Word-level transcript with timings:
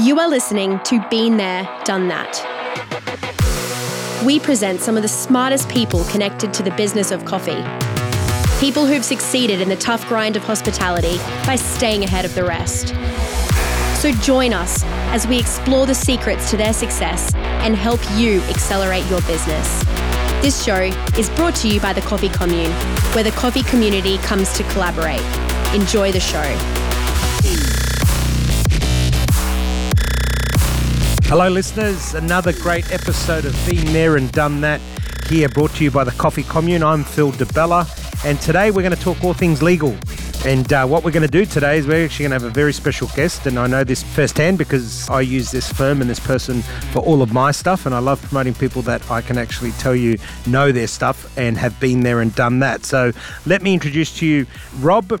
You 0.00 0.18
are 0.18 0.28
listening 0.28 0.80
to 0.84 1.06
Been 1.10 1.36
There, 1.36 1.68
Done 1.84 2.08
That. 2.08 2.40
We 4.24 4.40
present 4.40 4.80
some 4.80 4.96
of 4.96 5.02
the 5.02 5.08
smartest 5.08 5.68
people 5.68 6.04
connected 6.04 6.54
to 6.54 6.62
the 6.62 6.70
business 6.72 7.10
of 7.10 7.26
coffee. 7.26 7.62
People 8.58 8.86
who've 8.86 9.04
succeeded 9.04 9.60
in 9.60 9.68
the 9.68 9.76
tough 9.76 10.08
grind 10.08 10.34
of 10.34 10.44
hospitality 10.44 11.18
by 11.44 11.56
staying 11.56 12.04
ahead 12.04 12.24
of 12.24 12.34
the 12.34 12.42
rest. 12.42 12.94
So 14.00 14.12
join 14.22 14.54
us 14.54 14.82
as 15.12 15.26
we 15.26 15.38
explore 15.38 15.84
the 15.84 15.94
secrets 15.94 16.50
to 16.50 16.56
their 16.56 16.72
success 16.72 17.34
and 17.34 17.76
help 17.76 18.00
you 18.16 18.40
accelerate 18.44 19.04
your 19.10 19.20
business. 19.22 19.84
This 20.40 20.64
show 20.64 20.90
is 21.18 21.28
brought 21.30 21.54
to 21.56 21.68
you 21.68 21.80
by 21.80 21.92
the 21.92 22.00
Coffee 22.00 22.30
Commune, 22.30 22.72
where 23.12 23.24
the 23.24 23.30
coffee 23.32 23.62
community 23.64 24.16
comes 24.18 24.52
to 24.54 24.62
collaborate. 24.64 25.20
Enjoy 25.74 26.10
the 26.10 26.20
show. 26.20 26.42
Hello, 31.32 31.48
listeners. 31.48 32.12
Another 32.12 32.52
great 32.52 32.92
episode 32.92 33.46
of 33.46 33.58
Been 33.66 33.90
There 33.94 34.18
and 34.18 34.30
Done 34.32 34.60
That 34.60 34.82
here, 35.30 35.48
brought 35.48 35.70
to 35.76 35.84
you 35.84 35.90
by 35.90 36.04
the 36.04 36.10
Coffee 36.10 36.42
Commune. 36.42 36.82
I'm 36.82 37.04
Phil 37.04 37.30
Di 37.30 37.46
Bella, 37.54 37.86
and 38.22 38.38
today 38.38 38.70
we're 38.70 38.82
going 38.82 38.94
to 38.94 39.00
talk 39.00 39.24
all 39.24 39.32
things 39.32 39.62
legal. 39.62 39.96
And 40.44 40.70
uh, 40.70 40.86
what 40.86 41.04
we're 41.04 41.10
going 41.10 41.26
to 41.26 41.32
do 41.32 41.46
today 41.46 41.78
is 41.78 41.86
we're 41.86 42.04
actually 42.04 42.24
going 42.24 42.38
to 42.38 42.44
have 42.44 42.50
a 42.50 42.54
very 42.54 42.74
special 42.74 43.08
guest. 43.16 43.46
And 43.46 43.58
I 43.58 43.66
know 43.66 43.82
this 43.82 44.02
firsthand 44.02 44.58
because 44.58 45.08
I 45.08 45.22
use 45.22 45.50
this 45.50 45.72
firm 45.72 46.02
and 46.02 46.10
this 46.10 46.20
person 46.20 46.60
for 46.92 46.98
all 46.98 47.22
of 47.22 47.32
my 47.32 47.50
stuff. 47.50 47.86
And 47.86 47.94
I 47.94 48.00
love 48.00 48.20
promoting 48.20 48.52
people 48.52 48.82
that 48.82 49.10
I 49.10 49.22
can 49.22 49.38
actually 49.38 49.70
tell 49.72 49.96
you 49.96 50.18
know 50.46 50.70
their 50.70 50.86
stuff 50.86 51.38
and 51.38 51.56
have 51.56 51.80
been 51.80 52.02
there 52.02 52.20
and 52.20 52.34
done 52.34 52.58
that. 52.58 52.84
So 52.84 53.10
let 53.46 53.62
me 53.62 53.72
introduce 53.72 54.18
to 54.18 54.26
you 54.26 54.46
Rob 54.80 55.18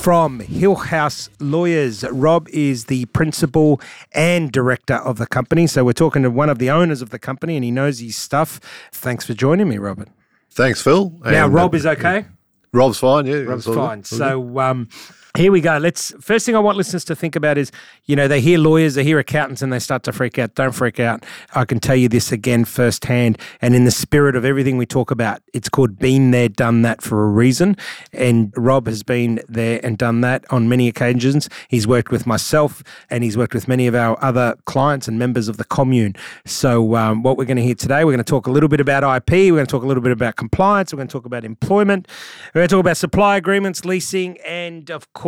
from 0.00 0.40
Hillhouse 0.40 1.28
Lawyers. 1.40 2.04
Rob 2.10 2.48
is 2.48 2.86
the 2.86 3.04
principal 3.06 3.80
and 4.12 4.50
director 4.50 4.94
of 4.94 5.18
the 5.18 5.26
company. 5.26 5.66
So 5.66 5.84
we're 5.84 5.92
talking 5.92 6.22
to 6.22 6.30
one 6.30 6.48
of 6.48 6.58
the 6.58 6.70
owners 6.70 7.02
of 7.02 7.10
the 7.10 7.18
company 7.18 7.54
and 7.54 7.62
he 7.64 7.70
knows 7.70 7.98
his 7.98 8.16
stuff. 8.16 8.60
Thanks 8.92 9.26
for 9.26 9.34
joining 9.34 9.68
me, 9.68 9.76
Robert. 9.76 10.08
Thanks, 10.50 10.80
Phil. 10.80 11.12
Now, 11.22 11.44
And, 11.44 11.54
Rob 11.54 11.74
uh, 11.74 11.76
is 11.76 11.84
okay. 11.86 12.24
Rob's 12.72 12.98
fine. 12.98 13.26
Yeah, 13.26 13.40
Rob's 13.40 13.60
it's 13.60 13.66
all 13.68 13.74
good. 13.74 13.80
fine. 13.88 14.04
So 14.04 14.58
um, 14.58 14.88
here 15.36 15.52
we 15.52 15.60
go. 15.60 15.78
Let's 15.78 16.12
first 16.20 16.44
thing 16.44 16.56
I 16.56 16.58
want 16.58 16.76
listeners 16.76 17.04
to 17.04 17.14
think 17.14 17.36
about 17.36 17.56
is, 17.56 17.70
you 18.06 18.16
know, 18.16 18.26
they 18.26 18.40
hear 18.40 18.58
lawyers, 18.58 18.94
they 18.94 19.04
hear 19.04 19.18
accountants, 19.18 19.62
and 19.62 19.72
they 19.72 19.78
start 19.78 20.02
to 20.04 20.12
freak 20.12 20.38
out. 20.38 20.54
Don't 20.54 20.72
freak 20.72 20.98
out. 20.98 21.24
I 21.54 21.64
can 21.64 21.78
tell 21.78 21.94
you 21.94 22.08
this 22.08 22.32
again 22.32 22.64
firsthand, 22.64 23.38
and 23.62 23.74
in 23.74 23.84
the 23.84 23.90
spirit 23.90 24.34
of 24.34 24.44
everything 24.44 24.76
we 24.76 24.86
talk 24.86 25.10
about, 25.10 25.42
it's 25.54 25.68
called 25.68 25.98
"been 25.98 26.32
there, 26.32 26.48
done 26.48 26.82
that" 26.82 27.00
for 27.00 27.24
a 27.24 27.28
reason. 27.28 27.76
And 28.12 28.52
Rob 28.56 28.86
has 28.86 29.02
been 29.02 29.40
there 29.48 29.80
and 29.84 29.96
done 29.96 30.20
that 30.22 30.44
on 30.50 30.68
many 30.68 30.88
occasions. 30.88 31.48
He's 31.68 31.86
worked 31.86 32.10
with 32.10 32.26
myself, 32.26 32.82
and 33.08 33.22
he's 33.22 33.36
worked 33.36 33.54
with 33.54 33.68
many 33.68 33.86
of 33.86 33.94
our 33.94 34.22
other 34.22 34.56
clients 34.64 35.06
and 35.06 35.18
members 35.18 35.48
of 35.48 35.56
the 35.58 35.64
commune. 35.64 36.16
So 36.44 36.96
um, 36.96 37.22
what 37.22 37.36
we're 37.36 37.44
going 37.44 37.56
to 37.56 37.62
hear 37.62 37.74
today, 37.74 38.04
we're 38.04 38.12
going 38.12 38.18
to 38.18 38.24
talk 38.24 38.46
a 38.46 38.50
little 38.50 38.68
bit 38.68 38.80
about 38.80 39.02
IP. 39.04 39.30
We're 39.30 39.56
going 39.56 39.66
to 39.66 39.70
talk 39.70 39.84
a 39.84 39.86
little 39.86 40.02
bit 40.02 40.12
about 40.12 40.36
compliance. 40.36 40.92
We're 40.92 40.98
going 40.98 41.08
to 41.08 41.12
talk 41.12 41.26
about 41.26 41.44
employment. 41.44 42.08
We're 42.52 42.60
going 42.60 42.68
to 42.68 42.74
talk 42.74 42.80
about 42.80 42.96
supply 42.96 43.36
agreements, 43.36 43.84
leasing, 43.84 44.38
and 44.46 44.90
of 44.90 45.12
course, 45.12 45.19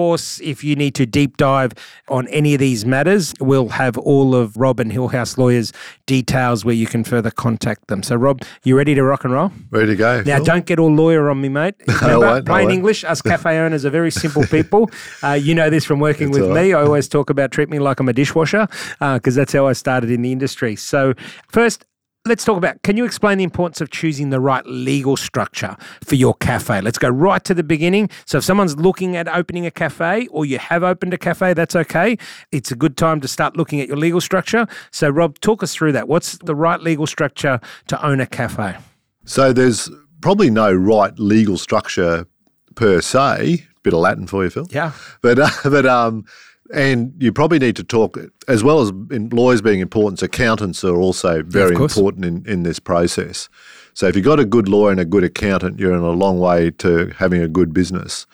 if 0.42 0.64
you 0.64 0.74
need 0.74 0.94
to 0.94 1.06
deep 1.06 1.36
dive 1.36 1.72
on 2.08 2.26
any 2.28 2.54
of 2.54 2.60
these 2.60 2.86
matters, 2.86 3.34
we'll 3.40 3.68
have 3.68 3.98
all 3.98 4.34
of 4.34 4.56
Rob 4.56 4.80
and 4.80 4.90
Hillhouse 4.90 5.36
Lawyers 5.36 5.72
details 6.06 6.64
where 6.64 6.74
you 6.74 6.86
can 6.86 7.04
further 7.04 7.30
contact 7.30 7.88
them. 7.88 8.02
So, 8.02 8.16
Rob, 8.16 8.42
you 8.64 8.76
ready 8.76 8.94
to 8.94 9.02
rock 9.02 9.24
and 9.24 9.32
roll? 9.32 9.52
Ready 9.70 9.88
to 9.88 9.96
go. 9.96 10.22
Now, 10.22 10.36
Phil? 10.36 10.44
don't 10.44 10.66
get 10.66 10.78
all 10.78 10.92
lawyer 10.92 11.30
on 11.30 11.40
me, 11.40 11.48
mate. 11.48 11.74
Remember, 11.86 12.26
won't, 12.26 12.46
plain 12.46 12.64
won't. 12.64 12.74
English, 12.74 13.04
us 13.04 13.22
cafe 13.32 13.58
owners 13.58 13.84
are 13.84 13.90
very 13.90 14.10
simple 14.10 14.44
people. 14.50 14.90
Uh, 15.22 15.32
you 15.32 15.54
know 15.54 15.70
this 15.70 15.84
from 15.84 16.00
working 16.00 16.30
That's 16.30 16.40
with 16.40 16.50
all 16.50 16.56
me. 16.56 16.72
I 16.72 16.82
always 16.82 17.08
talk 17.08 17.30
about 17.30 17.50
treat 17.50 17.68
me 17.68 17.78
like 17.78 18.00
I'm 18.00 18.08
a 18.08 18.12
dishwasher 18.12 18.66
because 18.98 19.34
that's 19.34 19.52
how 19.52 19.66
I 19.66 19.74
started 19.74 20.10
in 20.10 20.22
the 20.22 20.32
industry. 20.32 20.76
So, 20.76 21.14
first, 21.48 21.84
let's 22.25 22.45
talk 22.45 22.56
about 22.56 22.81
can 22.83 22.97
you 22.97 23.05
explain 23.05 23.39
the 23.39 23.45
importance 23.45 23.81
of 23.81 23.91
choosing 23.91 24.31
the 24.31 24.41
right 24.41 24.65
legal 24.67 25.16
structure 25.16 25.77
for 26.05 26.15
your 26.15 26.34
cafe? 26.34 26.81
Let's 26.81 26.99
go 26.99 27.09
right 27.09 27.43
to 27.44 27.55
the 27.55 27.62
beginning. 27.62 28.10
So, 28.27 28.38
if 28.38 28.44
someone's 28.44 28.77
looking 28.77 29.16
at 29.16 29.28
opening 29.28 29.66
a 29.66 29.71
cafe 29.71 30.27
or 30.28 30.44
you 30.44 30.59
have 30.59 30.82
opened 30.82 31.15
a 31.15 31.19
cafe, 31.19 31.55
that's 31.55 31.77
okay. 31.77 32.16
It's 32.50 32.71
a 32.71 32.77
good 32.77 32.97
time 32.97 33.21
to 33.21 33.28
start 33.28 33.56
looking 33.56 33.81
at 33.81 33.88
your 33.88 33.97
legal 33.97 34.21
structure. 34.21 34.66
So, 34.91 35.09
Rob, 35.09 35.38
talk 35.41 35.62
us 35.62 35.75
through 35.75 35.93
that. 35.93 36.09
What's 36.09 36.38
the 36.38 36.55
right 36.55 36.81
legal 36.81 37.06
structure 37.06 37.61
to 37.88 38.06
own 38.06 38.21
a 38.21 38.27
cafe? 38.27 38.77
So 39.25 39.53
there's 39.53 39.91
probably 40.21 40.50
no 40.50 40.72
right 40.72 41.16
legal 41.19 41.59
structure 41.59 42.27
per 42.75 43.00
se. 43.00 43.66
Bit 43.82 43.94
of 43.94 44.00
Latin 44.00 44.27
for 44.27 44.44
you, 44.44 44.50
Phil. 44.50 44.66
Yeah. 44.71 44.93
But 45.22 45.38
uh, 45.38 45.50
but 45.65 45.87
um, 45.87 46.25
and 46.72 47.12
you 47.19 47.33
probably 47.33 47.59
need 47.59 47.77
to 47.77 47.84
talk 47.84 48.19
as 48.49 48.65
well 48.65 48.81
as 48.81 48.88
in 48.88 49.28
lawyers 49.31 49.60
being 49.60 49.81
important. 49.81 50.22
Accountants 50.22 50.83
are 50.83 50.97
also 50.97 51.43
very 51.43 51.77
course. 51.77 51.97
important 51.97 52.25
in 52.25 52.44
in 52.47 52.62
this 52.62 52.78
process. 52.78 53.49
So 53.94 54.06
if 54.06 54.16
you've 54.16 54.25
got 54.25 54.41
a 54.41 54.44
good 54.44 54.69
lawyer 54.69 54.91
and 54.91 55.00
a 55.00 55.05
good 55.05 55.25
accountant, 55.25 55.78
you're 55.78 55.93
in 55.93 56.00
a 56.00 56.11
long 56.11 56.38
way 56.38 56.71
to 56.78 57.12
having 57.19 57.43
a 57.43 57.49
good 57.49 57.75
business. 57.75 58.27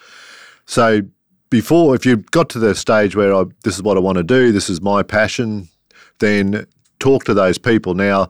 So 0.65 1.01
before, 1.49 1.95
if 1.95 2.05
you've 2.05 2.29
got 2.31 2.49
to 2.49 2.59
the 2.59 2.75
stage 2.75 3.15
where 3.15 3.33
I, 3.33 3.43
this 3.63 3.75
is 3.75 3.83
what 3.83 3.97
I 3.97 3.99
want 3.99 4.17
to 4.17 4.23
do, 4.23 4.51
this 4.51 4.69
is 4.69 4.81
my 4.81 5.03
passion, 5.03 5.67
then 6.19 6.65
talk 6.99 7.25
to 7.25 7.33
those 7.33 7.57
people. 7.57 7.93
Now, 7.93 8.29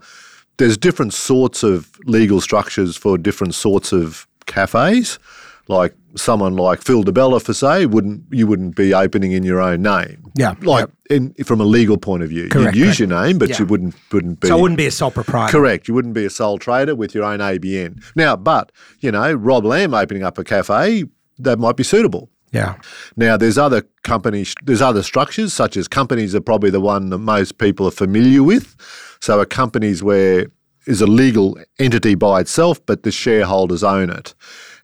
there's 0.57 0.77
different 0.77 1.13
sorts 1.13 1.63
of 1.63 1.91
legal 2.05 2.41
structures 2.41 2.97
for 2.97 3.17
different 3.17 3.55
sorts 3.55 3.91
of 3.91 4.27
cafes. 4.45 5.19
Like 5.67 5.95
someone 6.15 6.55
like 6.55 6.81
Phil 6.81 7.03
Di 7.03 7.11
Bella, 7.11 7.39
for 7.39 7.53
say, 7.53 7.85
wouldn't 7.85 8.23
you 8.31 8.47
wouldn't 8.47 8.75
be 8.75 8.93
opening 8.93 9.31
in 9.31 9.43
your 9.43 9.59
own 9.61 9.81
name? 9.81 10.23
Yeah, 10.35 10.55
like 10.61 10.87
in, 11.09 11.33
from 11.45 11.59
a 11.61 11.65
legal 11.65 11.97
point 11.97 12.23
of 12.23 12.29
view, 12.29 12.49
Correct, 12.49 12.75
you'd 12.75 12.85
use 12.87 12.97
correct. 12.97 13.11
your 13.11 13.21
name, 13.23 13.37
but 13.37 13.49
Yeah. 13.49 13.59
you 13.59 13.65
wouldn't 13.65 13.95
wouldn't 14.11 14.39
be. 14.39 14.47
So, 14.47 14.57
I 14.57 14.61
wouldn't 14.61 14.77
be 14.77 14.85
a 14.87 14.91
sole 14.91 15.11
proprietor. 15.11 15.51
Correct. 15.57 15.87
You 15.87 15.93
wouldn't 15.93 16.13
be 16.13 16.25
a 16.25 16.29
sole 16.29 16.57
trader 16.57 16.95
with 16.95 17.13
your 17.15 17.23
own 17.23 17.39
ABN. 17.39 18.01
Now, 18.15 18.35
but, 18.35 18.71
you 18.99 19.11
know, 19.11 19.33
Rob 19.33 19.65
Lamb 19.65 19.93
opening 19.93 20.23
up 20.23 20.37
a 20.37 20.43
cafe, 20.43 21.05
that 21.37 21.59
might 21.59 21.75
be 21.77 21.83
suitable. 21.83 22.29
Yeah. 22.51 22.75
Now, 23.15 23.37
there's 23.37 23.57
other 23.57 23.83
companies, 24.03 24.55
there's 24.63 24.81
other 24.81 25.03
structures, 25.03 25.53
such 25.53 25.77
as 25.77 25.87
companies 25.87 26.33
are 26.33 26.41
probably 26.41 26.71
the 26.71 26.81
one 26.81 27.09
that 27.11 27.19
most 27.19 27.59
people 27.59 27.87
are 27.87 27.91
familiar 27.91 28.41
with. 28.43 28.75
So, 29.21 29.39
a 29.39 29.45
companies 29.45 30.01
where 30.01 30.47
is 30.87 31.01
a 31.01 31.07
legal 31.07 31.57
entity 31.77 32.15
by 32.15 32.39
itself, 32.39 32.83
but 32.87 33.03
the 33.03 33.11
shareholders 33.11 33.83
own 33.83 34.09
it. 34.09 34.33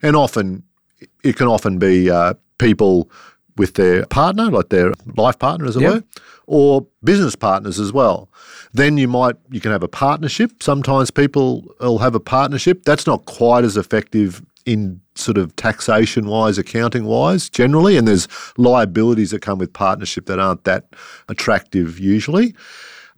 And 0.03 0.15
often, 0.15 0.61
it 1.23 1.35
can 1.35 1.47
often 1.47 1.77
be 1.79 2.09
uh, 2.09 2.33
people 2.57 3.09
with 3.57 3.75
their 3.75 4.05
partner, 4.07 4.51
like 4.51 4.69
their 4.69 4.91
life 5.15 5.39
partner, 5.39 5.65
as 5.65 5.75
it 5.77 5.81
Yep. 5.81 5.93
were, 5.93 6.03
or 6.47 6.85
business 7.03 7.35
partners 7.35 7.79
as 7.79 7.93
well. 7.93 8.29
Then 8.73 8.97
you 8.97 9.07
might 9.07 9.35
you 9.49 9.61
can 9.61 9.71
have 9.71 9.83
a 9.83 9.87
partnership. 9.87 10.61
Sometimes 10.61 11.09
people 11.11 11.63
will 11.79 11.99
have 11.99 12.15
a 12.15 12.19
partnership. 12.19 12.83
That's 12.85 13.07
not 13.07 13.25
quite 13.25 13.63
as 13.63 13.77
effective 13.77 14.41
in 14.65 14.99
sort 15.15 15.37
of 15.37 15.55
taxation 15.55 16.25
wise, 16.27 16.57
accounting 16.57 17.05
wise, 17.05 17.49
generally. 17.49 17.97
And 17.97 18.07
there's 18.07 18.27
liabilities 18.57 19.31
that 19.31 19.41
come 19.41 19.59
with 19.59 19.71
partnership 19.73 20.25
that 20.25 20.39
aren't 20.39 20.63
that 20.65 20.87
attractive 21.29 21.99
usually. 21.99 22.55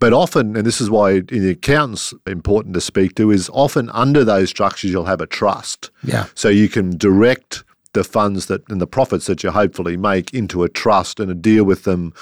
But 0.00 0.12
often, 0.12 0.56
and 0.56 0.64
this 0.64 0.80
is 0.80 0.88
why 0.90 1.12
in 1.14 1.24
the 1.42 1.50
accountants 1.50 2.14
important 2.26 2.74
to 2.74 2.80
speak 2.80 3.16
to, 3.16 3.32
is 3.32 3.50
often 3.52 3.90
under 3.90 4.24
those 4.24 4.48
structures 4.50 4.92
you'll 4.92 5.06
have 5.06 5.20
a 5.20 5.26
trust. 5.26 5.90
Yeah. 6.04 6.26
So 6.34 6.48
you 6.48 6.68
can 6.68 6.96
direct 6.96 7.64
the 7.92 8.04
funds 8.04 8.46
that 8.46 8.68
and 8.70 8.80
the 8.80 8.86
profits 8.86 9.26
that 9.26 9.42
you 9.42 9.50
hopefully 9.50 9.96
make 9.96 10.32
into 10.34 10.62
a 10.62 10.68
trust 10.68 11.20
and 11.20 11.30
a 11.30 11.34
deal 11.34 11.64
with 11.64 11.84
them 11.84 12.12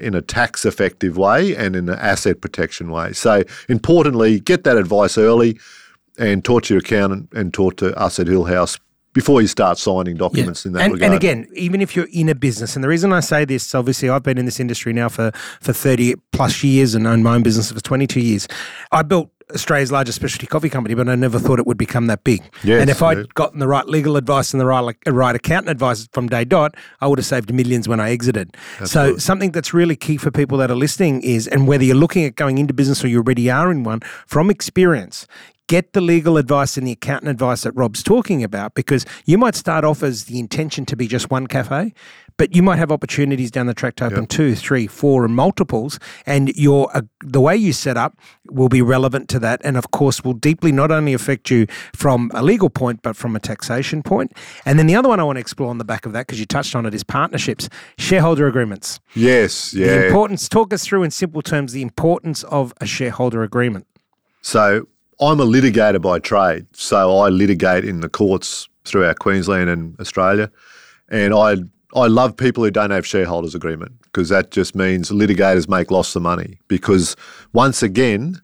in 0.00 0.14
a 0.14 0.22
tax 0.22 0.64
effective 0.64 1.16
way 1.16 1.54
and 1.54 1.76
in 1.76 1.88
an 1.88 1.98
asset 1.98 2.40
protection 2.40 2.90
way. 2.90 3.12
So 3.12 3.44
importantly, 3.68 4.40
get 4.40 4.64
that 4.64 4.76
advice 4.76 5.18
early 5.18 5.58
and 6.18 6.44
talk 6.44 6.64
to 6.64 6.74
your 6.74 6.80
accountant 6.80 7.32
and 7.32 7.52
talk 7.52 7.76
to 7.76 7.96
us 7.98 8.18
at 8.18 8.26
Hillhouse 8.26 8.78
before 9.12 9.40
you 9.42 9.46
start 9.46 9.78
signing 9.78 10.16
documents 10.16 10.64
in 10.64 10.72
that 10.72 10.82
and, 10.82 10.92
regard. 10.94 11.12
and 11.12 11.14
again, 11.14 11.48
even 11.54 11.80
if 11.80 11.94
you're 11.94 12.08
in 12.12 12.28
a 12.28 12.34
business, 12.34 12.74
and 12.76 12.84
the 12.84 12.88
reason 12.88 13.12
I 13.12 13.20
say 13.20 13.44
this, 13.44 13.74
obviously, 13.74 14.08
I've 14.08 14.22
been 14.22 14.38
in 14.38 14.44
this 14.44 14.60
industry 14.60 14.92
now 14.92 15.08
for, 15.08 15.32
for 15.60 15.72
30 15.72 16.14
plus 16.32 16.62
years 16.62 16.94
and 16.94 17.06
owned 17.06 17.24
my 17.24 17.34
own 17.34 17.42
business 17.42 17.70
for 17.70 17.80
22 17.80 18.20
years. 18.20 18.48
I 18.90 19.02
built 19.02 19.30
Australia's 19.54 19.92
largest 19.92 20.16
specialty 20.16 20.46
coffee 20.46 20.68
company, 20.68 20.94
but 20.94 21.08
I 21.08 21.14
never 21.14 21.38
thought 21.38 21.58
it 21.58 21.66
would 21.66 21.76
become 21.76 22.06
that 22.06 22.24
big. 22.24 22.42
Yes, 22.64 22.80
and 22.80 22.90
if 22.90 23.02
I'd 23.02 23.18
yeah. 23.18 23.24
gotten 23.34 23.58
the 23.58 23.68
right 23.68 23.86
legal 23.86 24.16
advice 24.16 24.52
and 24.52 24.60
the 24.60 24.66
right, 24.66 24.80
like, 24.80 24.98
uh, 25.06 25.12
right 25.12 25.34
accountant 25.34 25.70
advice 25.70 26.08
from 26.12 26.28
day 26.28 26.44
dot, 26.44 26.74
I 27.00 27.06
would 27.06 27.18
have 27.18 27.26
saved 27.26 27.52
millions 27.52 27.88
when 27.88 28.00
I 28.00 28.10
exited. 28.10 28.56
So 28.84 29.16
something 29.18 29.52
that's 29.52 29.74
really 29.74 29.96
key 29.96 30.16
for 30.16 30.30
people 30.30 30.58
that 30.58 30.70
are 30.70 30.76
listening 30.76 31.22
is, 31.22 31.46
and 31.48 31.66
whether 31.66 31.84
you're 31.84 31.96
looking 31.96 32.24
at 32.24 32.36
going 32.36 32.58
into 32.58 32.74
business 32.74 33.04
or 33.04 33.08
you 33.08 33.18
already 33.18 33.50
are 33.50 33.70
in 33.70 33.84
one, 33.84 34.00
from 34.26 34.50
experience, 34.50 35.26
get 35.72 35.94
the 35.94 36.02
legal 36.02 36.36
advice 36.36 36.76
and 36.76 36.86
the 36.86 36.92
accountant 36.92 37.30
advice 37.30 37.62
that 37.62 37.72
Rob's 37.72 38.02
talking 38.02 38.44
about 38.44 38.74
because 38.74 39.06
you 39.24 39.38
might 39.38 39.54
start 39.54 39.84
off 39.84 40.02
as 40.02 40.24
the 40.24 40.38
intention 40.38 40.84
to 40.84 40.94
be 40.96 41.06
just 41.08 41.30
one 41.30 41.46
cafe, 41.46 41.94
but 42.36 42.54
you 42.54 42.62
might 42.62 42.76
have 42.76 42.92
opportunities 42.92 43.50
down 43.50 43.66
the 43.68 43.72
track 43.72 43.94
to 43.96 44.04
open 44.04 44.24
Yep. 44.24 44.28
two, 44.28 44.54
three, 44.54 44.86
four, 44.86 45.24
and 45.24 45.34
multiples. 45.34 45.98
And 46.26 46.50
your 46.66 46.94
uh, 46.94 47.00
the 47.36 47.40
way 47.40 47.56
you 47.56 47.72
set 47.72 47.96
up 47.96 48.12
will 48.50 48.68
be 48.68 48.82
relevant 48.82 49.30
to 49.30 49.38
that, 49.46 49.62
and 49.64 49.78
of 49.78 49.86
course 49.92 50.22
will 50.24 50.34
deeply 50.48 50.72
not 50.72 50.90
only 50.90 51.14
affect 51.14 51.50
you 51.50 51.66
from 51.94 52.30
a 52.34 52.42
legal 52.42 52.68
point, 52.68 53.00
but 53.02 53.16
from 53.16 53.34
a 53.34 53.40
taxation 53.40 54.02
point. 54.02 54.30
And 54.66 54.78
then 54.78 54.86
the 54.86 54.94
other 54.98 55.08
one 55.08 55.20
I 55.20 55.24
want 55.24 55.36
to 55.36 55.40
explore 55.40 55.70
on 55.70 55.78
the 55.78 55.84
back 55.92 56.04
of 56.04 56.12
that, 56.12 56.26
because 56.26 56.38
you 56.38 56.44
touched 56.46 56.74
on 56.76 56.84
it, 56.84 56.92
is 56.94 57.02
partnerships, 57.04 57.70
shareholder 57.96 58.46
agreements. 58.46 59.00
Yes, 59.14 59.70
The 59.70 59.80
yeah. 59.80 60.04
importance. 60.06 60.50
Talk 60.50 60.74
us 60.74 60.84
through 60.84 61.02
in 61.04 61.10
simple 61.10 61.40
terms 61.40 61.72
the 61.72 61.80
importance 61.82 62.42
of 62.44 62.74
a 62.78 62.84
shareholder 62.86 63.42
agreement. 63.42 63.86
So 64.42 64.88
I'm 65.22 65.38
a 65.38 65.46
litigator 65.46 66.02
by 66.02 66.18
trade. 66.18 66.66
So 66.72 67.18
I 67.18 67.28
litigate 67.28 67.84
in 67.84 68.00
the 68.00 68.08
courts 68.08 68.68
throughout 68.84 69.20
Queensland 69.20 69.70
and 69.70 69.98
Australia. 70.00 70.50
And 71.08 71.32
I 71.32 71.56
I 71.94 72.06
love 72.06 72.36
people 72.36 72.64
who 72.64 72.70
don't 72.70 72.90
have 72.90 73.06
shareholders 73.06 73.54
agreement 73.54 73.92
because 74.02 74.30
that 74.30 74.50
just 74.50 74.74
means 74.74 75.10
litigators 75.10 75.68
make 75.68 75.90
lots 75.90 76.16
of 76.16 76.22
money. 76.22 76.58
Because 76.66 77.14
once 77.52 77.82
again, 77.82 78.40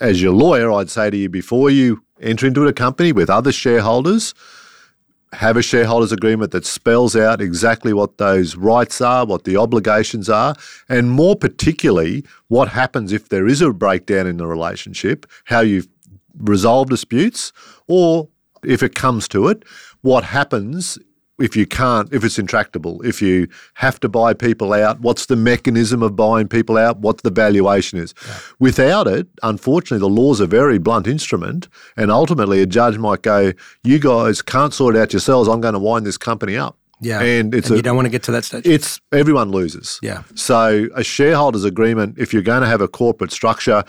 as 0.00 0.20
your 0.22 0.32
lawyer, 0.32 0.72
I'd 0.72 0.90
say 0.90 1.10
to 1.10 1.16
you 1.16 1.28
before 1.28 1.70
you 1.70 2.02
enter 2.20 2.46
into 2.46 2.66
a 2.66 2.72
company 2.72 3.12
with 3.12 3.30
other 3.30 3.52
shareholders, 3.52 4.34
have 5.34 5.56
a 5.58 5.62
shareholders 5.62 6.12
agreement 6.12 6.50
that 6.52 6.64
spells 6.64 7.14
out 7.14 7.42
exactly 7.42 7.92
what 7.92 8.16
those 8.16 8.56
rights 8.56 9.00
are, 9.00 9.26
what 9.26 9.44
the 9.44 9.56
obligations 9.56 10.28
are, 10.30 10.54
and 10.88 11.10
more 11.10 11.36
particularly, 11.36 12.24
what 12.48 12.68
happens 12.68 13.12
if 13.12 13.28
there 13.28 13.46
is 13.46 13.60
a 13.60 13.70
breakdown 13.72 14.26
in 14.26 14.38
the 14.38 14.46
relationship, 14.46 15.26
how 15.44 15.60
you 15.60 15.84
resolve 16.38 16.88
disputes, 16.88 17.52
or 17.86 18.28
if 18.64 18.82
it 18.82 18.94
comes 18.94 19.28
to 19.28 19.48
it, 19.48 19.64
what 20.02 20.24
happens 20.24 20.98
if 21.38 21.56
you 21.56 21.66
can't, 21.66 22.12
if 22.12 22.24
it's 22.24 22.38
intractable, 22.38 23.00
if 23.02 23.22
you 23.22 23.48
have 23.74 24.00
to 24.00 24.08
buy 24.08 24.34
people 24.34 24.72
out, 24.72 25.00
what's 25.00 25.26
the 25.26 25.36
mechanism 25.36 26.02
of 26.02 26.16
buying 26.16 26.48
people 26.48 26.76
out, 26.76 26.98
what 26.98 27.22
the 27.22 27.30
valuation 27.30 27.98
is. 27.98 28.12
Without 28.58 29.06
it, 29.06 29.28
unfortunately, 29.42 30.00
the 30.00 30.12
law's 30.12 30.40
a 30.40 30.46
very 30.46 30.78
blunt 30.78 31.06
instrument, 31.06 31.68
and 31.96 32.10
ultimately 32.10 32.60
a 32.60 32.66
judge 32.66 32.98
might 32.98 33.22
go, 33.22 33.52
You 33.84 33.98
guys 33.98 34.42
can't 34.42 34.74
sort 34.74 34.96
it 34.96 35.00
out 35.00 35.12
yourselves, 35.12 35.48
I'm 35.48 35.60
going 35.60 35.74
to 35.74 35.80
wind 35.80 36.04
this 36.04 36.18
company 36.18 36.56
up. 36.56 36.76
Yeah. 37.00 37.20
And 37.20 37.54
it's 37.54 37.68
and 37.68 37.74
a, 37.74 37.76
you 37.76 37.82
don't 37.82 37.94
want 37.94 38.06
to 38.06 38.10
get 38.10 38.24
to 38.24 38.32
that 38.32 38.44
stage. 38.44 38.66
it's 38.66 39.00
everyone 39.12 39.50
loses. 39.50 40.00
Yeah. 40.02 40.24
So 40.34 40.88
a 40.96 41.04
shareholders 41.04 41.62
agreement, 41.62 42.18
if 42.18 42.32
you're 42.32 42.42
going 42.42 42.62
to 42.62 42.66
have 42.66 42.80
a 42.80 42.88
corporate 42.88 43.30
structure, 43.30 43.84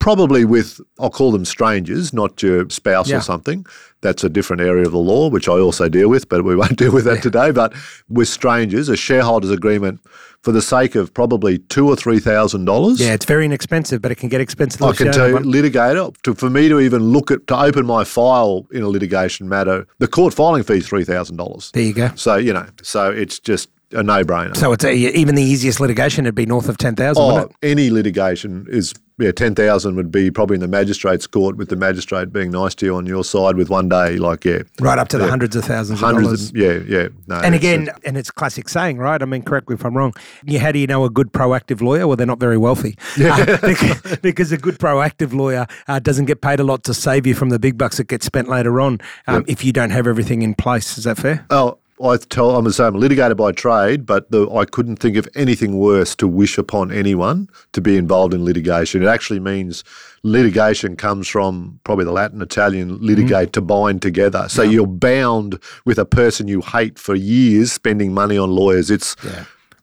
probably 0.00 0.44
with 0.44 0.80
I'll 0.98 1.10
call 1.10 1.30
them 1.30 1.44
strangers, 1.44 2.12
not 2.12 2.42
your 2.42 2.68
spouse 2.70 3.08
Yeah. 3.08 3.18
or 3.18 3.20
something. 3.20 3.64
That's 4.00 4.24
a 4.24 4.28
different 4.30 4.62
area 4.62 4.84
of 4.86 4.92
the 4.92 4.98
law, 4.98 5.28
which 5.28 5.46
I 5.48 5.52
also 5.58 5.88
deal 5.88 6.08
with, 6.08 6.28
but 6.28 6.42
we 6.42 6.56
won't 6.56 6.76
deal 6.82 6.90
with 6.92 7.04
that 7.04 7.22
today. 7.22 7.52
But 7.52 7.72
with 8.08 8.28
strangers, 8.28 8.88
a 8.88 8.96
shareholders 8.96 9.50
agreement 9.50 10.00
for 10.42 10.52
the 10.52 10.62
sake 10.62 10.94
of 10.94 11.12
probably 11.12 11.58
two 11.58 11.86
or 11.86 11.94
three 11.96 12.18
thousand 12.18 12.64
dollars. 12.64 12.98
yeah, 12.98 13.12
it's 13.12 13.26
very 13.26 13.44
inexpensive, 13.44 14.00
but 14.00 14.10
it 14.10 14.14
can 14.16 14.30
get 14.30 14.40
expensive. 14.40 14.82
I 14.82 14.92
can 14.94 15.12
tell 15.12 15.28
you, 15.28 15.36
litigator, 15.36 16.16
to, 16.22 16.34
for 16.34 16.48
me 16.48 16.68
to 16.70 16.80
even 16.80 17.02
look 17.02 17.30
at, 17.30 17.46
to 17.48 17.56
open 17.60 17.84
my 17.86 18.04
file 18.04 18.66
in 18.72 18.82
a 18.82 18.88
litigation 18.88 19.48
matter, 19.50 19.86
the 19.98 20.08
court 20.08 20.32
filing 20.32 20.62
fee 20.62 20.78
is 20.78 20.88
$3,000. 20.88 21.72
There 21.72 21.82
you 21.82 21.92
go. 21.92 22.10
So, 22.14 22.36
you 22.36 22.54
know, 22.54 22.66
so 22.82 23.10
it's 23.10 23.38
just 23.38 23.68
a 23.92 24.02
no 24.02 24.22
brainer. 24.24 24.56
So 24.56 24.72
it's 24.72 24.84
a, 24.84 24.92
even 24.94 25.34
the 25.34 25.42
easiest 25.42 25.80
litigation 25.80 26.24
would 26.24 26.34
be 26.34 26.46
north 26.46 26.68
of 26.68 26.78
ten 26.78 26.94
thousand. 26.96 27.22
Oh, 27.22 27.50
any 27.62 27.90
litigation 27.90 28.66
is 28.70 28.94
yeah, 29.18 29.32
ten 29.32 29.54
thousand 29.54 29.96
would 29.96 30.10
be 30.10 30.30
probably 30.30 30.54
in 30.54 30.60
the 30.60 30.68
magistrate's 30.68 31.26
court 31.26 31.56
with 31.56 31.68
the 31.68 31.76
magistrate 31.76 32.32
being 32.32 32.50
nice 32.50 32.74
to 32.76 32.86
you 32.86 32.94
on 32.96 33.04
your 33.06 33.22
side 33.24 33.56
with 33.56 33.68
one 33.68 33.88
day, 33.88 34.16
like 34.16 34.44
yeah, 34.46 34.62
Right 34.80 34.98
up 34.98 35.08
to 35.08 35.18
the 35.18 35.28
hundreds 35.28 35.56
of 35.56 35.64
thousands 35.64 36.02
of 36.02 36.08
dollars. 36.08 36.22
hundreds. 36.24 36.50
Of, 36.50 36.56
yeah, 36.56 36.78
yeah. 36.86 37.08
No, 37.26 37.36
And 37.36 37.54
it's- 37.54 37.56
again, 37.56 37.90
and 38.04 38.16
it's 38.16 38.30
classic 38.30 38.68
saying, 38.68 38.96
right? 38.98 39.20
I 39.20 39.26
mean, 39.26 39.42
correct 39.42 39.68
me 39.68 39.74
if 39.74 39.84
I'm 39.84 39.94
wrong. 39.96 40.14
Yeah, 40.44 40.60
how 40.60 40.72
do 40.72 40.78
you 40.78 40.86
know 40.86 41.04
a 41.04 41.10
good 41.10 41.32
proactive 41.32 41.82
lawyer? 41.82 42.06
Well, 42.06 42.16
they're 42.16 42.26
not 42.26 42.40
very 42.40 42.56
wealthy. 42.56 42.96
Uh, 43.22 43.44
because, 43.60 44.16
because 44.22 44.52
a 44.52 44.56
good 44.56 44.78
proactive 44.78 45.34
lawyer 45.34 45.66
uh, 45.86 45.98
doesn't 45.98 46.24
get 46.24 46.40
paid 46.40 46.58
a 46.60 46.64
lot 46.64 46.84
to 46.84 46.94
save 46.94 47.26
you 47.26 47.34
from 47.34 47.50
the 47.50 47.58
big 47.58 47.76
bucks 47.76 47.98
that 47.98 48.04
get 48.08 48.22
spent 48.22 48.48
later 48.48 48.80
on 48.80 49.00
um, 49.26 49.44
if 49.46 49.64
you 49.64 49.72
don't 49.72 49.90
have 49.90 50.06
everything 50.06 50.40
in 50.40 50.54
place. 50.54 50.96
Is 50.96 51.04
that 51.04 51.18
fair? 51.18 51.44
Oh, 51.50 51.76
I 52.02 52.16
tell 52.16 52.56
I'm 52.56 52.64
the 52.64 52.72
same 52.72 52.94
litigator 52.94 53.36
by 53.36 53.52
trade, 53.52 54.06
but 54.06 54.30
the, 54.30 54.48
I 54.50 54.64
couldn't 54.64 54.96
think 54.96 55.16
of 55.16 55.28
anything 55.34 55.78
worse 55.78 56.14
to 56.16 56.26
wish 56.26 56.56
upon 56.56 56.90
anyone 56.90 57.48
to 57.72 57.80
be 57.80 57.96
involved 57.96 58.32
in 58.32 58.44
litigation. 58.44 59.02
It 59.02 59.06
actually 59.06 59.40
means 59.40 59.84
litigation 60.22 60.96
comes 60.96 61.28
from 61.28 61.80
probably 61.84 62.04
the 62.04 62.12
Latin 62.12 62.40
Italian 62.42 62.92
mm-hmm. 62.92 63.04
litigate 63.04 63.52
to 63.54 63.60
bind 63.60 64.02
together. 64.02 64.48
So 64.48 64.62
you're 64.62 64.86
bound 64.86 65.58
with 65.84 65.98
a 65.98 66.06
person 66.06 66.48
you 66.48 66.60
hate 66.62 66.98
for 66.98 67.14
years, 67.14 67.72
spending 67.72 68.14
money 68.14 68.38
on 68.38 68.50
lawyers. 68.50 68.90
It's 68.90 69.14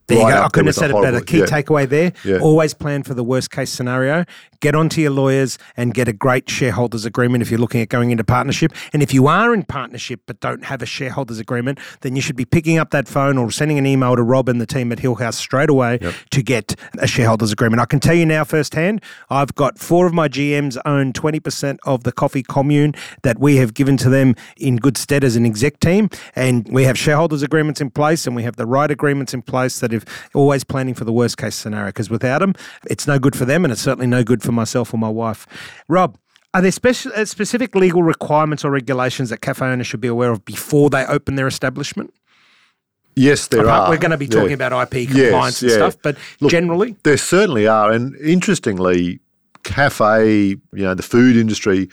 There 0.07 0.17
you 0.17 0.23
right 0.23 0.33
go. 0.35 0.43
I 0.43 0.49
couldn't 0.49 0.67
have 0.67 0.75
said 0.75 0.91
it 0.91 1.01
better. 1.01 1.21
Key 1.21 1.39
yeah. 1.39 1.45
takeaway 1.45 1.87
there 1.87 2.13
Yeah. 2.23 2.39
always 2.39 2.73
plan 2.73 3.03
for 3.03 3.13
the 3.13 3.23
worst 3.23 3.51
case 3.51 3.69
scenario. 3.69 4.25
Get 4.59 4.75
onto 4.75 5.01
your 5.01 5.11
lawyers 5.11 5.57
and 5.75 5.93
get 5.93 6.07
a 6.07 6.13
great 6.13 6.49
shareholders 6.49 7.05
agreement 7.05 7.41
if 7.41 7.51
you're 7.51 7.59
looking 7.59 7.81
at 7.81 7.89
going 7.89 8.11
into 8.11 8.23
partnership. 8.23 8.73
And 8.93 9.03
if 9.03 9.13
you 9.13 9.27
are 9.27 9.53
in 9.53 9.63
partnership 9.63 10.21
but 10.25 10.39
don't 10.39 10.65
have 10.65 10.81
a 10.81 10.85
shareholders 10.85 11.39
agreement, 11.39 11.79
then 12.01 12.15
you 12.15 12.21
should 12.21 12.35
be 12.35 12.45
picking 12.45 12.77
up 12.77 12.91
that 12.91 13.07
phone 13.07 13.37
or 13.37 13.51
sending 13.51 13.77
an 13.77 13.85
email 13.85 14.15
to 14.15 14.23
Rob 14.23 14.49
and 14.49 14.59
the 14.59 14.65
team 14.65 14.91
at 14.91 14.99
Hillhouse 14.99 15.35
straight 15.35 15.69
away 15.69 15.99
to 16.31 16.41
get 16.41 16.75
a 16.99 17.07
shareholders 17.07 17.51
agreement. 17.51 17.81
I 17.81 17.85
can 17.85 17.99
tell 17.99 18.15
you 18.15 18.25
now 18.25 18.43
firsthand, 18.43 19.01
I've 19.29 19.53
got 19.55 19.77
four 19.77 20.07
of 20.07 20.13
my 20.13 20.27
GMs 20.27 20.77
own 20.85 21.13
20% 21.13 21.77
of 21.85 22.03
the 22.03 22.11
coffee 22.11 22.43
commune 22.43 22.93
that 23.23 23.39
we 23.39 23.57
have 23.57 23.73
given 23.73 23.97
to 23.97 24.09
them 24.09 24.35
in 24.57 24.77
good 24.77 24.97
stead 24.97 25.23
as 25.23 25.35
an 25.35 25.45
exec 25.45 25.79
team. 25.79 26.09
And 26.35 26.67
we 26.71 26.83
have 26.83 26.97
shareholders 26.97 27.43
agreements 27.43 27.81
in 27.81 27.89
place 27.89 28.25
and 28.25 28.35
we 28.35 28.43
have 28.43 28.55
the 28.55 28.65
right 28.65 28.89
agreements 28.89 29.33
in 29.33 29.41
place 29.41 29.79
that 29.79 29.93
if 29.93 30.05
always 30.33 30.63
planning 30.63 30.93
for 30.93 31.05
the 31.05 31.13
worst 31.13 31.37
case 31.37 31.55
scenario, 31.55 31.87
because 31.87 32.09
without 32.09 32.39
them, 32.39 32.53
it's 32.89 33.07
no 33.07 33.19
good 33.19 33.35
for 33.35 33.45
them 33.45 33.65
and 33.65 33.71
it's 33.71 33.81
certainly 33.81 34.07
no 34.07 34.23
good 34.23 34.41
for 34.41 34.46
myself 34.51 34.93
or 34.93 34.97
my 34.97 35.09
wife. 35.09 35.45
Rob, 35.87 36.17
are 36.53 36.61
there 36.61 36.71
speci- 36.71 37.11
uh, 37.11 37.25
specific 37.25 37.75
legal 37.75 38.03
requirements 38.03 38.63
or 38.65 38.71
regulations 38.71 39.29
that 39.29 39.41
cafe 39.41 39.65
owners 39.65 39.87
should 39.87 40.01
be 40.01 40.07
aware 40.07 40.31
of 40.31 40.43
before 40.45 40.89
they 40.89 41.05
open 41.05 41.35
their 41.35 41.47
establishment? 41.47 42.13
yes, 43.15 43.47
there 43.47 43.61
Apart- 43.63 43.87
are. 43.87 43.89
We're 43.89 43.97
going 43.97 44.11
to 44.11 44.17
be 44.17 44.27
talking 44.27 44.49
Yeah. 44.49 44.67
about 44.67 44.73
IP 44.93 45.03
Yes, 45.09 45.11
compliance 45.31 45.61
and 45.63 45.71
yeah. 45.71 45.77
stuff, 45.77 45.97
but 46.03 46.17
Look, 46.39 46.51
generally, 46.51 46.95
There 47.03 47.17
certainly 47.17 47.67
are. 47.67 47.91
And 47.91 48.15
interestingly, 48.17 49.19
cafe, 49.63 50.49
you 50.49 50.59
know, 50.73 50.93
the 50.93 51.03
food 51.03 51.35
industry, 51.35 51.89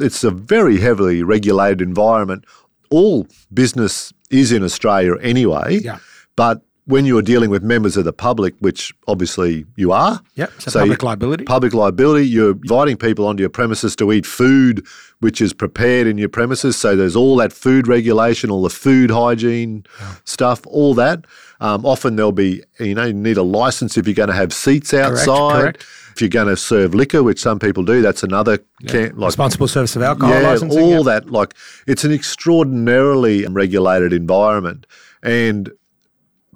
it's 0.00 0.24
a 0.24 0.30
very 0.32 0.78
heavily 0.80 1.22
regulated 1.22 1.80
environment. 1.80 2.44
All 2.90 3.26
business 3.52 4.12
is 4.30 4.50
in 4.52 4.62
Australia 4.64 5.14
anyway. 5.22 5.78
Yeah. 5.82 5.98
But 6.36 6.62
when 6.86 7.06
you're 7.06 7.22
dealing 7.22 7.48
with 7.48 7.62
members 7.62 7.96
of 7.96 8.04
the 8.04 8.12
public, 8.12 8.54
which 8.60 8.92
obviously 9.08 9.64
you 9.76 9.90
are, 9.90 10.20
Yep, 10.34 10.52
so 10.58 10.80
public 10.80 11.00
you- 11.02 11.06
liability. 11.06 11.44
Public 11.44 11.72
liability, 11.72 12.28
you're 12.28 12.50
inviting 12.52 12.96
people 12.96 13.26
onto 13.26 13.40
your 13.40 13.50
premises 13.50 13.96
to 13.96 14.12
eat 14.12 14.26
food 14.26 14.84
which 15.24 15.40
is 15.40 15.54
prepared 15.54 16.06
in 16.06 16.18
your 16.18 16.28
premises. 16.28 16.76
So 16.76 16.94
there's 16.94 17.16
all 17.16 17.36
that 17.36 17.50
food 17.50 17.88
regulation, 17.88 18.50
all 18.50 18.62
the 18.62 18.68
food 18.68 19.10
hygiene 19.10 19.86
stuff, 20.24 20.66
all 20.66 20.92
that. 20.96 21.24
Um, 21.60 21.86
often 21.86 22.16
there'll 22.16 22.30
be, 22.32 22.62
you 22.78 22.94
know, 22.94 23.04
you 23.06 23.14
need 23.14 23.38
a 23.38 23.42
license 23.42 23.96
if 23.96 24.06
you're 24.06 24.14
going 24.14 24.28
to 24.28 24.34
have 24.34 24.52
seats 24.52 24.92
outside. 24.92 25.62
correct. 25.62 25.86
If 26.14 26.20
you're 26.20 26.28
going 26.28 26.48
to 26.48 26.58
serve 26.58 26.94
liquor, 26.94 27.22
which 27.22 27.40
some 27.40 27.58
people 27.58 27.84
do, 27.84 28.02
that's 28.02 28.22
another 28.22 28.58
can 28.86 29.16
like 29.16 29.28
responsible 29.28 29.66
service 29.66 29.96
of 29.96 30.02
alcohol 30.02 30.34
yeah, 30.34 30.48
licensing. 30.50 30.78
all 30.82 30.90
yeah. 31.06 31.20
that. 31.20 31.30
Like 31.30 31.54
it's 31.86 32.04
an 32.04 32.12
extraordinarily 32.12 33.46
regulated 33.46 34.12
environment, 34.12 34.86
and 35.22 35.72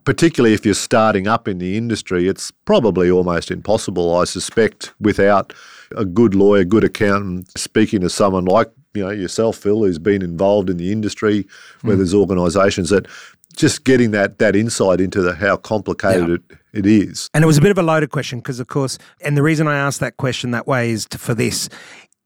particularly 0.08 0.54
if 0.54 0.64
you're 0.64 0.72
starting 0.72 1.26
up 1.26 1.46
in 1.46 1.58
the 1.58 1.76
industry, 1.76 2.28
it's 2.28 2.50
probably 2.64 3.10
almost 3.10 3.50
impossible, 3.50 4.16
I 4.16 4.24
suspect, 4.24 4.94
without 4.98 5.52
a 5.94 6.06
good 6.06 6.34
lawyer, 6.34 6.64
good 6.64 6.82
accountant, 6.82 7.50
speaking 7.58 8.00
to 8.00 8.08
someone 8.08 8.46
like 8.46 8.70
you 8.94 9.04
know 9.04 9.10
yourself, 9.10 9.58
Phil, 9.58 9.84
who's 9.84 9.98
been 9.98 10.22
involved 10.22 10.70
in 10.70 10.78
the 10.78 10.92
industry, 10.92 11.46
where 11.82 11.94
Hmm. 11.94 11.98
there's 11.98 12.14
organisations 12.14 12.88
that 12.88 13.06
just 13.54 13.84
getting 13.84 14.12
that 14.12 14.38
that 14.38 14.56
insight 14.56 14.98
into 14.98 15.20
the, 15.20 15.34
how 15.34 15.56
complicated 15.58 16.30
it, 16.30 16.42
it 16.72 16.86
is. 16.86 17.28
And 17.34 17.44
it 17.44 17.46
was 17.46 17.58
a 17.58 17.60
bit 17.60 17.70
of 17.70 17.76
a 17.76 17.82
loaded 17.82 18.10
question 18.10 18.38
because, 18.38 18.60
of 18.60 18.66
course, 18.66 18.96
and 19.20 19.36
the 19.36 19.42
reason 19.42 19.68
I 19.68 19.76
asked 19.76 20.00
that 20.00 20.16
question 20.16 20.52
that 20.52 20.66
way 20.66 20.90
is 20.90 21.04
to, 21.06 21.18
for 21.18 21.34
this. 21.34 21.68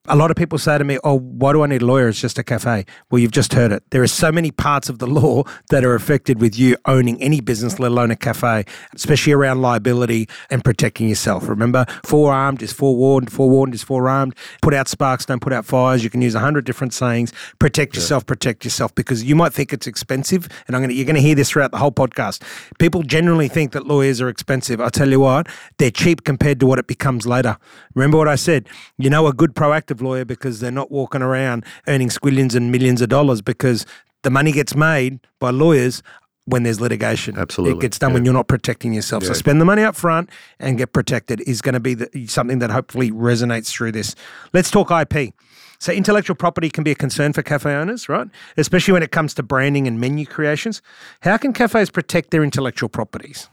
A 0.08 0.16
lot 0.16 0.32
of 0.32 0.36
people 0.36 0.58
say 0.58 0.76
to 0.76 0.82
me, 0.82 0.98
"Oh, 1.04 1.20
why 1.20 1.52
do 1.52 1.62
I 1.62 1.68
need 1.68 1.80
a 1.80 1.86
lawyer? 1.86 2.08
It's 2.08 2.20
just 2.20 2.36
a 2.36 2.42
cafe." 2.42 2.84
Well, 3.08 3.20
you've 3.20 3.30
just 3.30 3.54
heard 3.54 3.70
it. 3.70 3.84
There 3.90 4.02
are 4.02 4.08
so 4.08 4.32
many 4.32 4.50
parts 4.50 4.88
of 4.88 4.98
the 4.98 5.06
law 5.20 5.44
that 5.70 5.84
are 5.84 5.94
affected 5.94 6.40
with 6.40 6.58
you 6.58 6.76
owning 6.86 7.22
any 7.22 7.40
business, 7.40 7.78
let 7.78 7.92
alone 7.92 8.10
a 8.10 8.16
cafe, 8.16 8.64
especially 8.96 9.32
around 9.32 9.62
liability 9.62 10.28
and 10.50 10.64
protecting 10.64 11.08
yourself. 11.08 11.48
Remember, 11.48 11.86
forearmed 12.04 12.62
is 12.62 12.72
forewarned, 12.72 13.32
forewarned 13.32 13.76
is 13.76 13.84
forearmed. 13.84 14.34
Put 14.60 14.74
out 14.74 14.88
sparks, 14.88 15.24
don't 15.24 15.38
put 15.38 15.52
out 15.52 15.64
fires. 15.64 16.02
You 16.02 16.10
can 16.10 16.20
use 16.20 16.34
a 16.34 16.40
hundred 16.40 16.64
different 16.64 16.92
sayings. 16.92 17.32
Protect 17.60 17.94
yourself, 17.94 18.26
protect 18.26 18.64
yourself, 18.64 18.92
because 18.96 19.22
you 19.22 19.36
might 19.36 19.52
think 19.52 19.72
it's 19.72 19.86
expensive, 19.86 20.48
and 20.66 20.74
I'm 20.74 20.82
gonna 20.82 20.94
you're 20.94 21.06
gonna 21.06 21.20
hear 21.20 21.36
this 21.36 21.50
throughout 21.50 21.70
the 21.70 21.78
whole 21.78 21.92
podcast. 21.92 22.42
People 22.80 23.04
generally 23.04 23.46
think 23.46 23.70
that 23.70 23.86
lawyers 23.86 24.20
are 24.20 24.28
expensive. 24.28 24.80
I 24.80 24.88
tell 24.88 25.10
you 25.10 25.20
what, 25.20 25.46
they're 25.78 25.92
cheap 25.92 26.24
compared 26.24 26.58
to 26.58 26.66
what 26.66 26.80
it 26.80 26.88
becomes 26.88 27.24
later. 27.24 27.56
Remember 27.94 28.18
what 28.18 28.26
I 28.26 28.34
said? 28.34 28.68
You 28.98 29.08
know 29.08 29.28
a 29.28 29.32
good 29.32 29.54
proactive 29.54 29.91
lawyer 30.00 30.24
because 30.24 30.60
they're 30.60 30.70
not 30.70 30.90
walking 30.90 31.22
around 31.22 31.64
earning 31.88 32.08
squillions 32.08 32.54
and 32.54 32.72
millions 32.72 33.02
of 33.02 33.08
dollars 33.08 33.42
because 33.42 33.84
the 34.22 34.30
money 34.30 34.52
gets 34.52 34.74
made 34.74 35.20
by 35.38 35.50
lawyers 35.50 36.02
when 36.46 36.62
there's 36.64 36.80
litigation. 36.80 37.38
Absolutely, 37.38 37.78
It 37.78 37.80
gets 37.82 37.98
done 37.98 38.12
when 38.12 38.24
you're 38.24 38.34
not 38.34 38.48
protecting 38.48 38.92
yourself. 38.92 39.24
So 39.24 39.32
spend 39.32 39.60
the 39.60 39.64
money 39.64 39.82
up 39.82 39.94
front 39.94 40.28
and 40.58 40.76
get 40.76 40.92
protected 40.92 41.40
is 41.42 41.60
going 41.60 41.74
to 41.74 41.80
be 41.80 41.94
the, 41.94 42.26
something 42.26 42.58
that 42.58 42.70
hopefully 42.70 43.10
resonates 43.10 43.68
through 43.68 43.92
this. 43.92 44.14
Let's 44.52 44.70
talk 44.70 44.90
IP. 44.90 45.34
So 45.78 45.92
intellectual 45.92 46.36
property 46.36 46.70
can 46.70 46.84
be 46.84 46.92
a 46.92 46.94
concern 46.94 47.32
for 47.32 47.42
cafe 47.42 47.74
owners, 47.74 48.08
right? 48.08 48.28
Especially 48.56 48.92
when 48.92 49.02
it 49.02 49.10
comes 49.10 49.34
to 49.34 49.42
branding 49.42 49.86
and 49.88 50.00
menu 50.00 50.26
creations. 50.26 50.80
How 51.20 51.36
can 51.36 51.52
cafes 51.52 51.90
protect 51.90 52.30
their 52.30 52.44
intellectual 52.44 52.88
properties? 52.88 53.48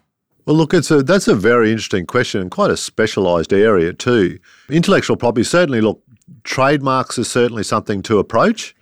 Well, 0.46 0.56
look, 0.56 0.74
it's 0.74 0.90
a, 0.90 1.04
that's 1.04 1.28
a 1.28 1.36
very 1.36 1.72
interesting 1.72 2.06
question 2.06 2.42
and 2.42 2.50
quite 2.50 2.72
a 2.72 2.78
specialised 2.78 3.54
area 3.54 3.94
too. 3.94 4.40
Intellectual 4.70 5.16
property, 5.16 5.44
certainly, 5.44 5.82
look, 5.82 6.02
trademarks 6.44 7.18
is 7.18 7.30
certainly 7.30 7.64
something 7.64 8.02
to 8.04 8.20
approach. 8.20 8.76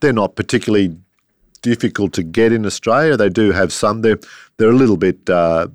They're 0.00 0.12
not 0.12 0.36
particularly 0.36 0.96
difficult 1.62 2.12
to 2.14 2.22
get 2.22 2.52
in 2.52 2.66
Australia. 2.66 3.16
They 3.16 3.28
do 3.28 3.52
have 3.52 3.72
some. 3.72 4.02
They're, 4.02 4.18
they're 4.56 4.70
a 4.70 4.76
little 4.76 4.96
bit. 4.96 5.28
Uh, 5.28 5.68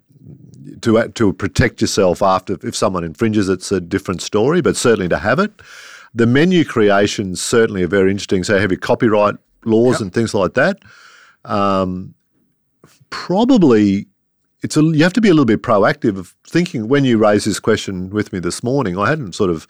to, 0.81 1.07
to 1.09 1.33
protect 1.33 1.81
yourself 1.81 2.21
after 2.21 2.57
if 2.63 2.75
someone 2.75 3.03
infringes, 3.03 3.49
it's 3.49 3.71
a 3.71 3.81
different 3.81 4.21
story, 4.21 4.61
but 4.61 4.75
certainly 4.75 5.09
to 5.09 5.17
have 5.17 5.37
it. 5.37 5.51
The 6.13 6.25
menu 6.25 6.65
creations 6.65 7.41
certainly 7.41 7.83
are 7.83 7.87
very 7.87 8.11
interesting. 8.11 8.43
So, 8.43 8.59
have 8.59 8.71
your 8.71 8.79
copyright 8.79 9.35
laws 9.65 10.01
and 10.01 10.13
things 10.13 10.33
like 10.33 10.53
that. 10.53 10.79
Um, 11.45 12.13
probably 13.09 14.07
it's 14.61 14.77
a, 14.77 14.81
you 14.81 15.03
have 15.03 15.13
to 15.13 15.21
be 15.21 15.29
a 15.29 15.33
little 15.33 15.45
bit 15.45 15.63
proactive 15.63 16.17
of 16.17 16.35
thinking 16.45 16.87
when 16.87 17.03
you 17.03 17.17
raised 17.17 17.47
this 17.47 17.59
question 17.59 18.09
with 18.09 18.31
me 18.31 18.39
this 18.39 18.63
morning. 18.63 18.97
I 18.97 19.09
hadn't 19.09 19.35
sort 19.35 19.49
of. 19.49 19.67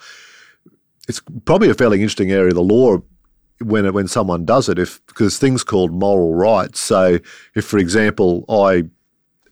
It's 1.11 1.21
probably 1.45 1.69
a 1.69 1.73
fairly 1.73 1.97
interesting 2.01 2.31
area 2.31 2.47
of 2.49 2.55
the 2.55 2.63
law 2.63 2.99
when 3.59 3.85
it, 3.85 3.93
when 3.93 4.07
someone 4.07 4.45
does 4.45 4.69
it, 4.69 4.79
if 4.79 5.05
because 5.07 5.37
things 5.37 5.61
called 5.63 5.91
moral 5.91 6.33
rights. 6.33 6.79
So, 6.79 7.19
if 7.53 7.65
for 7.65 7.77
example 7.79 8.45
I 8.49 8.83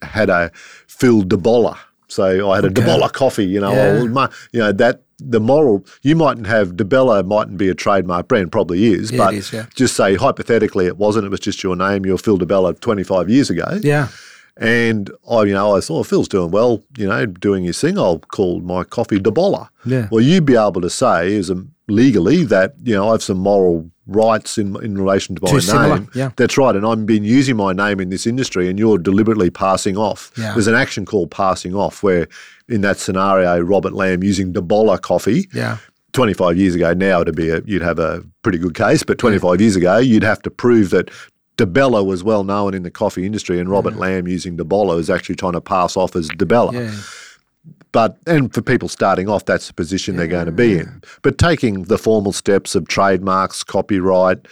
had 0.02 0.30
a 0.30 0.52
Phil 0.88 1.24
DeBolla, 1.24 1.78
so 2.08 2.50
I 2.50 2.56
had 2.56 2.64
a 2.66 2.70
DeBolla 2.70 3.12
coffee, 3.12 3.46
you 3.46 3.60
know, 3.60 3.74
Yeah. 3.74 4.04
my- 4.06 4.30
you 4.54 4.60
know 4.62 4.72
that 4.72 5.04
the 5.22 5.42
moral 5.42 5.86
you 6.02 6.16
mightn't 6.16 6.48
have 6.48 6.78
Di 6.78 6.86
Bella 6.86 7.24
mightn't 7.24 7.58
be 7.58 7.68
a 7.68 7.76
trademark 7.76 8.30
brand, 8.30 8.54
probably 8.54 8.86
is, 8.94 9.12
Yeah, 9.12 9.18
but 9.18 9.34
is, 9.34 9.52
yeah. 9.52 9.66
just 9.76 9.94
say 9.98 10.16
hypothetically 10.16 10.86
it 10.86 10.98
wasn't. 10.98 11.26
It 11.26 11.30
was 11.30 11.42
just 11.42 11.62
your 11.62 11.76
name. 11.76 12.06
You're 12.06 12.18
Phil 12.18 12.38
Di 12.38 12.46
Bella 12.46 12.74
25 12.74 13.30
years 13.30 13.50
ago. 13.50 13.80
Yeah. 13.84 14.08
And 14.60 15.10
I, 15.30 15.44
you 15.44 15.54
know, 15.54 15.76
I 15.78 15.80
thought 15.80 16.06
Phil's 16.06 16.28
doing 16.28 16.52
well, 16.52 16.84
you 16.98 17.08
know, 17.08 17.26
doing 17.26 17.64
his 17.64 17.80
thing. 17.80 17.98
I'll 17.98 18.20
call 18.20 18.60
my 18.60 18.84
coffee 18.84 19.18
DeBolla. 19.18 19.70
Yeah. 19.86 20.10
Well, 20.12 20.22
you'd 20.22 20.46
be 20.46 20.58
able 20.58 20.82
to 20.82 20.90
say, 20.90 21.32
is 21.34 21.50
um, 21.50 21.72
legally 21.88 22.44
that 22.44 22.74
you 22.84 22.94
know 22.94 23.08
I 23.10 23.12
have 23.14 23.24
some 23.24 23.38
moral 23.38 23.90
rights 24.06 24.58
in 24.58 24.76
in 24.84 24.98
relation 24.98 25.36
to 25.36 25.42
my 25.42 25.48
Too 25.50 25.56
name. 25.56 25.62
similar, 25.62 26.08
yeah. 26.14 26.32
That's 26.36 26.58
right, 26.58 26.76
and 26.76 26.86
I've 26.86 27.06
been 27.06 27.24
using 27.24 27.56
my 27.56 27.72
name 27.72 28.02
in 28.02 28.10
this 28.10 28.28
industry, 28.28 28.70
and 28.70 28.78
you're 28.78 28.98
deliberately 28.98 29.50
passing 29.50 29.96
off. 29.98 30.32
Yeah. 30.38 30.54
There's 30.54 30.68
an 30.68 30.76
action 30.76 31.06
called 31.06 31.32
passing 31.32 31.74
off, 31.74 32.04
where 32.04 32.28
in 32.68 32.82
that 32.82 32.98
scenario, 32.98 33.60
Robert 33.62 33.94
Lamb 33.94 34.24
using 34.24 34.54
DeBolla 34.54 35.02
coffee. 35.02 35.48
Yeah. 35.54 35.78
25 36.14 36.58
years 36.58 36.74
ago 36.74 36.92
now 36.92 37.22
it'd 37.22 37.36
be 37.36 37.52
a, 37.52 37.62
you'd 37.66 37.84
have 37.84 38.00
a 38.00 38.24
pretty 38.42 38.58
good 38.58 38.74
case 38.74 39.04
but 39.04 39.20
25 39.20 39.62
years 39.62 39.76
ago 39.76 40.00
you'd 40.00 40.24
have 40.24 40.42
to 40.42 40.50
prove 40.50 40.90
that 40.90 41.12
Di 41.60 41.66
Bella 41.66 42.02
was 42.06 42.24
well 42.24 42.46
known 42.46 42.74
in 42.74 42.84
the 42.84 42.90
coffee 42.90 43.26
industry 43.26 43.60
and 43.60 43.70
Robert 43.70 43.98
Lamb 43.98 44.30
using 44.30 44.56
DeBolla 44.56 44.98
is 44.98 45.10
actually 45.10 45.36
trying 45.36 45.52
to 45.52 45.60
pass 45.62 45.98
off 45.98 46.16
as 46.16 46.30
Di 46.30 46.46
Bella. 46.46 46.72
Yeah. 46.72 46.96
but 47.92 48.18
and 48.26 48.54
for 48.54 48.62
people 48.62 48.88
starting 48.88 49.28
off 49.28 49.44
that's 49.44 49.68
the 49.68 49.74
position 49.74 50.16
they're 50.16 50.26
going 50.26 50.46
to 50.46 50.54
be 50.54 50.80
in. 50.80 51.02
But 51.22 51.38
taking 51.38 51.84
the 51.84 51.98
formal 51.98 52.32
steps 52.32 52.76
of 52.76 52.88
trademarks 52.88 53.62
copyright 53.66 54.48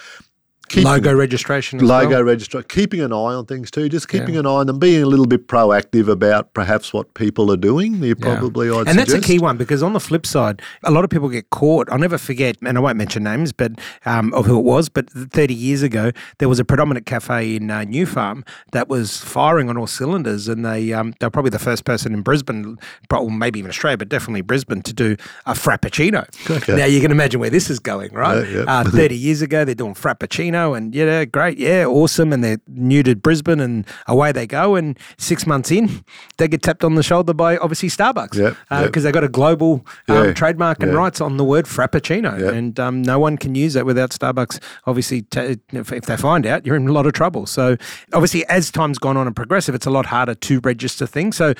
keeping- 0.69 0.83
Logo 0.85 1.13
registration. 1.13 1.79
Logo 1.79 2.09
well. 2.09 2.23
register, 2.23 2.61
keeping 2.63 3.01
an 3.01 3.11
eye 3.13 3.15
on 3.15 3.45
things 3.45 3.71
too, 3.71 3.89
just 3.89 4.07
keeping 4.07 4.35
an 4.37 4.45
eye 4.45 4.49
on 4.49 4.67
them, 4.67 4.79
being 4.79 5.03
a 5.03 5.05
little 5.05 5.25
bit 5.25 5.47
proactive 5.47 6.07
about 6.07 6.53
perhaps 6.53 6.93
what 6.93 7.13
people 7.13 7.51
are 7.51 7.57
doing. 7.57 8.03
You 8.03 8.15
probably, 8.15 8.69
I'd 8.69 8.87
and 8.87 8.97
that's 8.99 9.13
a 9.13 9.21
key 9.21 9.39
one 9.39 9.57
because 9.57 9.81
on 9.83 9.93
the 9.93 9.99
flip 9.99 10.25
side, 10.25 10.61
a 10.83 10.91
lot 10.91 11.03
of 11.03 11.09
people 11.09 11.29
get 11.29 11.49
caught. 11.49 11.89
I'll 11.91 11.97
never 11.99 12.17
forget, 12.17 12.57
and 12.65 12.77
I 12.77 12.81
won't 12.81 12.97
mention 12.97 13.23
names, 13.23 13.51
but 13.51 13.71
um, 14.05 14.33
of 14.33 14.45
who 14.45 14.57
it 14.59 14.63
was. 14.63 14.89
But 14.89 15.09
30 15.09 15.53
years 15.53 15.81
ago, 15.83 16.11
there 16.39 16.49
was 16.49 16.59
a 16.59 16.65
predominant 16.65 17.05
cafe 17.05 17.55
in 17.55 17.69
uh, 17.69 17.83
New 17.83 18.05
Farm 18.05 18.43
that 18.71 18.87
was 18.87 19.17
firing 19.21 19.69
on 19.69 19.77
all 19.77 19.87
cylinders, 19.87 20.47
and 20.47 20.65
they 20.65 20.93
um, 20.93 21.13
they 21.19 21.25
were 21.25 21.31
probably 21.31 21.51
the 21.51 21.59
first 21.59 21.85
person 21.85 22.13
in 22.13 22.21
Brisbane, 22.21 22.77
probably 23.09 23.31
maybe 23.35 23.59
even 23.59 23.69
Australia, 23.69 23.97
but 23.97 24.09
definitely 24.09 24.41
Brisbane, 24.41 24.81
to 24.83 24.93
do 24.93 25.15
a 25.45 25.53
frappuccino. 25.53 26.25
Now 26.67 26.85
you 26.85 27.01
can 27.01 27.11
imagine 27.11 27.39
where 27.39 27.49
this 27.49 27.69
is 27.69 27.79
going, 27.79 28.13
right? 28.13 28.47
Yeah, 28.47 28.63
yeah. 28.63 28.79
Uh, 28.79 28.83
30 28.89 29.15
years 29.15 29.41
ago, 29.41 29.65
they're 29.65 29.75
doing 29.75 29.93
frappuccino, 29.93 30.56
and 30.57 30.93
yeah, 30.93 31.25
great, 31.25 31.57
yeah, 31.57 31.85
awesome, 31.85 32.33
and 32.33 32.43
they're 32.43 32.59
new 32.67 33.03
to 33.03 33.15
Brisbane, 33.15 33.59
and 33.59 33.85
away 34.07 34.31
they 34.31 34.47
go. 34.47 34.75
And 34.75 34.97
six 35.17 35.45
months 35.45 35.71
in, 35.71 36.03
they 36.37 36.47
get 36.47 36.61
tapped 36.61 36.83
on 36.83 36.95
the 36.95 37.03
shoulder 37.03 37.33
by 37.33 37.57
obviously 37.57 37.89
Starbucks 37.89 38.35
Yep, 38.35 38.57
because 38.85 39.03
yep. 39.03 39.03
they 39.03 39.11
got 39.11 39.23
a 39.23 39.29
global 39.29 39.85
um, 40.07 40.25
Yeah, 40.27 40.33
trademark 40.33 40.81
and 40.81 40.91
yeah. 40.91 40.97
rights 40.97 41.21
on 41.21 41.37
the 41.37 41.43
word 41.43 41.65
frappuccino, 41.65 42.39
Yep. 42.39 42.53
and 42.53 42.79
um, 42.79 43.01
no 43.01 43.19
one 43.19 43.37
can 43.37 43.55
use 43.55 43.73
that 43.73 43.85
without 43.85 44.11
Starbucks. 44.11 44.59
Obviously, 44.85 45.23
t- 45.23 45.57
if, 45.71 45.91
if 45.91 46.05
they 46.05 46.17
find 46.17 46.45
out, 46.45 46.65
you're 46.65 46.75
in 46.75 46.87
a 46.87 46.93
lot 46.93 47.05
of 47.05 47.13
trouble. 47.13 47.45
So, 47.45 47.77
obviously, 48.13 48.45
as 48.47 48.71
time's 48.71 48.97
gone 48.97 49.17
on 49.17 49.27
and 49.27 49.35
progressive, 49.35 49.75
it's 49.75 49.85
a 49.85 49.91
lot 49.91 50.05
harder 50.07 50.35
to 50.35 50.59
register 50.61 51.05
things. 51.05 51.35
So. 51.37 51.53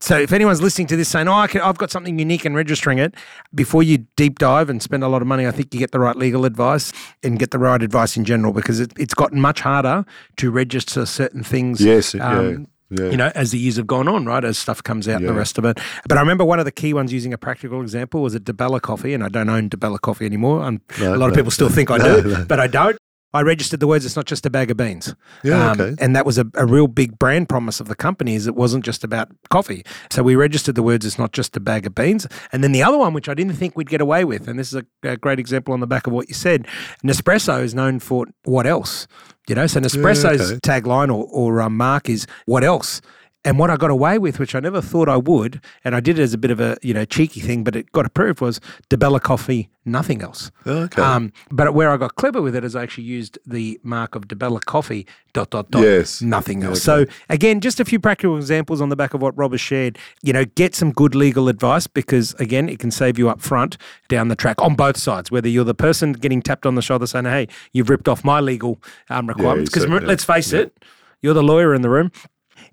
So 0.00 0.18
if 0.18 0.32
anyone's 0.32 0.62
listening 0.62 0.86
to 0.88 0.96
this 0.96 1.08
saying, 1.08 1.28
"Oh, 1.28 1.34
I 1.34 1.46
can, 1.46 1.60
I've 1.60 1.76
got 1.78 1.90
something 1.90 2.18
unique 2.18 2.44
and 2.44 2.56
registering 2.56 2.98
it," 2.98 3.14
before 3.54 3.82
you 3.82 3.98
deep 4.16 4.38
dive 4.38 4.70
and 4.70 4.82
spend 4.82 5.04
a 5.04 5.08
lot 5.08 5.20
of 5.20 5.28
money, 5.28 5.46
I 5.46 5.50
think 5.50 5.74
you 5.74 5.78
get 5.80 5.92
the 5.92 6.00
right 6.00 6.16
legal 6.16 6.44
advice 6.44 6.92
and 7.22 7.38
get 7.38 7.50
the 7.50 7.58
right 7.58 7.82
advice 7.82 8.16
in 8.16 8.24
general 8.24 8.52
because 8.52 8.80
it, 8.80 8.92
it's 8.98 9.14
gotten 9.14 9.40
much 9.40 9.60
harder 9.60 10.04
to 10.38 10.50
register 10.50 11.04
certain 11.04 11.42
things. 11.44 11.82
Yes, 11.82 12.14
yeah, 12.14 12.26
um, 12.26 12.66
yeah. 12.90 13.10
You 13.10 13.16
know, 13.16 13.30
as 13.34 13.52
the 13.52 13.58
years 13.58 13.76
have 13.76 13.86
gone 13.86 14.08
on, 14.08 14.24
right, 14.24 14.44
as 14.44 14.58
stuff 14.58 14.82
comes 14.82 15.06
out 15.06 15.20
and 15.20 15.28
the 15.28 15.34
rest 15.34 15.58
of 15.58 15.64
it. 15.64 15.78
But 16.08 16.18
I 16.18 16.20
remember 16.22 16.44
one 16.44 16.58
of 16.58 16.64
the 16.64 16.72
key 16.72 16.92
ones 16.92 17.12
using 17.12 17.32
a 17.32 17.38
practical 17.38 17.82
example 17.82 18.20
was 18.22 18.34
a 18.34 18.40
Di 18.40 18.52
Bella 18.52 18.80
coffee, 18.80 19.14
and 19.14 19.22
I 19.22 19.28
don't 19.28 19.48
own 19.48 19.68
Di 19.68 19.76
Bella 19.76 19.98
coffee 19.98 20.26
anymore. 20.26 20.64
And 20.64 20.80
a 20.98 21.16
lot 21.16 21.28
of 21.30 21.36
people 21.36 21.50
still 21.52 21.68
think 21.68 21.90
I 21.90 21.98
do, 22.22 22.44
but 22.46 22.58
I 22.58 22.66
don't. 22.66 22.96
I 23.32 23.42
registered 23.42 23.80
the 23.80 23.86
words, 23.86 24.04
it's 24.04 24.16
not 24.16 24.26
just 24.26 24.44
a 24.44 24.50
bag 24.50 24.70
of 24.70 24.76
beans. 24.76 25.14
Yeah, 25.44 25.70
Um, 25.70 25.80
okay. 25.80 25.94
And 26.02 26.16
that 26.16 26.26
was 26.26 26.38
a, 26.38 26.46
a 26.54 26.66
real 26.66 26.88
big 26.88 27.18
brand 27.18 27.48
promise 27.48 27.80
of 27.80 27.88
the 27.88 27.94
company 27.94 28.34
is 28.34 28.46
it 28.46 28.56
wasn't 28.56 28.84
just 28.84 29.04
about 29.04 29.28
coffee. 29.50 29.84
So 30.10 30.22
we 30.22 30.34
registered 30.34 30.74
the 30.74 30.82
words, 30.82 31.06
it's 31.06 31.18
not 31.18 31.32
just 31.32 31.56
a 31.56 31.60
bag 31.60 31.86
of 31.86 31.94
beans. 31.94 32.26
And 32.52 32.64
then 32.64 32.72
the 32.72 32.82
other 32.82 32.98
one, 32.98 33.14
which 33.14 33.28
I 33.28 33.34
didn't 33.34 33.54
think 33.54 33.76
we'd 33.76 33.88
get 33.88 34.00
away 34.00 34.24
with, 34.24 34.48
and 34.48 34.58
this 34.58 34.72
is 34.72 34.82
a, 34.82 35.08
a 35.08 35.16
great 35.16 35.38
example 35.38 35.72
on 35.74 35.80
the 35.80 35.86
back 35.86 36.06
of 36.06 36.12
what 36.12 36.28
you 36.28 36.34
said, 36.34 36.66
Nespresso 37.04 37.62
is 37.62 37.74
known 37.74 38.00
for 38.00 38.26
what 38.44 38.66
else? 38.66 39.06
You 39.48 39.54
know, 39.54 39.66
so 39.66 39.80
Nespresso's 39.80 40.52
okay. 40.52 40.60
tagline 40.60 41.08
or, 41.08 41.26
or 41.30 41.60
um, 41.60 41.76
mark 41.76 42.08
is 42.08 42.26
what 42.46 42.64
else? 42.64 43.00
And 43.42 43.58
what 43.58 43.70
I 43.70 43.76
got 43.76 43.90
away 43.90 44.18
with, 44.18 44.38
which 44.38 44.54
I 44.54 44.60
never 44.60 44.82
thought 44.82 45.08
I 45.08 45.16
would, 45.16 45.62
and 45.82 45.94
I 45.96 46.00
did 46.00 46.18
it 46.18 46.22
as 46.22 46.34
a 46.34 46.38
bit 46.38 46.50
of 46.50 46.60
a 46.60 46.76
you 46.82 46.92
know 46.92 47.06
cheeky 47.06 47.40
thing, 47.40 47.64
but 47.64 47.74
it 47.74 47.90
got 47.92 48.04
approved, 48.04 48.42
was 48.42 48.60
Di 48.90 48.96
Bella 48.98 49.18
Coffee, 49.18 49.70
nothing 49.86 50.20
else. 50.20 50.50
Okay. 50.66 51.00
Um, 51.00 51.32
but 51.50 51.72
where 51.72 51.90
I 51.90 51.96
got 51.96 52.16
clever 52.16 52.42
with 52.42 52.54
it 52.54 52.64
is 52.64 52.76
I 52.76 52.82
actually 52.82 53.04
used 53.04 53.38
the 53.46 53.80
mark 53.82 54.14
of 54.14 54.28
Di 54.28 54.34
Bella 54.36 54.60
Coffee, 54.60 55.06
dot, 55.32 55.48
dot, 55.48 55.70
dot, 55.70 55.80
Yes. 55.82 56.20
nothing 56.20 56.62
else. 56.64 56.82
So 56.82 57.06
again, 57.30 57.60
just 57.62 57.80
a 57.80 57.84
few 57.86 57.98
practical 57.98 58.36
examples 58.36 58.82
on 58.82 58.90
the 58.90 58.96
back 58.96 59.14
of 59.14 59.22
what 59.22 59.34
Rob 59.38 59.52
has 59.52 59.60
shared. 59.62 59.98
You 60.22 60.34
know, 60.34 60.44
get 60.44 60.74
some 60.74 60.92
good 60.92 61.14
legal 61.14 61.48
advice 61.48 61.86
because 61.86 62.34
again, 62.34 62.68
it 62.68 62.78
can 62.78 62.90
save 62.90 63.18
you 63.18 63.30
up 63.30 63.40
front 63.40 63.78
down 64.08 64.28
the 64.28 64.36
track 64.36 64.60
on 64.60 64.74
both 64.74 64.98
sides, 64.98 65.30
whether 65.30 65.48
you're 65.48 65.64
the 65.64 65.74
person 65.74 66.12
getting 66.12 66.42
tapped 66.42 66.66
on 66.66 66.74
the 66.74 66.82
shoulder 66.82 67.06
saying, 67.06 67.24
hey, 67.24 67.48
you've 67.72 67.88
ripped 67.88 68.06
off 68.06 68.22
my 68.22 68.38
legal 68.40 68.78
um, 69.08 69.26
requirements. 69.26 69.70
Because 69.70 69.84
certainly- 69.84 70.04
let's 70.06 70.24
face 70.24 70.52
it, 70.52 70.76
you're 71.22 71.32
the 71.32 71.42
lawyer 71.42 71.72
in 71.74 71.80
the 71.80 71.88
room. 71.88 72.12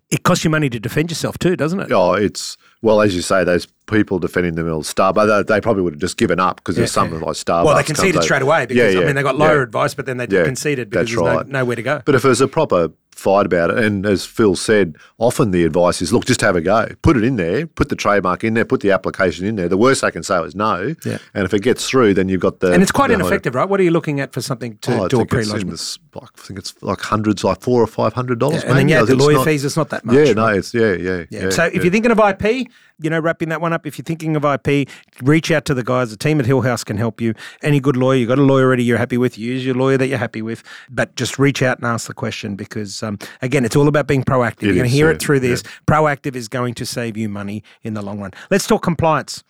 It 0.09 0.23
costs 0.23 0.43
you 0.45 0.49
money 0.49 0.69
to 0.69 0.79
defend 0.79 1.11
yourself 1.11 1.37
too, 1.37 1.55
doesn't 1.57 1.79
it? 1.81 1.91
Oh, 1.91 2.13
it's 2.13 2.55
well, 2.81 3.01
as 3.01 3.13
you 3.15 3.21
say, 3.21 3.43
those 3.43 3.65
people 3.87 4.19
defending 4.19 4.55
themselves, 4.55 4.93
Starbucks, 4.93 5.45
they, 5.47 5.55
they 5.55 5.61
probably 5.61 5.83
would 5.83 5.93
have 5.93 5.99
just 5.99 6.17
given 6.17 6.39
up 6.39 6.57
because 6.57 6.75
there's 6.75 6.91
something 6.91 7.19
like 7.19 7.35
Starbucks. 7.35 7.65
Well, 7.65 7.75
they 7.75 7.83
conceded 7.83 8.23
straight 8.23 8.41
away 8.41 8.65
because 8.65 8.93
Yeah, 8.93 9.01
I 9.01 9.05
mean 9.05 9.15
they 9.15 9.23
got 9.23 9.37
lawyer 9.37 9.57
yeah. 9.57 9.63
advice, 9.63 9.93
but 9.93 10.05
then 10.05 10.17
they 10.17 10.27
Yeah, 10.29 10.43
conceded 10.45 10.89
because 10.89 11.07
there's 11.09 11.17
right. 11.17 11.45
no, 11.47 11.59
nowhere 11.59 11.75
to 11.75 11.81
go. 11.83 12.01
But 12.05 12.15
if 12.15 12.23
it 12.23 12.27
was 12.29 12.39
a 12.41 12.47
proper 12.47 12.91
fight 13.17 13.45
about 13.45 13.71
it, 13.71 13.79
and 13.79 14.05
as 14.05 14.25
Phil 14.25 14.55
said, 14.55 14.95
often 15.17 15.51
the 15.51 15.63
advice 15.65 16.01
is, 16.01 16.13
look, 16.13 16.25
just 16.25 16.41
have 16.41 16.55
a 16.55 16.61
go, 16.61 16.87
put 17.01 17.17
it 17.17 17.23
in 17.23 17.35
there, 17.35 17.65
put 17.65 17.89
the 17.89 17.95
trademark 17.95 18.43
in 18.43 18.53
there, 18.53 18.63
put 18.65 18.81
the 18.81 18.91
application 18.91 19.45
in 19.45 19.55
there. 19.55 19.67
The 19.67 19.77
worst 19.77 20.01
they 20.01 20.11
can 20.11 20.23
say 20.23 20.39
is 20.41 20.55
no, 20.55 20.93
Yeah. 21.03 21.17
and 21.33 21.43
if 21.45 21.53
it 21.53 21.61
gets 21.63 21.89
through, 21.89 22.13
then 22.13 22.29
you've 22.29 22.41
got 22.41 22.59
the 22.59 22.71
and 22.71 22.83
it's 22.83 22.91
quite 22.91 23.11
ineffective, 23.11 23.55
right? 23.55 23.67
What 23.67 23.79
are 23.79 23.83
you 23.83 23.91
looking 23.91 24.19
at 24.19 24.33
for 24.33 24.41
something 24.41 24.77
to 24.81 24.91
Oh, 24.93 25.07
do 25.07 25.17
a 25.17 25.19
think 25.21 25.33
it's 25.33 25.49
pre-lodgement? 25.49 25.97
like, 26.15 26.29
I 26.37 26.41
think 26.41 26.59
it's 26.59 26.73
like 26.81 27.01
hundreds, 27.01 27.43
like 27.43 27.61
four 27.61 27.81
or 27.81 27.87
five 27.87 28.13
hundred 28.13 28.39
dollars. 28.39 28.63
and 28.63 28.77
then 28.77 28.87
you 28.89 28.95
maybe. 28.95 28.99
I 28.99 29.01
add 29.01 29.07
the 29.07 29.15
lawyer 29.15 29.33
not- 29.37 29.45
fees. 29.45 29.65
It's 29.65 29.77
not 29.77 29.89
that 29.89 30.05
much. 30.05 30.15
Yeah, 30.15 30.21
right? 30.23 30.35
no, 30.35 30.47
it's 30.49 30.73
yeah, 30.73 30.93
yeah, 30.93 31.23
Yeah. 31.29 31.43
yeah. 31.43 31.49
so 31.49 31.63
if 31.65 31.83
you're 31.83 31.91
thinking 31.91 32.11
of 32.11 32.19
IP, 32.19 32.67
you 32.99 33.09
know, 33.09 33.19
wrapping 33.19 33.49
that 33.49 33.61
one 33.61 33.73
up, 33.73 33.85
if 33.85 33.97
you're 33.97 34.03
thinking 34.03 34.35
of 34.35 34.43
IP, 34.45 34.89
reach 35.21 35.51
out 35.51 35.65
to 35.65 35.73
the 35.73 35.83
guys. 35.83 36.09
The 36.09 36.17
team 36.17 36.39
at 36.39 36.45
Hillhouse 36.45 36.83
can 36.83 36.97
help 36.97 37.21
you. 37.21 37.33
Any 37.61 37.79
good 37.79 37.97
lawyer, 37.97 38.17
you've 38.17 38.29
got 38.29 38.39
a 38.39 38.43
lawyer 38.43 38.65
already 38.65 38.83
you're 38.83 38.97
happy 38.97 39.17
with, 39.17 39.37
use 39.37 39.65
your 39.65 39.75
lawyer 39.75 39.97
that 39.97 40.07
you're 40.07 40.17
happy 40.17 40.41
with. 40.41 40.63
But 40.89 41.15
just 41.15 41.37
reach 41.37 41.61
out 41.61 41.77
and 41.77 41.87
ask 41.87 42.07
the 42.07 42.13
question 42.13 42.55
because, 42.55 43.03
um, 43.03 43.19
again, 43.41 43.65
it's 43.65 43.75
all 43.75 43.87
about 43.87 44.07
being 44.07 44.23
proactive. 44.23 44.63
you're 44.63 44.75
going 44.75 44.85
to 44.85 44.89
hear 44.89 45.07
yeah, 45.07 45.15
it 45.15 45.21
through 45.21 45.41
this. 45.41 45.63
Proactive 45.85 46.35
is 46.35 46.47
going 46.47 46.73
to 46.75 46.85
save 46.85 47.17
you 47.17 47.29
money 47.29 47.63
in 47.83 47.93
the 47.93 48.01
long 48.01 48.19
run. 48.19 48.31
Let's 48.49 48.67
talk 48.67 48.83
compliance. 48.83 49.43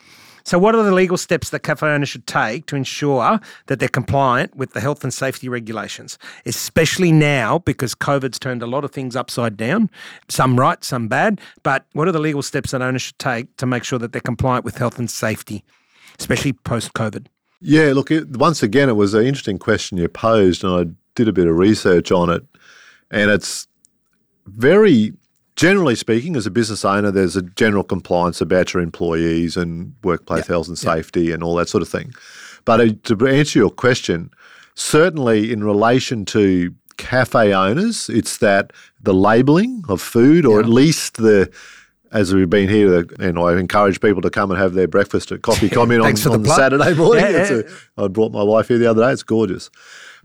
So, 0.47 0.57
what 0.57 0.75
are 0.75 0.83
the 0.83 0.93
legal 0.93 1.17
steps 1.17 1.49
that 1.49 1.59
cafe 1.59 1.85
owners 1.87 2.07
should 2.07 2.25
take 2.25 2.67
to 2.67 2.77
ensure 2.77 3.41
that 3.65 3.81
they're 3.81 3.89
compliant 3.89 4.55
with 4.55 4.71
the 4.71 4.79
health 4.79 5.03
and 5.03 5.13
safety 5.13 5.49
regulations, 5.49 6.17
especially 6.45 7.11
now 7.11 7.59
because 7.59 7.93
COVID's 7.93 8.39
turned 8.39 8.63
a 8.63 8.65
lot 8.65 8.85
of 8.85 8.91
things 8.91 9.17
upside 9.17 9.57
down, 9.57 9.89
some 10.29 10.57
right, 10.57 10.81
some 10.85 11.09
bad. 11.09 11.41
But 11.63 11.85
what 11.91 12.07
are 12.07 12.13
the 12.13 12.21
legal 12.21 12.41
steps 12.41 12.71
that 12.71 12.81
owners 12.81 13.01
should 13.01 13.19
take 13.19 13.57
to 13.57 13.65
make 13.65 13.83
sure 13.83 13.99
that 13.99 14.13
they're 14.13 14.21
compliant 14.21 14.63
with 14.63 14.77
health 14.77 14.97
and 14.97 15.11
safety, 15.11 15.65
especially 16.17 16.53
post 16.53 16.93
COVID? 16.93 17.27
Yeah, 17.59 17.91
look, 17.91 18.09
it, 18.09 18.37
once 18.37 18.63
again, 18.63 18.87
it 18.87 18.95
was 18.95 19.13
an 19.13 19.25
interesting 19.25 19.59
question 19.59 19.97
you 19.97 20.07
posed, 20.07 20.63
and 20.63 20.71
I 20.73 20.93
did 21.15 21.27
a 21.27 21.33
bit 21.33 21.47
of 21.47 21.57
research 21.57 22.09
on 22.09 22.29
it. 22.29 22.45
And 23.11 23.29
it's 23.29 23.67
very 24.45 25.11
generally 25.57 25.95
speaking, 25.95 26.37
as 26.37 26.45
a 26.45 26.51
business 26.51 26.85
owner, 26.85 27.11
there's 27.11 27.35
a 27.35 27.41
general 27.41 27.83
compliance 27.83 28.39
about 28.39 28.73
your 28.73 28.81
employees 28.81 29.57
and 29.57 29.93
workplace 30.03 30.41
yep. 30.41 30.47
health 30.47 30.67
and 30.69 30.77
safety 30.79 31.25
yep. 31.25 31.33
and 31.33 31.43
all 31.43 31.55
that 31.55 31.67
sort 31.67 31.81
of 31.81 31.89
thing. 31.89 32.13
But 32.63 32.79
uh, 32.79 32.89
to 33.03 33.27
answer 33.27 33.59
your 33.59 33.71
question, 33.71 34.31
certainly 34.75 35.51
in 35.51 35.63
relation 35.63 36.23
to 36.25 36.73
cafe 36.97 37.53
owners, 37.53 38.09
it's 38.09 38.37
that 38.37 38.71
the 39.01 39.13
labelling 39.13 39.83
of 39.89 40.01
food, 40.01 40.45
or 40.45 40.59
at 40.59 40.69
least 40.69 41.17
the 41.17 41.51
as 42.13 42.33
we've 42.33 42.49
been 42.49 42.69
here, 42.69 43.05
and 43.19 43.37
I 43.37 43.57
encourage 43.57 43.99
people 43.99 44.21
to 44.21 44.29
come 44.29 44.49
and 44.49 44.57
have 44.57 44.75
their 44.75 44.87
breakfast 44.87 45.29
at 45.33 45.41
Coffee 45.41 45.67
Commune 45.69 45.99
on, 46.01 46.11
on 46.11 46.45
Saturday 46.45 46.93
morning. 46.93 47.25
Yeah, 47.25 47.51
yeah. 47.51 47.61
A, 47.97 48.05
I 48.05 48.07
brought 48.07 48.31
my 48.31 48.43
wife 48.43 48.69
here 48.69 48.77
the 48.77 48.89
other 48.89 49.01
day. 49.01 49.11
It's 49.11 49.23
gorgeous. 49.23 49.69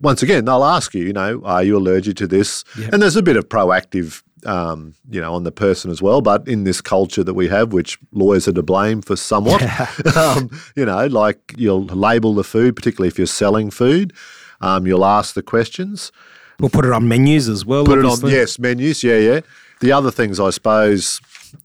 Once 0.00 0.22
again, 0.22 0.44
they'll 0.44 0.64
ask 0.64 0.94
you, 0.94 1.04
you 1.04 1.12
know, 1.12 1.42
are 1.44 1.62
you 1.62 1.76
allergic 1.76 2.16
to 2.16 2.26
this? 2.26 2.64
Yep. 2.78 2.92
And 2.92 3.02
there's 3.02 3.16
a 3.16 3.22
bit 3.22 3.36
of 3.36 3.48
proactive 3.48 4.22
um, 4.46 4.94
you 5.10 5.20
know, 5.20 5.34
on 5.34 5.44
the 5.44 5.52
person 5.52 5.90
as 5.90 6.02
well. 6.02 6.20
But 6.20 6.46
in 6.48 6.64
this 6.64 6.80
culture 6.80 7.24
that 7.24 7.34
we 7.34 7.48
have, 7.48 7.72
which 7.72 7.98
lawyers 8.12 8.48
are 8.48 8.52
to 8.52 8.62
blame 8.62 9.02
for 9.02 9.16
somewhat, 9.16 9.62
um, 10.16 10.50
you 10.76 10.84
know, 10.84 11.06
like 11.06 11.54
you'll 11.56 11.84
label 11.84 12.34
the 12.34 12.44
food, 12.44 12.76
particularly 12.76 13.08
if 13.08 13.18
you're 13.18 13.26
selling 13.26 13.70
food. 13.70 14.12
Um, 14.60 14.86
you'll 14.86 15.04
ask 15.04 15.34
the 15.34 15.42
questions. 15.42 16.12
We'll 16.60 16.70
put 16.70 16.84
it 16.84 16.92
on 16.92 17.08
menus 17.08 17.48
as 17.48 17.66
well. 17.66 17.84
Put 17.84 17.98
obviously. 17.98 18.30
it 18.30 18.34
on, 18.34 18.40
yes, 18.40 18.58
menus. 18.58 19.02
Yeah, 19.02 19.18
yeah. 19.18 19.40
The 19.80 19.90
other 19.90 20.12
things, 20.12 20.38
I 20.38 20.50
suppose, 20.50 21.20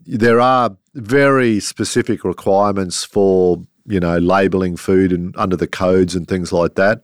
there 0.05 0.41
are 0.41 0.75
very 0.95 1.59
specific 1.59 2.23
requirements 2.23 3.03
for 3.03 3.63
you 3.85 3.99
know 3.99 4.17
labeling 4.17 4.75
food 4.75 5.11
and 5.11 5.35
under 5.37 5.55
the 5.55 5.67
codes 5.67 6.15
and 6.15 6.27
things 6.27 6.51
like 6.51 6.75
that. 6.75 7.03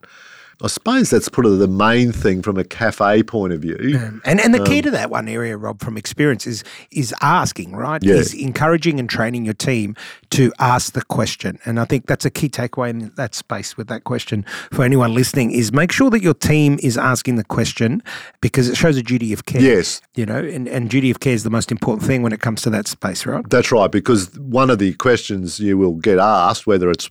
I 0.63 0.67
suppose 0.67 1.09
that's 1.09 1.27
probably 1.27 1.57
the 1.57 1.67
main 1.67 2.13
thing 2.13 2.41
from 2.41 2.57
a 2.57 2.63
cafe 2.63 3.21
point 3.21 3.51
of 3.51 3.61
view. 3.61 3.77
Yeah. 3.81 4.11
And 4.23 4.39
and 4.39 4.53
the 4.53 4.63
key 4.63 4.77
um, 4.77 4.83
to 4.83 4.91
that 4.91 5.09
one 5.09 5.27
area, 5.27 5.57
Rob, 5.57 5.81
from 5.81 5.97
experience 5.97 6.47
is 6.47 6.63
is 6.89 7.13
asking, 7.21 7.75
right? 7.75 8.01
Yeah. 8.01 8.15
Is 8.15 8.33
encouraging 8.33 8.97
and 8.97 9.09
training 9.09 9.43
your 9.43 9.55
team 9.55 9.95
to 10.31 10.53
ask 10.59 10.93
the 10.93 11.03
question. 11.03 11.59
And 11.65 11.81
I 11.81 11.85
think 11.85 12.07
that's 12.07 12.23
a 12.23 12.29
key 12.29 12.47
takeaway 12.47 12.91
in 12.91 13.11
that 13.15 13.35
space 13.35 13.75
with 13.75 13.87
that 13.89 14.05
question 14.05 14.45
for 14.71 14.83
anyone 14.83 15.13
listening 15.13 15.51
is 15.51 15.73
make 15.73 15.91
sure 15.91 16.09
that 16.09 16.23
your 16.23 16.33
team 16.33 16.79
is 16.81 16.97
asking 16.97 17.35
the 17.35 17.43
question 17.43 18.01
because 18.39 18.69
it 18.69 18.77
shows 18.77 18.95
a 18.95 19.03
duty 19.03 19.33
of 19.33 19.45
care. 19.45 19.61
Yes. 19.61 20.01
You 20.15 20.25
know, 20.25 20.39
and, 20.39 20.67
and 20.69 20.89
duty 20.89 21.11
of 21.11 21.19
care 21.19 21.33
is 21.33 21.43
the 21.43 21.49
most 21.49 21.71
important 21.71 22.07
thing 22.07 22.23
when 22.23 22.31
it 22.31 22.39
comes 22.39 22.61
to 22.61 22.69
that 22.69 22.87
space, 22.87 23.25
right? 23.25 23.47
That's 23.49 23.71
right, 23.71 23.91
because 23.91 24.33
one 24.39 24.69
of 24.69 24.79
the 24.79 24.93
questions 24.93 25.59
you 25.59 25.77
will 25.77 25.95
get 25.95 26.19
asked, 26.19 26.65
whether 26.65 26.89
it's 26.89 27.09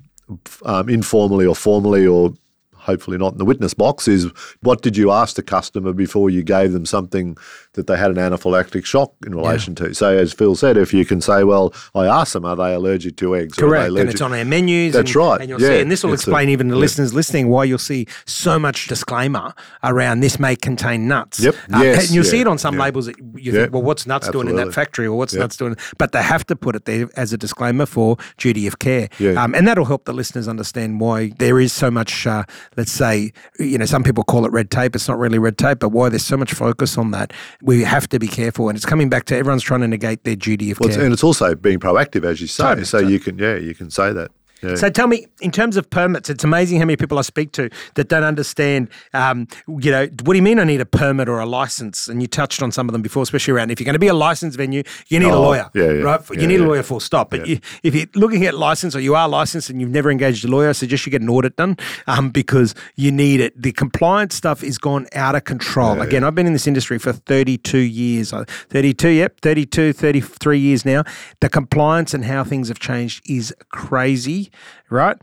um, 0.65 0.89
informally 0.89 1.47
or 1.47 1.55
formally 1.55 2.07
or 2.07 2.35
hopefully 2.83 3.19
not 3.19 3.33
in 3.33 3.39
the 3.39 3.45
witness 3.45 3.75
box, 3.75 4.09
is 4.09 4.27
what 4.61 4.83
did 4.83 4.97
you 4.97 5.11
ask 5.11 5.37
the 5.37 5.43
customer 5.43 5.93
before 5.93 6.31
you 6.31 6.43
gave 6.43 6.73
them 6.73 6.85
something 6.85 7.37
that 7.75 7.87
they 7.87 7.97
had 7.97 8.11
an 8.11 8.17
anaphylactic 8.17 8.85
shock 8.85 9.15
in 9.27 9.35
relation 9.35 9.75
yeah. 9.79 9.89
to? 9.89 9.95
So, 9.95 10.17
as 10.17 10.33
Phil 10.33 10.55
said, 10.55 10.77
if 10.77 10.93
you 10.93 11.05
can 11.05 11.21
say, 11.21 11.45
well, 11.45 11.73
I 11.95 12.07
asked 12.07 12.33
them, 12.33 12.45
are 12.45 12.57
they 12.57 12.75
allergic 12.75 13.17
to 13.19 13.37
eggs? 13.37 13.57
Correct. 13.57 13.93
and 13.97 14.11
it's 14.11 14.21
on 14.21 14.33
our 14.33 14.45
menus. 14.45 14.93
That's 14.93 15.11
and, 15.11 15.17
right. 15.17 15.41
And, 15.41 15.51
you'll 15.51 15.61
yeah. 15.61 15.69
see, 15.69 15.81
and 15.81 15.91
this 15.91 16.05
will 16.05 16.13
it's 16.13 16.23
explain 16.23 16.49
a, 16.49 16.53
even 16.53 16.69
the 16.69 16.75
yeah. 16.75 16.81
listeners 16.81 17.15
listening 17.15 17.49
why 17.49 17.65
you'll 17.65 17.79
see 17.79 18.07
so 18.27 18.59
much 18.59 18.87
disclaimer 18.87 19.55
around 19.83 20.21
this 20.21 20.39
may 20.39 20.57
contain 20.57 21.09
nuts. 21.09 21.41
Yep. 21.41 21.55
Uh, 21.73 21.83
yes. 21.83 22.07
And 22.07 22.15
you'll 22.15 22.25
see 22.25 22.41
it 22.41 22.47
on 22.47 22.59
some 22.59 22.77
labels 22.77 23.07
that 23.07 23.17
you 23.37 23.53
think, 23.53 23.73
well, 23.73 23.83
what's 23.83 24.07
nuts 24.07 24.27
Absolutely. 24.27 24.53
doing 24.53 24.63
in 24.63 24.69
that 24.69 24.75
factory 24.75 25.07
or 25.07 25.17
what's 25.17 25.35
nuts 25.35 25.57
doing? 25.57 25.77
But 25.99 26.13
they 26.13 26.23
have 26.23 26.47
to 26.47 26.57
put 26.57 26.77
it 26.77 26.85
there 26.85 27.09
as 27.17 27.33
a 27.33 27.39
disclaimer 27.39 27.87
for 27.87 28.17
duty 28.37 28.67
of 28.67 28.79
care. 28.79 29.09
Yeah. 29.19 29.43
Um, 29.43 29.55
and 29.55 29.67
that'll 29.67 29.85
help 29.85 30.05
the 30.05 30.13
listeners 30.13 30.49
understand 30.49 31.01
why 31.01 31.33
there 31.39 31.61
is 31.61 31.73
so 31.73 31.91
much, 31.91 32.27
uh, 32.27 32.45
let's 32.77 32.93
say, 32.93 33.33
you 33.59 33.79
know, 33.79 33.87
some 33.87 34.03
people 34.03 34.25
call 34.25 34.47
it 34.47 34.53
red 34.53 34.71
tape. 34.71 34.95
It's 34.95 35.09
not 35.09 35.19
really 35.19 35.39
red 35.39 35.59
tape, 35.59 35.79
but 35.79 35.91
why 35.91 36.09
there's 36.09 36.25
so 36.25 36.37
much 36.37 36.53
focus 36.53 36.99
on 36.99 37.11
that. 37.13 37.33
We 37.63 37.85
have 37.85 38.09
to 38.09 38.19
be 38.19 38.27
careful. 38.27 38.69
And 38.69 38.77
it's 38.77 38.85
coming 38.85 39.09
back 39.09 39.25
to 39.27 39.37
everyone's 39.37 39.63
trying 39.63 39.81
to 39.81 39.89
negate 39.89 40.25
their 40.25 40.37
duty 40.37 40.73
of 40.73 40.81
well, 40.81 40.91
care. 40.91 41.05
And 41.05 41.13
it's 41.13 41.25
also 41.25 41.55
being 41.55 41.79
proactive, 41.79 42.25
as 42.25 42.41
you 42.41 42.49
say. 42.49 42.65
Totally, 42.65 42.85
so 42.85 42.99
totally. 42.99 43.13
you 43.13 43.21
can, 43.21 43.39
yeah, 43.39 43.57
you 43.57 43.75
can 43.75 43.91
say 43.91 44.13
that. 44.13 44.31
Yeah. 44.63 44.77
So 44.77 44.91
tell 44.91 45.07
me, 45.07 45.27
in 45.41 45.51
terms 45.51 45.77
of 45.77 45.91
permits, 45.91 46.31
it's 46.31 46.45
amazing 46.45 46.79
how 46.79 46.85
many 46.85 46.97
people 46.97 47.19
I 47.19 47.23
speak 47.23 47.53
to 47.53 47.69
that 47.95 48.09
don't 48.09 48.25
understand. 48.25 48.89
Um, 49.13 49.49
you 49.67 49.91
know, 49.91 50.07
what 50.23 50.35
do 50.35 50.37
you 50.37 50.43
mean 50.43 50.59
I 50.59 50.65
need 50.65 50.81
a 50.81 50.87
permit 50.87 51.29
or 51.29 51.41
a 51.41 51.47
license? 51.47 52.09
And 52.09 52.23
you 52.23 52.29
touched 52.29 52.63
on 52.63 52.71
some 52.71 52.89
of 52.89 52.93
them 52.93 53.03
before, 53.03 53.23
especially 53.23 53.55
around 53.55 53.71
if 53.71 53.81
you're 53.81 53.85
going 53.85 53.95
to 53.95 53.99
be 53.99 54.09
a 54.09 54.15
licensed 54.15 54.57
venue, 54.57 54.83
you 55.09 55.19
need 55.19 55.27
oh, 55.27 55.39
a 55.39 55.41
lawyer, 55.41 55.71
yeah, 55.75 55.85
yeah, 55.85 56.03
right? 56.03 56.31
You 56.31 56.47
need 56.47 56.61
a 56.61 56.65
lawyer, 56.65 56.83
full 56.83 57.01
stop. 57.01 57.31
But 57.31 57.47
you, 57.47 57.59
if 57.83 57.95
you're 57.95 58.07
looking 58.15 58.47
at 58.47 58.55
license 58.55 58.95
or 58.95 59.01
you 59.01 59.15
are 59.15 59.29
licensed 59.29 59.69
and 59.71 59.81
you've 59.81 59.91
never 59.91 60.11
engaged 60.11 60.45
a 60.45 60.49
lawyer, 60.49 60.69
I 60.69 60.73
suggest 60.73 61.07
you 61.07 61.11
get 61.11 61.23
an 61.23 61.29
audit 61.29 61.57
done 61.57 61.77
um, 62.07 62.31
because 62.31 62.75
you 62.95 63.11
need 63.11 63.41
it. 63.41 63.61
The 63.61 63.73
compliance 63.73 64.35
stuff 64.35 64.63
is 64.63 64.79
gone 64.79 65.07
out 65.15 65.35
of 65.35 65.45
control. 65.45 66.01
Again, 66.01 66.25
I've 66.25 66.35
been 66.35 66.47
in 66.47 66.53
this 66.53 66.67
industry 66.67 66.99
for 66.99 67.13
32 67.13 67.79
years. 67.79 68.33
32, 68.33 69.09
yep, 69.09 69.41
32, 69.41 69.93
33 69.93 70.59
years 70.59 70.85
now. 70.85 71.05
The 71.41 71.49
compliance 71.49 72.15
and 72.15 72.25
how 72.25 72.45
things 72.45 72.69
have 72.69 72.79
changed 72.79 73.29
is 73.29 73.55
crazy 73.71 74.52
right? 74.91 75.17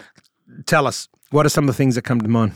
Tell 0.65 0.87
us, 0.87 1.07
what 1.31 1.45
are 1.45 1.49
some 1.49 1.65
of 1.65 1.67
the 1.67 1.77
things 1.77 1.95
that 1.95 2.03
come 2.03 2.21
to 2.21 2.27
mind? 2.27 2.53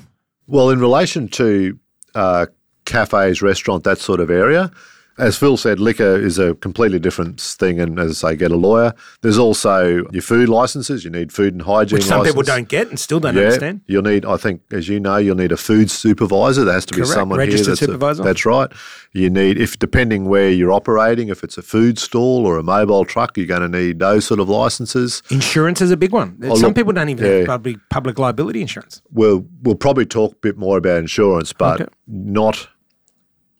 Well, 0.48 0.70
in 0.70 0.80
relation 0.80 1.28
to 1.30 1.80
uh, 2.16 2.48
cafes, 2.86 3.42
restaurant, 3.42 3.84
that 3.84 4.00
sort 4.00 4.20
of 4.20 4.30
area, 4.30 4.72
as 5.17 5.38
Phil 5.38 5.58
said, 5.58 5.80
liquor 5.80 6.15
is 6.15 6.39
a 6.39 6.56
completely 6.56 6.99
different 6.99 7.39
thing, 7.39 7.80
and 7.80 7.99
as 7.99 8.23
I 8.23 8.32
say, 8.32 8.36
get 8.36 8.52
a 8.52 8.56
lawyer. 8.56 8.93
There's 9.21 9.38
also 9.38 10.06
your 10.12 10.21
food 10.21 10.49
licenses. 10.49 11.04
You 11.04 11.12
need 11.12 11.32
food 11.32 11.54
and 11.54 11.62
hygiene. 11.62 11.97
Which 11.97 12.06
some 12.06 12.19
license. 12.19 12.34
people 12.34 12.43
don't 12.43 12.67
get 12.67 12.89
and 12.89 12.99
still 12.99 13.19
don't 13.19 13.36
yeah, 13.36 13.43
understand. 13.43 13.82
You'll 13.86 14.04
need, 14.04 14.26
I 14.26 14.38
think, 14.38 14.62
as 14.71 14.89
you 14.89 14.99
know, 14.99 15.17
you'll 15.17 15.36
need 15.36 15.52
a 15.52 15.58
food 15.58 15.91
supervisor. 15.91 16.63
There 16.63 16.73
has 16.73 16.86
to 16.88 16.95
Correct. 16.95 17.10
be 17.10 17.13
someone 17.13 17.39
Registered 17.39 17.65
here 17.65 17.71
that's 17.71 17.80
supervisor. 17.80 18.21
A, 18.23 18.26
that's 18.26 18.45
right. 18.45 18.71
You 19.12 19.30
need, 19.30 19.60
if 19.60 19.78
depending 19.78 20.26
where 20.26 20.49
you're 20.49 20.71
operating, 20.71 21.30
if 21.30 21.43
it's 21.43 21.58
a 21.58 21.62
food 21.62 21.99
stall 21.99 22.47
or 22.47 22.58
a 22.58 22.63
mobile 22.63 23.06
truck, 23.06 23.38
you're 23.38 23.45
going 23.45 23.62
to 23.62 23.69
need 23.69 23.99
those 23.99 24.26
sort 24.26 24.39
of 24.39 24.49
licenses. 24.49 25.21
Insurance 25.30 25.82
is 25.82 25.91
a 25.91 25.97
big 25.97 26.12
one. 26.12 26.39
Oh, 26.43 26.56
some 26.56 26.69
look, 26.69 26.76
people 26.76 26.93
don't 26.93 27.10
even 27.10 27.26
yeah. 27.26 27.38
have 27.39 27.47
public 27.47 27.78
public 27.89 28.17
liability 28.17 28.62
insurance. 28.62 29.02
We'll 29.12 29.45
we'll 29.62 29.76
probably 29.76 30.06
talk 30.06 30.34
a 30.34 30.38
bit 30.38 30.58
more 30.58 30.78
about 30.78 30.97
insurance, 30.97 31.54
but 31.54 31.82
okay. 31.82 31.93
not. 32.08 32.67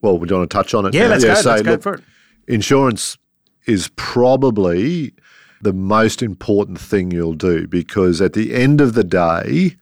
Well, 0.04 0.20
we 0.20 0.28
want 0.28 0.48
to 0.48 0.54
touch 0.56 0.76
on 0.76 0.86
it. 0.86 0.94
Yeah, 0.94 1.06
now. 1.06 1.10
let's 1.10 1.24
yeah, 1.24 1.34
go. 1.34 1.42
So, 1.42 1.50
let's 1.50 1.64
look, 1.64 1.80
go 1.80 1.82
for 1.82 1.94
it 1.96 2.04
insurance 2.48 3.18
is 3.66 3.90
probably 3.96 5.14
the 5.62 5.74
most 5.74 6.22
important 6.22 6.80
thing 6.80 7.12
you'll 7.12 7.34
do 7.34 7.68
because 7.68 8.22
at 8.22 8.34
the 8.34 8.54
end 8.54 8.82
of 8.82 8.94
the 8.94 9.04
day, 9.04 9.76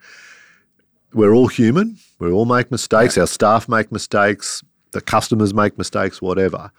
we're 1.13 1.33
all 1.33 1.47
human. 1.47 1.97
We 2.19 2.31
all 2.31 2.45
make 2.45 2.71
mistakes. 2.71 3.17
Our 3.17 3.27
staff 3.27 3.67
make 3.67 3.91
mistakes. 3.91 4.63
The 4.91 5.01
customers 5.01 5.53
make 5.53 5.77
mistakes, 5.77 6.21
whatever. 6.21 6.71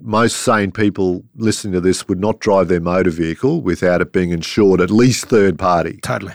Most 0.00 0.38
sane 0.38 0.72
people 0.72 1.24
listening 1.36 1.74
to 1.74 1.80
this 1.80 2.08
would 2.08 2.18
not 2.18 2.40
drive 2.40 2.68
their 2.68 2.80
motor 2.80 3.10
vehicle 3.10 3.60
without 3.60 4.00
it 4.00 4.12
being 4.12 4.30
insured 4.30 4.80
at 4.80 4.90
least 4.90 5.26
third 5.26 5.58
party. 5.58 5.98
Totally. 6.02 6.34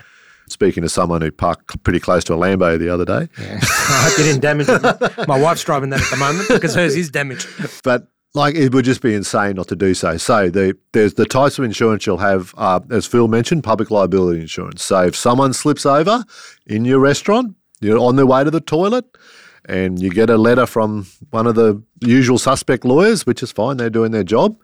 Speaking 0.50 0.84
to 0.84 0.90
someone 0.90 1.22
who 1.22 1.32
parked 1.32 1.82
pretty 1.84 2.00
close 2.00 2.24
to 2.26 2.34
a 2.34 2.38
Lambo 2.38 2.78
the 2.78 2.90
other 2.90 3.06
day. 3.06 3.28
Yeah. 3.40 3.60
I 3.62 4.10
hope 4.10 4.18
you 4.18 4.24
didn't 4.26 4.42
damage 4.42 4.68
it. 4.70 5.28
My 5.28 5.40
wife's 5.40 5.64
driving 5.64 5.90
that 5.92 6.02
at 6.02 6.10
the 6.10 6.18
moment 6.18 6.48
because 6.50 6.76
hers 6.76 6.96
is 6.96 7.10
damaged. 7.10 7.48
But 7.84 8.08
like 8.34 8.56
it 8.56 8.74
would 8.74 8.86
just 8.86 9.02
be 9.02 9.14
insane 9.14 9.56
not 9.56 9.68
to 9.70 9.76
do 9.76 9.94
so. 9.94 10.18
So 10.18 10.50
the 10.50 10.78
there's 10.94 11.16
the 11.16 11.26
types 11.26 11.58
of 11.58 11.66
insurance 11.66 12.06
you'll 12.06 12.18
have, 12.18 12.54
uh, 12.58 12.80
as 12.92 13.06
Phil 13.06 13.28
mentioned, 13.28 13.64
public 13.64 13.90
liability 13.92 14.42
insurance. 14.42 14.84
So 14.84 15.08
if 15.08 15.16
someone 15.16 15.54
slips 15.54 15.86
over 15.86 16.24
in 16.68 16.86
your 16.86 17.00
restaurant, 17.00 17.56
you're 17.82 18.00
on 18.00 18.16
their 18.16 18.26
way 18.26 18.44
to 18.44 18.52
the 18.52 18.62
toilet, 18.62 19.06
and 19.66 20.02
you 20.02 20.10
get 20.10 20.30
a 20.30 20.38
letter 20.38 20.66
from 20.66 21.08
one 21.32 21.48
of 21.48 21.56
the 21.56 21.82
usual 22.02 22.38
suspect 22.38 22.86
lawyers, 22.86 23.26
which 23.26 23.42
is 23.42 23.52
fine, 23.52 23.78
they're 23.78 23.90
doing 23.90 24.12
their 24.12 24.24
job. 24.24 24.60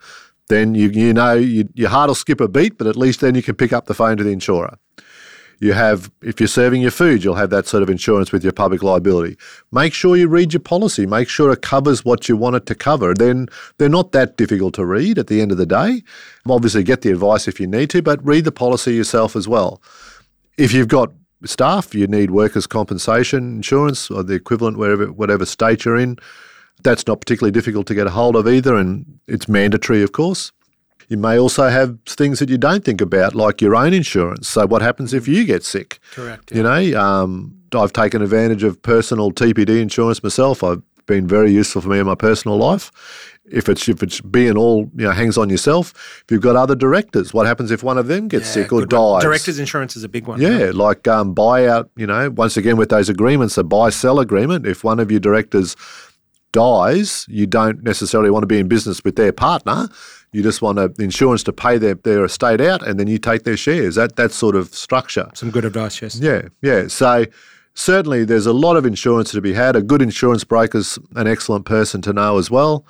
Then 0.47 0.75
you 0.75 0.89
you 0.89 1.13
know 1.13 1.33
you, 1.33 1.67
your 1.73 1.89
heart 1.89 2.09
will 2.09 2.15
skip 2.15 2.39
a 2.39 2.47
beat, 2.47 2.77
but 2.77 2.87
at 2.87 2.95
least 2.95 3.21
then 3.21 3.33
you 3.35 3.41
can 3.41 3.55
pick 3.55 3.73
up 3.73 3.87
the 3.87 3.95
phone 3.95 4.17
to 4.17 4.23
the 4.23 4.31
insurer. 4.31 4.77
You 5.59 5.73
have, 5.73 6.11
if 6.21 6.39
you're 6.39 6.47
serving 6.47 6.81
your 6.81 6.91
food, 6.91 7.23
you'll 7.23 7.35
have 7.35 7.49
that 7.49 7.67
sort 7.67 7.83
of 7.83 7.89
insurance 7.89 8.31
with 8.31 8.43
your 8.43 8.53
public 8.53 8.83
liability. 8.83 9.37
Make 9.71 9.93
sure 9.93 10.17
you 10.17 10.27
read 10.27 10.53
your 10.53 10.59
policy. 10.59 11.05
Make 11.05 11.29
sure 11.29 11.51
it 11.51 11.61
covers 11.61 12.03
what 12.03 12.27
you 12.27 12.35
want 12.35 12.55
it 12.55 12.65
to 12.67 12.75
cover. 12.75 13.13
Then 13.13 13.47
they're 13.77 13.89
not 13.89 14.11
that 14.11 14.37
difficult 14.37 14.73
to 14.75 14.85
read 14.85 15.17
at 15.17 15.27
the 15.27 15.41
end 15.41 15.51
of 15.51 15.57
the 15.57 15.65
day. 15.65 16.03
Obviously, 16.47 16.83
get 16.83 17.01
the 17.01 17.11
advice 17.11 17.47
if 17.47 17.59
you 17.59 17.67
need 17.67 17.89
to, 17.91 18.01
but 18.01 18.25
read 18.25 18.45
the 18.45 18.51
policy 18.51 18.93
yourself 18.93 19.35
as 19.35 19.47
well. 19.47 19.81
If 20.57 20.73
you've 20.73 20.87
got 20.87 21.11
staff, 21.45 21.93
you 21.93 22.07
need 22.07 22.31
workers' 22.31 22.67
compensation 22.67 23.57
insurance 23.57 24.09
or 24.09 24.23
the 24.23 24.33
equivalent 24.33 24.77
wherever 24.77 25.11
whatever 25.11 25.45
state 25.45 25.85
you're 25.85 25.97
in. 25.97 26.17
That's 26.83 27.07
not 27.07 27.21
particularly 27.21 27.51
difficult 27.51 27.87
to 27.87 27.95
get 27.95 28.07
a 28.07 28.11
hold 28.11 28.35
of 28.35 28.47
either, 28.47 28.75
and 28.75 29.19
it's 29.27 29.47
mandatory, 29.47 30.03
of 30.03 30.11
course. 30.11 30.51
You 31.07 31.17
may 31.17 31.37
also 31.37 31.69
have 31.69 31.97
things 32.05 32.39
that 32.39 32.49
you 32.49 32.57
don't 32.57 32.83
think 32.83 33.01
about, 33.01 33.35
like 33.35 33.61
your 33.61 33.75
own 33.75 33.93
insurance. 33.93 34.47
So, 34.47 34.65
what 34.65 34.81
happens 34.81 35.13
if 35.13 35.27
you 35.27 35.45
get 35.45 35.63
sick? 35.63 35.99
Correct. 36.11 36.51
You 36.51 36.63
know, 36.63 36.99
um, 36.99 37.55
I've 37.73 37.93
taken 37.93 38.21
advantage 38.21 38.63
of 38.63 38.81
personal 38.81 39.31
TPD 39.31 39.81
insurance 39.81 40.23
myself. 40.23 40.63
I've 40.63 40.81
been 41.05 41.27
very 41.27 41.51
useful 41.51 41.81
for 41.81 41.89
me 41.89 41.99
in 41.99 42.05
my 42.05 42.15
personal 42.15 42.57
life. 42.57 42.91
If 43.47 43.69
it's 43.69 43.87
if 43.87 44.01
it's 44.01 44.21
being 44.21 44.57
all 44.57 44.89
you 44.95 45.05
know 45.05 45.11
hangs 45.11 45.37
on 45.37 45.51
yourself, 45.51 45.93
if 46.25 46.31
you've 46.31 46.41
got 46.41 46.55
other 46.55 46.75
directors, 46.75 47.31
what 47.31 47.45
happens 47.45 47.69
if 47.69 47.83
one 47.83 47.99
of 47.99 48.07
them 48.07 48.27
gets 48.27 48.49
sick 48.49 48.73
or 48.73 48.79
one. 48.79 48.87
dies? 48.87 49.21
Directors 49.21 49.59
insurance 49.59 49.95
is 49.95 50.03
a 50.03 50.09
big 50.09 50.25
one. 50.25 50.41
Yeah, 50.41 50.71
like 50.73 51.07
um, 51.07 51.35
buyout, 51.35 51.89
you 51.95 52.07
know, 52.07 52.31
once 52.31 52.57
again 52.57 52.75
with 52.75 52.89
those 52.89 53.07
agreements, 53.07 53.55
a 53.59 53.63
buy 53.63 53.91
sell 53.91 54.19
agreement, 54.19 54.65
if 54.65 54.83
one 54.83 54.99
of 54.99 55.11
your 55.11 55.19
directors 55.19 55.75
dies, 56.53 57.25
you 57.27 57.45
don't 57.45 57.83
necessarily 57.83 58.31
want 58.31 58.41
to 58.43 58.47
be 58.47 58.57
in 58.57 58.67
business 58.67 59.03
with 59.03 59.15
their 59.15 59.31
partner. 59.33 59.89
You 60.35 60.43
just 60.43 60.61
want 60.61 60.79
a, 60.79 60.93
insurance 60.99 61.43
to 61.43 61.53
pay 61.53 61.77
their, 61.77 61.95
their 61.95 62.25
estate 62.25 62.59
out 62.59 62.85
and 62.85 62.99
then 62.99 63.07
you 63.07 63.17
take 63.17 63.43
their 63.43 63.55
shares. 63.55 63.95
That 63.95 64.17
that 64.17 64.33
sort 64.33 64.55
of 64.55 64.73
structure. 64.73 65.29
Some 65.33 65.49
good 65.49 65.63
advice, 65.63 66.01
yes. 66.01 66.17
Yeah, 66.17 66.49
yeah. 66.61 66.87
So 66.87 67.25
certainly 67.73 68.25
there's 68.25 68.45
a 68.45 68.53
lot 68.53 68.75
of 68.75 68.85
insurance 68.85 69.31
to 69.31 69.41
be 69.41 69.53
had. 69.53 69.77
A 69.77 69.81
good 69.81 70.01
insurance 70.01 70.43
broker's 70.43 70.99
an 71.15 71.25
excellent 71.25 71.65
person 71.65 72.01
to 72.01 72.11
know 72.11 72.37
as 72.37 72.51
well. 72.51 72.85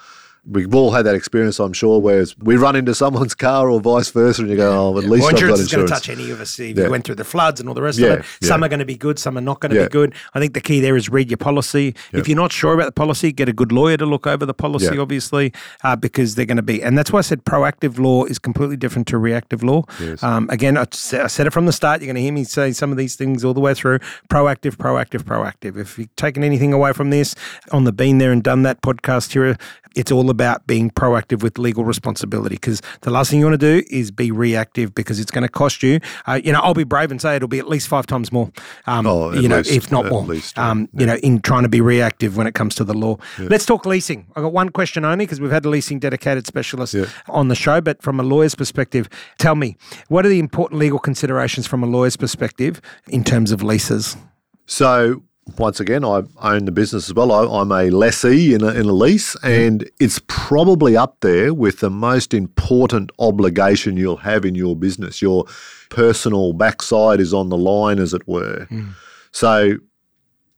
We've 0.47 0.73
all 0.75 0.91
had 0.91 1.05
that 1.07 1.15
experience, 1.15 1.59
I'm 1.59 1.73
sure, 1.73 1.99
where 1.99 2.23
we 2.39 2.55
run 2.55 2.75
into 2.75 2.93
someone's 2.93 3.33
car 3.33 3.69
or 3.69 3.79
vice 3.81 4.09
versa, 4.09 4.41
and 4.43 4.51
you 4.51 4.57
go, 4.57 4.71
"Oh, 4.71 4.97
at 4.97 5.05
least 5.05 5.09
Well, 5.09 5.29
I've 5.29 5.31
got 5.31 5.41
insurance 5.41 5.59
is 5.61 5.71
going 5.71 5.87
to 5.87 5.91
touch 5.91 6.07
any 6.09 6.29
of 6.29 6.39
us 6.39 6.59
if 6.59 6.77
Yeah. 6.77 6.83
you 6.85 6.91
went 6.91 7.03
through 7.03 7.15
the 7.15 7.23
floods 7.23 7.59
and 7.59 7.67
all 7.67 7.73
the 7.75 7.81
rest 7.81 7.97
Yeah, 7.97 8.07
of 8.09 8.19
it. 8.19 8.25
Some 8.43 8.61
yeah. 8.61 8.65
are 8.67 8.69
going 8.69 8.79
to 8.79 8.85
be 8.85 8.95
good, 8.95 9.17
some 9.17 9.37
are 9.37 9.41
not 9.41 9.59
going 9.59 9.71
to 9.71 9.77
Yeah. 9.77 9.83
be 9.85 9.89
good. 9.89 10.13
I 10.35 10.39
think 10.39 10.53
the 10.53 10.61
key 10.61 10.79
there 10.79 10.95
is 10.95 11.09
read 11.09 11.29
your 11.31 11.37
policy. 11.37 11.95
If 12.13 12.27
you're 12.27 12.35
not 12.37 12.51
sure 12.51 12.73
about 12.73 12.85
the 12.85 12.91
policy, 12.91 13.31
get 13.31 13.49
a 13.49 13.53
good 13.53 13.71
lawyer 13.71 13.97
to 13.97 14.05
look 14.05 14.27
over 14.27 14.45
the 14.45 14.53
policy, 14.53 14.93
Yeah. 14.95 15.01
obviously, 15.01 15.51
uh, 15.83 15.95
because 15.95 16.35
they're 16.35 16.45
going 16.45 16.57
to 16.57 16.61
be. 16.63 16.81
And 16.83 16.97
that's 16.97 17.11
why 17.11 17.19
I 17.19 17.23
said 17.23 17.43
proactive 17.45 17.97
law 17.97 18.25
is 18.25 18.37
completely 18.37 18.77
different 18.77 19.07
to 19.07 19.17
reactive 19.17 19.63
law. 19.63 19.83
Um, 20.21 20.47
again, 20.51 20.77
I 20.77 20.85
said, 20.91 21.21
I 21.21 21.27
said 21.27 21.47
it 21.47 21.53
from 21.53 21.65
the 21.65 21.73
start. 21.73 22.01
You're 22.01 22.07
going 22.07 22.15
to 22.17 22.21
hear 22.21 22.33
me 22.33 22.43
say 22.43 22.71
some 22.71 22.91
of 22.91 22.97
these 22.97 23.15
things 23.15 23.43
all 23.43 23.53
the 23.55 23.61
way 23.61 23.73
through. 23.73 23.97
Proactive, 24.29 24.75
proactive, 24.77 25.23
proactive. 25.23 25.77
If 25.77 25.97
you've 25.97 26.15
taken 26.15 26.43
anything 26.43 26.71
away 26.71 26.93
from 26.93 27.09
this 27.09 27.33
on 27.71 27.83
the 27.85 27.91
Been 27.91 28.19
There 28.19 28.31
and 28.31 28.43
Done 28.43 28.61
That 28.63 28.81
podcast 28.83 29.33
here, 29.33 29.57
it's 29.95 30.11
all 30.11 30.29
about 30.29 30.67
being 30.67 30.89
proactive 30.91 31.41
with 31.41 31.57
legal 31.57 31.83
responsibility 31.85 32.55
because 32.55 32.81
the 33.01 33.09
last 33.11 33.29
thing 33.31 33.39
you 33.39 33.45
want 33.45 33.59
to 33.59 33.81
do 33.81 33.85
is 33.89 34.11
be 34.11 34.31
reactive 34.31 34.93
because 34.93 35.19
it's 35.19 35.31
going 35.31 35.41
to 35.43 35.49
cost 35.49 35.81
you. 35.83 35.99
Uh, 36.27 36.39
you 36.43 36.51
know, 36.51 36.59
I'll 36.59 36.73
be 36.73 36.83
brave 36.83 37.11
and 37.11 37.21
say 37.21 37.35
it'll 37.35 37.47
be 37.47 37.59
at 37.59 37.67
least 37.69 37.87
five 37.87 38.05
times 38.05 38.31
more. 38.31 38.51
Um, 38.87 39.07
Oh, 39.07 39.31
you 39.33 39.47
know, 39.47 39.57
least, 39.57 39.71
if 39.71 39.91
not 39.91 40.05
more. 40.07 40.23
least, 40.23 40.57
yeah. 40.57 40.69
um, 40.69 40.89
you 40.93 41.05
know, 41.05 41.15
in 41.17 41.41
trying 41.41 41.63
to 41.63 41.69
be 41.69 41.81
reactive 41.81 42.37
when 42.37 42.47
it 42.47 42.53
comes 42.53 42.75
to 42.75 42.83
the 42.83 42.93
law. 42.93 43.17
Let's 43.39 43.65
talk 43.65 43.85
leasing. 43.85 44.25
I've 44.35 44.43
got 44.43 44.53
one 44.53 44.69
question 44.69 45.05
only 45.05 45.25
because 45.25 45.39
we've 45.41 45.51
had 45.51 45.65
a 45.65 45.69
leasing 45.69 45.99
dedicated 45.99 46.45
specialist 46.47 46.93
Yeah. 46.93 47.05
on 47.27 47.47
the 47.47 47.55
show, 47.55 47.81
but 47.81 48.01
from 48.01 48.19
a 48.19 48.23
lawyer's 48.23 48.55
perspective, 48.55 49.07
tell 49.37 49.55
me 49.55 49.77
what 50.07 50.25
are 50.25 50.29
the 50.29 50.39
important 50.39 50.79
legal 50.79 50.99
considerations 50.99 51.67
from 51.67 51.83
a 51.83 51.85
lawyer's 51.87 52.17
perspective 52.17 52.81
in 53.07 53.23
terms 53.23 53.51
of 53.51 53.63
leases? 53.63 54.17
So 54.65 55.23
once 55.57 55.79
again, 55.79 56.03
I 56.03 56.23
own 56.41 56.65
the 56.65 56.71
business 56.71 57.07
as 57.07 57.13
well. 57.13 57.31
I, 57.31 57.61
I'm 57.61 57.71
a 57.71 57.91
lessee 57.91 58.53
in 58.53 58.63
a, 58.63 58.69
in 58.69 58.87
a 58.87 58.91
lease, 58.91 59.35
and 59.43 59.89
it's 59.99 60.19
probably 60.27 60.97
up 60.97 61.17
there 61.21 61.53
with 61.53 61.79
the 61.79 61.89
most 61.89 62.33
important 62.33 63.11
obligation 63.19 63.95
you'll 63.95 64.17
have 64.17 64.43
in 64.43 64.55
your 64.55 64.75
business. 64.75 65.21
Your 65.21 65.45
personal 65.89 66.53
backside 66.53 67.19
is 67.19 67.33
on 67.33 67.49
the 67.49 67.57
line, 67.57 67.99
as 67.99 68.13
it 68.13 68.27
were. 68.27 68.65
Hmm. 68.65 68.89
So, 69.31 69.77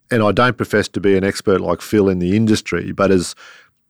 and 0.09 0.23
I 0.23 0.31
don't 0.31 0.55
profess 0.55 0.87
to 0.89 1.01
be 1.01 1.17
an 1.17 1.23
expert 1.23 1.59
like 1.59 1.81
Phil 1.81 2.07
in 2.07 2.19
the 2.19 2.35
industry, 2.35 2.93
but 2.93 3.11
as 3.11 3.35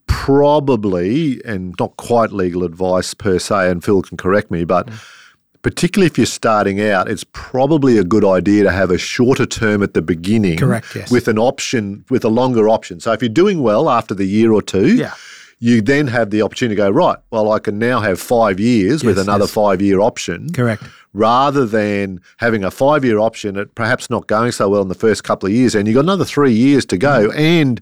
probably 0.08 1.44
and 1.46 1.76
not 1.80 1.96
quite 1.98 2.32
legal 2.32 2.64
advice 2.64 3.14
per 3.14 3.38
se, 3.38 3.70
and 3.70 3.84
Phil 3.84 4.02
can 4.02 4.18
correct 4.18 4.50
me, 4.50 4.66
but 4.66 4.90
hmm. 4.90 4.96
Particularly 5.68 6.08
if 6.08 6.18
you're 6.18 6.26
starting 6.26 6.80
out, 6.80 7.10
it's 7.10 7.26
probably 7.34 7.98
a 7.98 8.04
good 8.06 8.24
idea 8.24 8.64
to 8.64 8.72
have 8.72 8.90
a 8.90 8.98
shorter 8.98 9.46
term 9.46 9.84
at 9.84 9.94
the 9.94 10.02
beginning. 10.02 10.58
Correct, 10.58 10.96
yes. 10.96 11.12
With 11.12 11.28
an 11.28 11.38
option, 11.38 12.06
with 12.10 12.24
a 12.24 12.30
longer 12.30 12.70
option. 12.70 13.02
So 13.02 13.12
if 13.12 13.22
you're 13.22 13.28
doing 13.28 13.62
well 13.62 13.90
after 13.90 14.14
the 14.14 14.24
year 14.24 14.54
or 14.54 14.62
two, 14.62 14.96
Yeah. 14.96 15.14
you 15.60 15.82
then 15.82 16.08
have 16.08 16.30
the 16.30 16.42
opportunity 16.42 16.78
to 16.78 16.84
go, 16.84 16.90
right, 16.90 17.18
well, 17.32 17.52
I 17.52 17.60
can 17.60 17.78
now 17.78 18.00
have 18.00 18.18
five 18.18 18.62
years 18.62 19.04
with 19.04 19.20
another 19.20 19.44
yes. 19.44 19.52
five 19.52 19.82
year 19.82 20.00
option. 20.00 20.54
Correct. 20.54 20.84
Rather 21.14 21.66
than 21.66 22.22
having 22.38 22.64
a 22.64 22.72
five 22.72 23.04
year 23.04 23.20
option 23.20 23.58
at 23.58 23.76
perhaps 23.76 24.10
not 24.10 24.28
going 24.28 24.54
so 24.54 24.70
well 24.70 24.82
in 24.82 24.88
the 24.88 24.96
first 24.96 25.26
couple 25.26 25.48
of 25.48 25.54
years, 25.54 25.76
and 25.76 25.86
you've 25.86 25.96
got 25.96 26.06
another 26.06 26.24
three 26.24 26.54
years 26.54 26.86
to 26.86 26.98
go, 26.98 27.28
mm. 27.28 27.36
and 27.36 27.82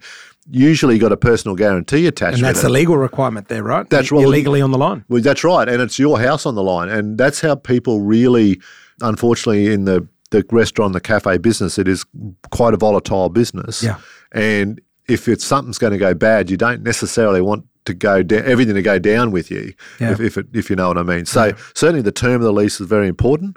usually 0.49 0.97
got 0.97 1.11
a 1.11 1.17
personal 1.17 1.55
guarantee 1.55 2.05
attached. 2.07 2.37
And 2.37 2.45
that's 2.45 2.61
the 2.61 2.69
legal 2.69 2.97
requirement 2.97 3.47
there, 3.47 3.63
right? 3.63 3.89
That's 3.89 4.11
You're 4.11 4.21
right. 4.21 4.29
legally 4.29 4.61
on 4.61 4.71
the 4.71 4.77
line. 4.77 5.03
Well, 5.09 5.21
that's 5.21 5.43
right, 5.43 5.67
and 5.67 5.81
it's 5.81 5.97
your 5.99 6.19
house 6.19 6.45
on 6.45 6.55
the 6.55 6.63
line, 6.63 6.89
and 6.89 7.17
that's 7.17 7.41
how 7.41 7.55
people 7.55 8.01
really, 8.01 8.59
unfortunately, 9.01 9.71
in 9.73 9.85
the 9.85 10.07
the 10.31 10.43
restaurant, 10.51 10.93
the 10.93 10.99
cafe 10.99 11.37
business, 11.37 11.77
it 11.77 11.87
is 11.87 12.03
quite 12.51 12.73
a 12.73 12.77
volatile 12.77 13.29
business. 13.29 13.83
Yeah. 13.83 13.97
and 14.31 14.81
if 15.07 15.27
it's 15.27 15.45
something's 15.45 15.77
going 15.77 15.93
to 15.93 15.99
go 15.99 16.15
bad, 16.15 16.49
you 16.49 16.57
don't 16.57 16.81
necessarily 16.81 17.39
want 17.39 17.63
to 17.85 17.93
go 17.93 18.23
down 18.23 18.43
everything 18.43 18.73
to 18.73 18.81
go 18.81 18.97
down 18.97 19.29
with 19.31 19.51
you, 19.51 19.73
Yeah. 19.99 20.11
if 20.13 20.19
if, 20.19 20.37
it, 20.37 20.47
if 20.51 20.69
you 20.71 20.75
know 20.75 20.87
what 20.87 20.97
I 20.97 21.03
mean. 21.03 21.25
So 21.27 21.53
certainly 21.75 22.01
the 22.01 22.11
term 22.11 22.35
of 22.35 22.41
the 22.41 22.51
lease 22.51 22.81
is 22.81 22.87
very 22.87 23.07
important. 23.07 23.55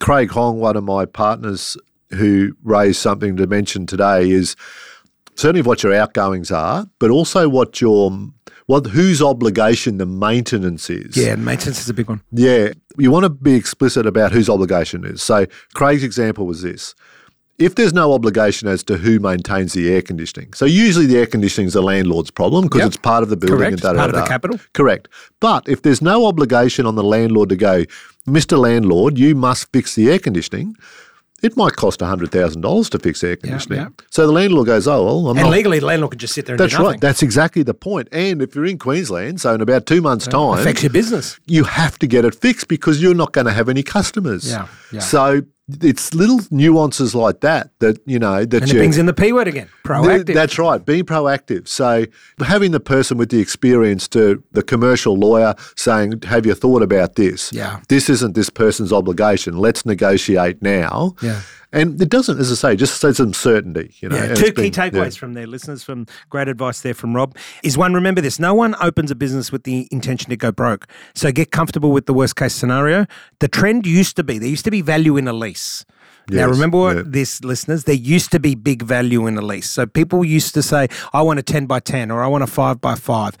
Craig 0.00 0.30
Hong, 0.30 0.58
one 0.60 0.76
of 0.76 0.84
my 0.84 1.04
partners 1.04 1.76
who 2.10 2.52
raised 2.64 3.00
something 3.00 3.36
to 3.36 3.46
mention 3.46 3.84
today, 3.84 4.30
is 4.30 4.56
certainly 5.38 5.62
what 5.62 5.82
your 5.82 5.94
outgoings 5.94 6.50
are, 6.50 6.86
but 6.98 7.10
also 7.10 7.48
what 7.48 7.80
your 7.80 8.10
what 8.66 8.86
whose 8.88 9.22
obligation 9.22 9.96
the 9.96 10.04
maintenance 10.04 10.90
is. 10.90 11.16
Yeah, 11.16 11.36
maintenance 11.36 11.80
is 11.80 11.88
a 11.88 11.94
big 11.94 12.08
one. 12.08 12.20
Yeah. 12.32 12.72
You 12.98 13.10
want 13.10 13.22
to 13.24 13.30
be 13.30 13.54
explicit 13.54 14.04
about 14.04 14.32
whose 14.32 14.50
obligation 14.50 15.04
is. 15.06 15.22
So 15.22 15.46
Craig's 15.74 16.02
example 16.04 16.44
was 16.46 16.60
this. 16.62 16.94
If 17.58 17.74
there's 17.76 17.92
no 17.94 18.12
obligation 18.12 18.68
as 18.68 18.84
to 18.84 18.98
who 18.98 19.18
maintains 19.20 19.72
the 19.72 19.92
air 19.92 20.02
conditioning, 20.02 20.52
so 20.52 20.64
usually 20.64 21.06
the 21.06 21.18
air 21.18 21.26
conditioning 21.26 21.66
is 21.68 21.72
the 21.72 21.82
landlord's 21.82 22.30
problem 22.30 22.64
because 22.64 22.80
Yep. 22.80 22.86
it's 22.88 22.96
part 22.98 23.22
of 23.22 23.30
the 23.30 23.36
building 23.36 23.58
Correct. 23.58 23.72
and 23.72 23.80
da, 23.82 23.92
da, 23.94 23.98
Part 23.98 24.14
of 24.14 24.20
the 24.20 24.26
capital. 24.26 24.60
Correct. 24.74 25.08
But 25.40 25.66
if 25.68 25.82
there's 25.82 26.02
no 26.02 26.26
obligation 26.26 26.84
on 26.86 26.94
the 26.94 27.02
landlord 27.02 27.48
to 27.48 27.56
go, 27.56 27.84
Mr. 28.28 28.58
Landlord, 28.58 29.18
you 29.18 29.34
must 29.34 29.72
fix 29.72 29.94
the 29.94 30.10
air 30.10 30.18
conditioning, 30.18 30.76
it 31.42 31.56
might 31.56 31.74
cost 31.76 32.00
$100,000 32.00 32.90
to 32.90 32.98
fix 32.98 33.22
air 33.22 33.36
conditioning. 33.36 33.78
yeah. 33.78 33.88
So 34.10 34.26
the 34.26 34.32
landlord 34.32 34.66
goes, 34.66 34.88
oh, 34.88 35.04
well, 35.04 35.28
I'm 35.28 35.36
And 35.38 35.46
not. 35.46 35.52
legally, 35.52 35.78
the 35.78 35.86
landlord 35.86 36.10
could 36.12 36.20
just 36.20 36.34
sit 36.34 36.46
there 36.46 36.54
and 36.54 36.60
That's 36.60 36.72
do 36.72 36.78
nothing. 36.78 36.90
right. 36.92 37.00
That's 37.00 37.22
exactly 37.22 37.62
the 37.62 37.74
point. 37.74 38.08
And 38.12 38.42
if 38.42 38.54
you're 38.54 38.66
in 38.66 38.78
Queensland, 38.78 39.40
so 39.40 39.54
in 39.54 39.60
about 39.60 39.86
two 39.86 40.00
months' 40.00 40.26
time, 40.26 40.58
Affects 40.58 40.82
your 40.82 40.90
business. 40.90 41.38
you 41.46 41.64
have 41.64 41.98
to 42.00 42.06
get 42.06 42.24
it 42.24 42.34
fixed 42.34 42.68
because 42.68 43.00
you're 43.02 43.14
not 43.14 43.32
going 43.32 43.46
to 43.46 43.52
have 43.52 43.68
any 43.68 43.82
customers. 43.82 44.50
Yeah, 44.50 44.66
yeah. 44.92 45.00
So 45.00 45.42
it's 45.82 46.14
little 46.14 46.40
nuances 46.50 47.14
like 47.14 47.40
that 47.40 47.70
that 47.80 47.98
you 48.06 48.18
know 48.18 48.44
that 48.44 48.62
And 48.62 48.70
it 48.70 48.74
you. 48.74 48.78
brings 48.80 48.96
in 48.98 49.06
the 49.06 49.12
P 49.12 49.32
word 49.32 49.48
again 49.48 49.68
proactive. 49.84 50.26
Th- 50.26 50.34
That's 50.36 50.58
right. 50.58 50.84
Being 50.84 51.04
proactive. 51.04 51.68
So 51.68 52.06
having 52.40 52.70
the 52.72 52.80
person 52.80 53.18
with 53.18 53.28
the 53.30 53.40
experience 53.40 54.08
to 54.08 54.42
the 54.52 54.62
commercial 54.62 55.16
lawyer 55.16 55.54
saying, 55.76 56.22
"Have 56.24 56.46
you 56.46 56.54
thought 56.54 56.82
about 56.82 57.16
this? 57.16 57.52
Yeah. 57.52 57.80
This 57.88 58.08
isn't 58.08 58.34
this 58.34 58.50
person's 58.50 58.92
obligation. 58.92 59.58
Let's 59.58 59.84
negotiate 59.84 60.62
now." 60.62 61.14
Yeah. 61.22 61.40
And 61.72 62.00
it 62.00 62.08
doesn't, 62.08 62.38
as 62.38 62.50
I 62.50 62.54
say, 62.54 62.76
just 62.76 62.98
says 62.98 63.18
some 63.18 63.34
certainty. 63.34 63.94
You 64.00 64.08
know. 64.08 64.16
Yeah, 64.16 64.34
two 64.34 64.52
key 64.52 64.70
been- 64.70 64.72
takeaways 64.72 65.14
yeah. 65.14 65.20
from 65.20 65.34
their 65.34 65.46
listeners 65.46 65.82
from 65.82 66.06
great 66.30 66.48
advice 66.48 66.80
there 66.80 66.94
from 66.94 67.14
Rob 67.14 67.36
is 67.62 67.76
one, 67.76 67.92
remember 67.92 68.20
this 68.20 68.38
no 68.38 68.54
one 68.54 68.74
opens 68.80 69.10
a 69.10 69.14
business 69.14 69.52
with 69.52 69.64
the 69.64 69.86
intention 69.90 70.30
to 70.30 70.36
go 70.36 70.50
broke. 70.50 70.86
So 71.14 71.30
get 71.30 71.50
comfortable 71.50 71.92
with 71.92 72.06
the 72.06 72.14
worst 72.14 72.36
case 72.36 72.54
scenario. 72.54 73.06
The 73.40 73.48
trend 73.48 73.86
used 73.86 74.16
to 74.16 74.24
be 74.24 74.38
there 74.38 74.48
used 74.48 74.64
to 74.64 74.70
be 74.70 74.80
value 74.80 75.16
in 75.16 75.28
a 75.28 75.32
lease. 75.32 75.84
now, 76.30 76.46
remember 76.46 76.78
what 76.78 76.96
yeah. 76.96 77.02
this, 77.06 77.42
listeners, 77.44 77.84
there 77.84 77.94
used 77.94 78.32
to 78.32 78.40
be 78.40 78.54
big 78.54 78.82
value 78.82 79.26
in 79.26 79.36
a 79.36 79.42
lease. 79.42 79.68
So 79.68 79.86
people 79.86 80.24
used 80.24 80.54
to 80.54 80.62
say, 80.62 80.88
I 81.12 81.22
want 81.22 81.38
a 81.38 81.42
10 81.42 81.66
by 81.66 81.80
10 81.80 82.10
or 82.10 82.22
I 82.22 82.26
want 82.26 82.44
a 82.44 82.46
5 82.46 82.80
by 82.80 82.94
5. 82.94 83.36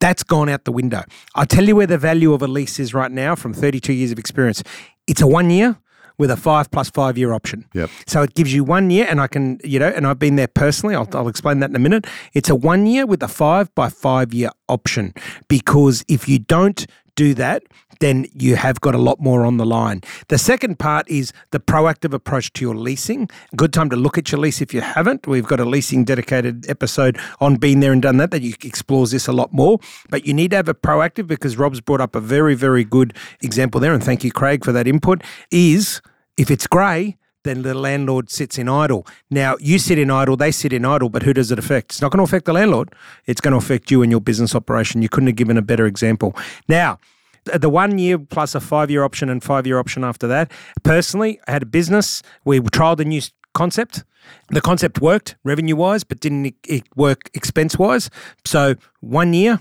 That's 0.00 0.22
gone 0.22 0.48
out 0.48 0.64
the 0.64 0.72
window. 0.72 1.02
I'll 1.34 1.46
tell 1.46 1.64
you 1.64 1.76
where 1.76 1.86
the 1.86 1.98
value 1.98 2.34
of 2.34 2.42
a 2.42 2.46
lease 2.46 2.78
is 2.78 2.92
right 2.92 3.10
now 3.10 3.34
from 3.34 3.54
32 3.54 3.92
years 3.92 4.12
of 4.12 4.18
experience. 4.18 4.62
It's 5.06 5.22
a 5.22 5.26
one 5.26 5.50
year 5.50 5.78
with 6.18 6.30
a 6.30 6.36
five 6.36 6.70
plus 6.70 6.90
five 6.90 7.18
year 7.18 7.32
option. 7.32 7.66
Yep. 7.74 7.90
So 8.06 8.22
it 8.22 8.34
gives 8.34 8.52
you 8.52 8.64
one 8.64 8.90
year, 8.90 9.06
and 9.08 9.20
I 9.20 9.26
can, 9.26 9.58
you 9.64 9.78
know, 9.78 9.88
and 9.88 10.06
I've 10.06 10.18
been 10.18 10.36
there 10.36 10.48
personally. 10.48 10.94
I'll, 10.94 11.08
I'll 11.12 11.28
explain 11.28 11.60
that 11.60 11.70
in 11.70 11.76
a 11.76 11.80
minute. 11.80 12.06
It's 12.32 12.50
a 12.50 12.54
one 12.54 12.86
year 12.86 13.06
with 13.06 13.22
a 13.22 13.28
five 13.28 13.74
by 13.74 13.88
five 13.88 14.32
year 14.32 14.50
option 14.68 15.14
because 15.48 16.04
if 16.08 16.28
you 16.28 16.38
don't 16.38 16.86
do 17.14 17.34
that, 17.34 17.62
then 18.00 18.26
you 18.34 18.56
have 18.56 18.80
got 18.80 18.94
a 18.94 18.98
lot 18.98 19.20
more 19.20 19.44
on 19.44 19.56
the 19.56 19.64
line. 19.64 20.02
The 20.28 20.38
second 20.38 20.78
part 20.78 21.08
is 21.08 21.32
the 21.50 21.60
proactive 21.60 22.12
approach 22.12 22.52
to 22.54 22.64
your 22.64 22.74
leasing. 22.74 23.28
Good 23.56 23.72
time 23.72 23.90
to 23.90 23.96
look 23.96 24.18
at 24.18 24.30
your 24.32 24.40
lease 24.40 24.60
if 24.60 24.74
you 24.74 24.80
haven't. 24.80 25.26
We've 25.26 25.46
got 25.46 25.60
a 25.60 25.64
leasing 25.64 26.04
dedicated 26.04 26.68
episode 26.68 27.18
on 27.40 27.56
Been 27.56 27.80
There 27.80 27.92
and 27.92 28.02
Done 28.02 28.16
That 28.16 28.30
that 28.32 28.42
you 28.42 28.54
explores 28.62 29.10
this 29.10 29.26
a 29.26 29.32
lot 29.32 29.52
more. 29.52 29.78
But 30.10 30.26
you 30.26 30.34
need 30.34 30.50
to 30.50 30.56
have 30.56 30.68
a 30.68 30.74
proactive 30.74 31.26
because 31.26 31.56
Rob's 31.56 31.80
brought 31.80 32.00
up 32.00 32.14
a 32.14 32.20
very, 32.20 32.54
very 32.54 32.84
good 32.84 33.16
example 33.42 33.80
there. 33.80 33.94
And 33.94 34.02
thank 34.02 34.24
you, 34.24 34.32
Craig, 34.32 34.64
for 34.64 34.72
that 34.72 34.86
input. 34.86 35.22
Is 35.50 36.00
if 36.36 36.50
it's 36.50 36.66
grey, 36.66 37.16
then 37.44 37.62
the 37.62 37.74
landlord 37.74 38.30
sits 38.30 38.58
in 38.58 38.68
idle. 38.68 39.06
Now, 39.30 39.56
you 39.60 39.78
sit 39.78 39.98
in 39.98 40.10
idle, 40.10 40.36
they 40.36 40.50
sit 40.50 40.72
in 40.72 40.84
idle, 40.84 41.08
but 41.08 41.22
who 41.22 41.32
does 41.32 41.50
it 41.52 41.58
affect? 41.58 41.92
It's 41.92 42.00
not 42.02 42.10
going 42.10 42.18
to 42.18 42.24
affect 42.24 42.46
the 42.46 42.52
landlord. 42.52 42.92
It's 43.26 43.40
going 43.40 43.52
to 43.52 43.58
affect 43.58 43.90
you 43.90 44.02
and 44.02 44.10
your 44.10 44.20
business 44.20 44.54
operation. 44.54 45.02
You 45.02 45.08
couldn't 45.08 45.28
have 45.28 45.36
given 45.36 45.56
a 45.56 45.62
better 45.62 45.86
example. 45.86 46.34
Now, 46.68 46.98
The 47.44 47.68
one 47.68 47.98
year 47.98 48.18
plus 48.18 48.54
a 48.54 48.60
five 48.60 48.90
year 48.90 49.04
option 49.04 49.28
and 49.28 49.42
five 49.44 49.66
year 49.66 49.78
option 49.78 50.02
after 50.02 50.26
that. 50.28 50.50
Personally, 50.82 51.38
I 51.46 51.52
had 51.52 51.62
a 51.62 51.66
business. 51.66 52.22
We 52.44 52.60
trialed 52.60 53.00
a 53.00 53.04
new 53.04 53.20
concept. 53.52 54.02
The 54.48 54.62
concept 54.62 55.00
worked 55.02 55.36
revenue 55.44 55.76
wise, 55.76 56.04
but 56.04 56.20
didn't 56.20 56.54
it 56.66 56.84
work 56.96 57.28
expense 57.34 57.78
wise. 57.78 58.08
So 58.46 58.76
one 59.00 59.34
year, 59.34 59.60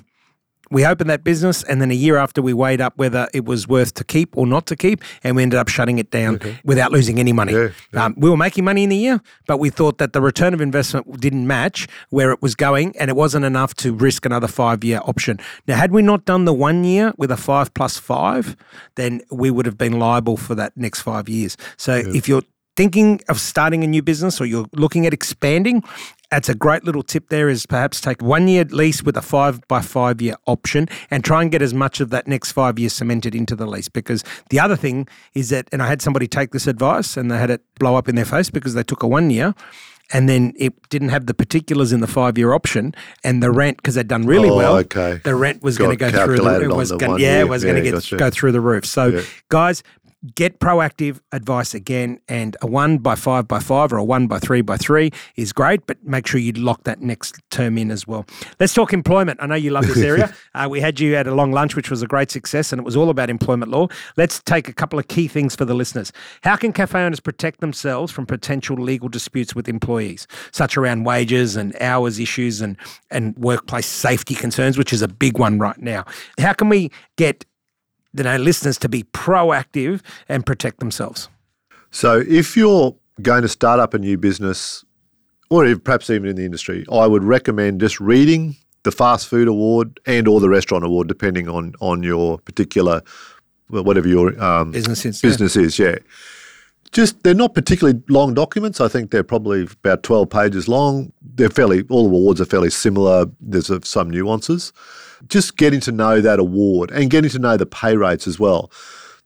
we 0.74 0.86
opened 0.86 1.10
that 1.10 1.24
business, 1.24 1.64
and 1.64 1.80
then 1.80 1.92
a 1.92 1.96
year 1.96 2.18
after, 2.18 2.42
we 2.42 2.52
weighed 2.52 2.82
up 2.82 2.94
whether 2.98 3.30
it 3.34 3.46
was 3.46 3.68
worth 3.68 3.94
to 3.94 4.04
keep 4.04 4.36
or 4.36 4.48
not 4.48 4.66
to 4.66 4.76
keep, 4.76 5.02
and 5.24 5.36
we 5.36 5.44
ended 5.44 5.60
up 5.60 5.68
shutting 5.68 6.00
it 6.00 6.10
down 6.10 6.36
okay. 6.36 6.58
without 6.64 6.92
losing 6.92 7.20
any 7.20 7.32
money. 7.32 7.54
Yeah, 7.54 7.70
yeah. 7.94 8.06
Um, 8.06 8.16
we 8.18 8.30
were 8.30 8.38
making 8.38 8.66
money 8.66 8.84
in 8.84 8.90
the 8.90 8.98
year, 8.98 9.22
but 9.46 9.58
we 9.58 9.70
thought 9.70 10.00
that 10.00 10.14
the 10.14 10.22
return 10.22 10.54
of 10.54 10.62
investment 10.62 11.22
didn't 11.22 11.46
match 11.46 11.88
where 12.10 12.32
it 12.32 12.42
was 12.42 12.56
going, 12.56 12.98
and 12.98 13.10
it 13.10 13.16
wasn't 13.16 13.46
enough 13.46 13.76
to 13.76 13.94
risk 13.94 14.26
another 14.26 14.48
five 14.48 14.84
year 14.84 15.00
option. 15.06 15.40
Now, 15.68 15.76
had 15.76 15.92
we 15.92 16.02
not 16.02 16.26
done 16.26 16.46
the 16.46 16.54
one 16.54 16.84
year 16.84 17.14
with 17.18 17.30
a 17.30 17.38
five 17.38 17.74
plus 17.76 17.98
five, 17.98 18.56
then 18.96 19.22
we 19.32 19.52
would 19.52 19.68
have 19.68 19.78
been 19.78 20.00
liable 20.00 20.38
for 20.38 20.56
that 20.56 20.76
next 20.76 21.02
five 21.02 21.30
years. 21.30 21.56
So 21.78 21.98
yeah. 21.98 22.14
if 22.16 22.28
you're 22.28 22.42
thinking 22.76 23.22
of 23.30 23.40
starting 23.40 23.84
a 23.84 23.88
new 23.88 24.02
business 24.02 24.42
or 24.42 24.46
you're 24.46 24.68
looking 24.74 25.06
at 25.06 25.14
expanding, 25.14 25.84
that's 26.32 26.50
a 26.50 26.56
great 26.56 26.84
little 26.84 27.04
tip 27.04 27.30
there 27.30 27.50
is 27.50 27.66
perhaps 27.66 28.02
take 28.02 28.22
one 28.22 28.48
year 28.48 28.64
lease 28.66 29.04
with 29.04 29.16
a 29.16 29.22
five 29.22 29.66
by 29.68 29.82
five 29.82 30.22
year 30.22 30.36
option 30.48 30.90
and 31.12 31.24
try 31.24 31.42
and 31.42 31.52
get 31.52 31.62
as 31.62 31.74
much 31.74 32.00
of 32.00 32.10
that 32.10 32.28
next 32.28 32.52
five 32.52 32.80
years 32.80 32.94
cemented 32.94 33.36
into 33.36 33.56
the 33.56 33.68
lease. 33.68 33.88
Because 33.88 34.24
the 34.50 34.60
other 34.60 34.76
thing 34.76 35.08
is 35.36 35.50
that, 35.50 35.68
and 35.72 35.84
I 35.84 35.88
had 35.88 36.02
somebody 36.02 36.28
take 36.28 36.52
this 36.52 36.66
advice 36.66 37.18
and 37.18 37.30
they 37.30 37.38
had 37.38 37.52
it 37.52 37.62
blow 37.80 37.96
up 37.96 38.10
in 38.10 38.16
their 38.16 38.26
face 38.26 38.50
because 38.50 38.74
they 38.74 38.84
took 38.84 39.04
a 39.04 39.08
one 39.08 39.30
year 39.30 39.54
and 40.12 40.28
then 40.28 40.54
it 40.58 40.74
didn't 40.90 41.10
have 41.10 41.26
the 41.28 41.34
particulars 41.34 41.94
in 41.94 42.00
the 42.00 42.08
five 42.08 42.38
year 42.38 42.54
option, 42.54 42.94
and 43.24 43.42
the 43.42 43.52
rent 43.52 43.78
because 43.78 43.96
they'd 43.96 44.08
done 44.08 44.26
really 44.26 44.50
oh, 44.50 44.58
well. 44.58 44.78
Okay. 44.78 45.22
The 45.24 45.36
rent 45.36 45.64
was 45.64 45.78
going 45.78 45.92
to 45.92 45.96
go 45.96 46.12
through 46.12 46.38
the 46.38 46.60
roof. 46.60 46.76
Was 46.76 46.92
gonna, 46.92 47.20
yeah, 47.20 47.38
year. 47.38 47.48
was 47.48 47.64
going 47.64 47.76
to 47.76 47.82
get 47.82 47.94
gotcha. 47.94 48.18
go 48.18 48.30
through 48.30 48.52
the 48.52 48.62
roof. 48.62 48.86
So, 48.86 49.08
yeah. 49.08 49.22
guys, 49.50 49.82
get 50.36 50.60
proactive 50.60 51.20
advice 51.32 51.74
again. 51.74 52.20
And 52.28 52.56
a 52.62 52.68
one 52.68 52.98
by 52.98 53.16
five 53.16 53.48
by 53.48 53.60
five 53.60 53.92
or 53.92 53.98
a 53.98 54.04
one 54.04 54.28
by 54.28 54.40
three 54.40 54.62
by 54.62 54.78
three 54.78 55.12
is 55.36 55.54
great, 55.54 55.86
but 55.86 56.04
make 56.04 56.28
sure 56.28 56.40
you 56.40 56.54
lock 56.54 56.84
that 56.84 57.02
next 57.02 57.40
term 57.52 57.78
in 57.78 57.92
as 57.92 58.08
well. 58.08 58.26
Let's 58.60 58.74
talk 58.74 58.94
employment. 58.94 59.40
I 59.42 59.48
know 59.48 59.56
you 59.56 59.72
love 59.72 59.88
this 59.88 59.98
area. 60.04 60.34
uh, 60.56 60.68
we 60.70 60.80
had 60.80 61.00
you 61.00 61.16
at 61.16 61.28
a 61.28 61.34
long 61.34 61.52
lunch, 61.52 61.76
which 61.76 61.90
was 61.90 62.02
a 62.02 62.08
great 62.08 62.32
success, 62.32 62.72
and 62.72 62.80
it 62.80 62.86
was 62.86 62.96
all 62.96 63.10
about 63.10 63.30
employment 63.30 63.72
law. 63.72 63.88
Let's 64.18 64.42
take 64.44 64.68
a 64.68 64.74
couple 64.74 65.00
of 65.00 65.08
key 65.08 65.28
things 65.28 65.56
for 65.56 65.66
the 65.66 65.74
listeners. 65.74 66.12
How 66.44 66.56
can 66.56 66.74
cafe 66.74 67.00
owners 67.00 67.20
protect 67.20 67.60
themselves 67.60 68.12
from 68.12 68.26
potential 68.26 68.78
legal 68.78 69.10
disputes 69.10 69.56
with 69.56 69.68
employees, 69.68 70.28
such 70.52 70.78
around 70.78 71.04
wages 71.04 71.56
and 71.56 71.76
hours 71.82 72.20
issues 72.20 72.62
and, 72.62 72.78
and 73.12 73.36
workplace 73.38 73.86
safety 73.86 74.36
concerns, 74.36 74.78
which 74.78 74.94
is 74.94 75.02
a 75.02 75.08
big 75.08 75.38
one 75.38 75.60
right 75.60 75.80
now? 75.80 76.06
How 76.40 76.54
can 76.54 76.70
we 76.70 76.92
get 77.18 77.46
you 78.13 78.23
know, 78.23 78.38
listeners 78.38 78.78
to 78.80 78.89
be 78.89 79.04
proactive 79.04 80.02
and 80.30 80.45
protect 80.45 80.80
themselves. 80.80 81.30
So 81.91 82.23
if 82.28 82.58
you're 82.58 82.95
going 83.21 83.43
to 83.43 83.47
start 83.47 83.80
up 83.80 83.93
a 83.93 83.99
new 83.99 84.17
business, 84.17 84.84
or 85.49 85.76
perhaps 85.78 86.10
even 86.10 86.30
in 86.30 86.36
the 86.36 86.45
industry, 86.45 86.86
I 86.91 87.08
would 87.08 87.23
recommend 87.23 87.82
just 87.82 87.99
reading 87.99 88.56
the 88.84 88.91
fast 88.91 89.28
food 89.28 89.47
award 89.47 89.99
and 90.06 90.28
or 90.28 90.39
the 90.39 90.49
restaurant 90.49 90.84
award, 90.84 91.08
depending 91.08 91.47
on 91.47 91.73
on 91.80 92.04
your 92.04 92.39
particular 92.39 93.02
whatever 93.67 94.08
your 94.08 94.41
um, 94.43 94.71
business 94.71 95.06
is. 95.06 95.21
Business 95.21 95.56
yeah. 95.56 95.62
is, 95.62 95.80
yeah. 95.80 95.95
Just 96.91 97.23
they're 97.23 97.34
not 97.34 97.56
particularly 97.56 98.02
long 98.10 98.34
documents. 98.34 98.80
I 98.80 98.88
think 98.88 99.12
they're 99.12 99.23
probably 99.23 99.63
about 99.63 100.04
twelve 100.04 100.30
pages 100.30 100.67
long. 100.67 101.12
They're 101.21 101.49
fairly 101.49 101.84
all 101.89 102.04
the 102.04 102.10
awards 102.10 102.41
are 102.41 102.45
fairly 102.45 102.69
similar. 102.69 103.26
There's 103.39 103.71
some 103.88 104.10
nuances 104.10 104.73
just 105.28 105.58
getting 105.58 105.80
to 105.82 105.92
know 105.92 106.22
that 106.22 106.40
award 106.40 106.92
and 106.92 107.10
getting 107.10 107.30
to 107.32 107.40
know 107.40 107.58
the 107.58 107.66
pay 107.66 107.96
rates 107.96 108.28
as 108.28 108.40
well. 108.40 108.72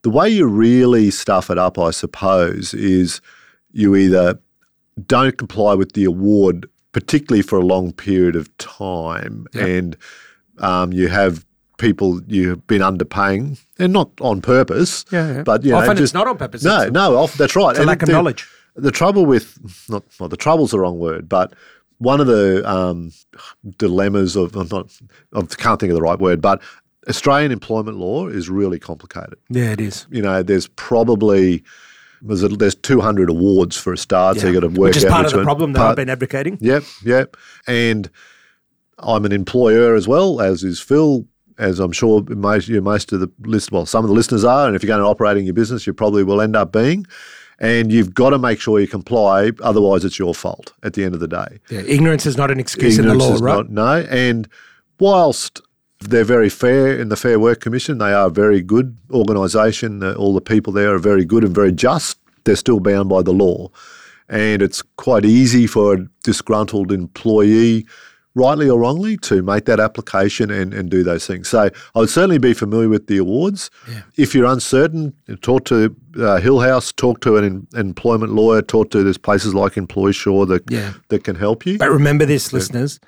The 0.04 0.10
way 0.10 0.30
you 0.30 0.48
really 0.48 1.12
stuff 1.12 1.50
it 1.50 1.58
up, 1.58 1.80
I 1.80 1.92
suppose, 1.92 2.74
is 2.74 3.20
you 3.72 3.96
either 3.96 4.40
don't 5.06 5.38
comply 5.38 5.74
with 5.74 5.94
the 5.94 6.06
award, 6.06 6.68
particularly 6.92 7.42
for 7.42 7.58
a 7.58 7.66
long 7.66 7.94
period 7.94 8.36
of 8.36 8.56
time, 8.58 9.48
yep. 9.54 9.68
and 9.68 9.98
um, 10.60 10.94
you 10.94 11.08
have 11.08 11.46
people 11.78 12.22
you've 12.28 12.66
been 12.68 12.82
underpaying, 12.82 13.60
and 13.78 13.94
not 13.94 14.10
on 14.22 14.42
purpose. 14.42 15.06
Yeah, 15.12 15.36
yeah. 15.36 15.44
but 15.44 15.64
you 15.64 15.74
often 15.76 15.90
know, 15.90 15.94
just, 15.94 16.04
it's 16.04 16.14
not 16.14 16.28
on 16.28 16.38
purpose. 16.38 16.64
No, 16.64 16.90
no, 16.90 17.18
off, 17.18 17.34
that's 17.34 17.56
right. 17.56 17.72
It's 17.72 17.80
a 17.80 17.86
lack 17.86 18.02
of 18.02 18.08
the, 18.08 18.14
knowledge. 18.14 18.48
The 18.76 18.92
trouble 18.92 19.26
with 19.26 19.58
not 19.90 20.04
well, 20.20 20.30
the 20.30 20.38
trouble's 20.38 20.72
the 20.72 20.80
wrong 20.80 21.00
word, 21.00 21.28
but 21.28 21.54
one 22.00 22.20
of 22.20 22.28
the 22.28 22.68
um, 22.70 23.12
dilemmas 23.78 24.36
of 24.36 24.56
I'm 24.56 24.68
not 24.68 24.92
I 25.34 25.42
can't 25.56 25.80
think 25.80 25.92
of 25.92 25.96
the 25.96 26.02
right 26.02 26.20
word, 26.20 26.42
but 26.42 26.62
Australian 27.10 27.52
employment 27.52 27.98
law 27.98 28.28
is 28.28 28.50
really 28.50 28.80
complicated. 28.80 29.36
Yeah, 29.50 29.72
it 29.72 29.82
is. 29.82 30.08
You 30.10 30.22
know, 30.22 30.44
there's 30.44 30.68
probably 30.68 31.64
there's, 32.22 32.44
a, 32.44 32.50
there's 32.50 32.76
200 32.76 33.30
awards 33.30 33.78
for 33.78 33.94
a 33.94 33.98
start, 33.98 34.36
yeah. 34.36 34.42
so 34.42 34.48
you 34.48 34.54
got 34.54 34.60
to 34.62 34.68
work 34.68 34.90
Which 34.90 34.98
is 34.98 35.06
out 35.06 35.12
part 35.12 35.26
of 35.28 35.34
the 35.34 35.44
problem 35.44 35.74
that 35.74 35.80
part, 35.80 35.92
I've 35.92 35.96
been 35.96 36.10
advocating. 36.10 36.58
Yep, 36.62 36.84
yep. 37.04 37.38
And 37.68 38.10
I'm 39.00 39.26
an 39.26 39.32
employer 39.32 39.96
as 39.96 40.08
well, 40.08 40.42
as 40.42 40.64
is 40.64 40.80
Phil. 40.80 41.26
As 41.60 41.80
I'm 41.80 41.92
sure 41.92 42.22
most, 42.22 42.68
you 42.68 42.80
most 42.84 43.12
of 43.12 43.20
the 43.20 43.32
list, 43.40 43.72
well, 43.72 43.88
some 43.88 44.06
of 44.06 44.10
the 44.10 44.14
listeners 44.14 44.44
are, 44.44 44.68
and 44.68 44.76
if 44.76 44.84
you're 44.84 44.88
going 44.88 45.02
to 45.02 45.08
operating 45.08 45.46
your 45.46 45.56
business, 45.56 45.88
you 45.88 45.94
probably 45.94 46.24
will 46.24 46.40
end 46.40 46.56
up 46.56 46.72
being 46.72 47.08
and 47.60 47.92
you've 47.92 48.14
got 48.14 48.32
to 48.32 48.38
make 48.38 48.60
sure 48.60 48.80
you 48.80 48.88
comply. 48.88 49.52
Otherwise, 49.62 50.06
it's 50.06 50.20
your 50.20 50.36
fault 50.36 50.74
at 50.84 50.94
the 50.94 51.04
end 51.04 51.14
of 51.14 51.20
the 51.20 51.28
day. 51.28 51.60
Yeah, 51.70 51.82
ignorance 51.82 52.26
is 52.26 52.38
not 52.38 52.52
an 52.52 52.60
excuse 52.60 52.98
ignorance 52.98 53.24
in 53.24 53.34
the 53.34 53.40
law, 53.40 53.46
right? 53.46 53.70
Not, 53.70 53.70
no, 53.70 54.08
and 54.10 54.48
whilst 55.00 55.62
they're 56.00 56.24
very 56.24 56.50
fair 56.50 56.98
in 57.00 57.10
the 57.10 57.16
Fair 57.16 57.40
Work 57.40 57.60
Commission, 57.60 57.98
they 57.98 58.14
are 58.14 58.28
a 58.28 58.32
very 58.32 58.62
good 58.62 58.98
organisation. 59.12 60.04
Uh, 60.04 60.14
all 60.14 60.34
the 60.34 60.42
people 60.42 60.72
there 60.74 60.94
are 60.94 61.00
very 61.00 61.26
good 61.26 61.44
and 61.44 61.54
very 61.54 61.72
just. 61.72 62.20
They're 62.44 62.56
still 62.56 62.80
bound 62.80 63.10
by 63.10 63.24
the 63.24 63.34
law, 63.34 63.70
and 64.30 64.62
it's 64.62 64.82
quite 64.96 65.26
easy 65.26 65.68
for 65.68 65.96
a 65.96 66.08
disgruntled 66.24 66.92
employee 66.92 67.86
rightly 68.38 68.70
or 68.70 68.80
wrongly, 68.80 69.18
to 69.18 69.42
make 69.42 69.66
that 69.66 69.80
application 69.80 70.52
and, 70.52 70.74
and 70.74 70.90
do 70.90 71.04
those 71.04 71.26
things. 71.26 71.50
So 71.50 71.70
I 71.96 72.00
would 72.00 72.10
certainly 72.10 72.38
be 72.38 72.54
familiar 72.54 72.88
with 72.88 73.08
the 73.08 73.18
awards. 73.18 73.70
Yeah. 73.90 74.02
If 74.16 74.36
you're 74.36 74.46
uncertain, 74.46 75.14
talk 75.42 75.66
to 75.66 75.96
uh, 76.16 76.40
Hillhouse, 76.40 76.96
talk 76.96 77.22
to 77.22 77.38
an 77.38 77.44
in, 77.44 77.68
employment 77.76 78.34
lawyer, 78.34 78.62
talk 78.62 78.92
to 78.92 79.04
there's 79.04 79.18
places 79.18 79.54
like 79.54 79.74
EmploySure 79.74 80.48
that 80.48 80.70
yeah. 80.70 80.94
that 81.10 81.24
can 81.24 81.36
help 81.36 81.66
you. 81.66 81.78
But 81.78 81.90
remember 81.90 82.26
this, 82.26 82.52
yeah. 82.52 82.58
listeners. 82.58 83.00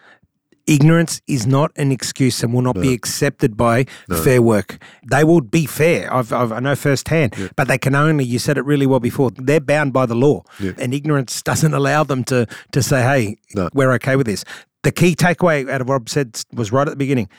Ignorance 0.68 1.20
is 1.26 1.48
not 1.48 1.72
an 1.78 1.92
excuse 1.92 2.44
and 2.44 2.54
will 2.54 2.62
not 2.62 2.76
no. 2.76 2.84
be 2.84 2.94
accepted 2.94 3.58
by 3.58 3.86
no. 4.08 4.22
Fair 4.22 4.40
Work. 4.40 4.78
They 5.10 5.24
will 5.24 5.42
be 5.42 5.66
fair. 5.66 6.14
I've, 6.14 6.32
I've, 6.32 6.52
i 6.52 6.60
know 6.60 6.76
firsthand, 6.76 7.34
yeah. 7.36 7.48
but 7.56 7.68
they 7.68 7.80
can 7.80 7.96
only. 7.96 8.24
You 8.24 8.38
said 8.38 8.56
it 8.56 8.66
really 8.66 8.86
well 8.86 9.00
before. 9.00 9.32
They're 9.32 9.60
bound 9.60 9.94
by 9.94 10.06
the 10.06 10.14
law, 10.14 10.44
yeah. 10.60 10.74
and 10.78 10.94
ignorance 10.94 11.42
doesn't 11.50 11.74
allow 11.74 12.04
them 12.04 12.24
to 12.26 12.46
to 12.74 12.84
say, 12.84 13.02
"Hey, 13.02 13.38
no. 13.56 13.70
we're 13.74 13.92
okay 13.94 14.16
with 14.16 14.28
this." 14.28 14.46
The 14.90 14.94
key 14.94 15.16
takeaway 15.16 15.70
out 15.70 15.82
of 15.82 15.88
what 15.88 15.94
Rob 15.94 16.10
said 16.10 16.42
was 16.52 16.72
right 16.72 16.88
at 16.88 16.90
the 16.90 16.98
beginning 16.98 17.30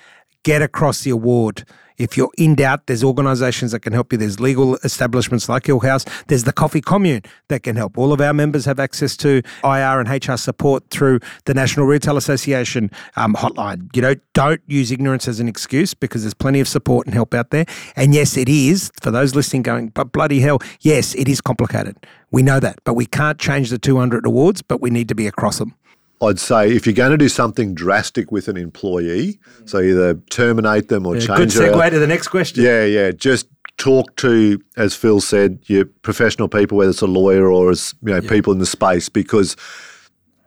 get 0.43 0.63
across 0.63 1.03
the 1.03 1.11
award. 1.11 1.65
If 1.99 2.17
you're 2.17 2.31
in 2.39 2.55
doubt, 2.55 2.87
there's 2.87 3.05
organisations 3.05 3.73
that 3.73 3.81
can 3.81 3.93
help 3.93 4.11
you. 4.11 4.17
There's 4.17 4.41
legal 4.41 4.77
establishments 4.77 5.51
like 5.51 5.65
Hillhouse. 5.65 6.09
There's 6.29 6.45
the 6.45 6.53
Coffee 6.53 6.81
Commune 6.81 7.23
that 7.49 7.63
can 7.63 7.77
help. 7.77 7.99
All 7.99 8.15
of 8.15 8.23
our 8.23 8.33
members 8.33 8.65
have 8.65 8.81
access 8.81 9.19
to 9.19 9.43
IR 9.63 10.01
and 10.01 10.09
HR 10.09 10.37
support 10.37 10.89
through 10.89 11.21
the 11.45 11.53
National 11.53 11.85
Retail 11.85 12.17
Association 12.17 12.91
um, 13.17 13.35
hotline. 13.35 13.95
You 13.95 14.01
know, 14.01 14.15
don't 14.33 14.63
use 14.67 14.91
ignorance 14.91 15.29
as 15.29 15.41
an 15.41 15.49
excuse 15.49 15.93
because 15.93 16.23
there's 16.23 16.33
plenty 16.33 16.61
of 16.61 16.69
support 16.69 17.07
and 17.07 17.13
help 17.13 17.35
out 17.35 17.51
there. 17.51 17.67
And 17.97 18.15
yes, 18.15 18.39
it 18.39 18.49
is 18.49 18.91
for 19.03 19.11
those 19.11 19.35
listening 19.35 19.63
going, 19.63 19.89
but 19.89 20.13
bloody 20.13 20.41
hell, 20.41 20.61
yes, 20.81 21.15
it 21.17 21.29
is 21.29 21.43
complicated. 21.43 21.97
We 22.31 22.43
know 22.43 22.61
that, 22.61 22.79
but 22.85 22.95
we 22.95 23.05
can't 23.05 23.39
change 23.39 23.69
the 23.69 23.79
200 23.79 24.25
awards, 24.25 24.63
but 24.63 24.81
we 24.81 24.89
need 24.89 25.09
to 25.09 25.15
be 25.15 25.27
across 25.27 25.59
them. 25.59 25.75
I'd 26.23 26.39
say 26.39 26.71
if 26.71 26.87
you're 26.87 26.95
going 26.95 27.13
to 27.13 27.19
do 27.19 27.29
something 27.29 27.75
drastic 27.75 28.31
with 28.31 28.49
an 28.49 28.57
employee, 28.57 29.41
so 29.65 29.81
either 29.81 30.15
terminate 30.31 30.89
them 30.89 31.07
or 31.07 31.15
yeah, 31.17 31.27
change. 31.27 31.55
Good 31.55 31.73
segue 31.75 31.91
to 31.91 31.99
the 31.99 32.07
next 32.07 32.29
question. 32.29 32.63
Yeah, 32.63 32.85
yeah. 32.85 33.11
Just 33.11 33.49
talk 33.79 34.15
to, 34.17 34.61
as 34.77 34.95
Phil 34.95 35.21
said, 35.21 35.61
your 35.67 35.87
professional 35.87 36.49
people, 36.49 36.77
whether 36.77 36.91
it's 36.91 37.01
a 37.01 37.07
lawyer 37.07 37.51
or 37.51 37.71
as 37.71 37.95
you 38.03 38.13
know 38.13 38.21
yeah. 38.21 38.29
people 38.29 38.53
in 38.53 38.59
the 38.59 38.67
space, 38.67 39.09
because 39.09 39.57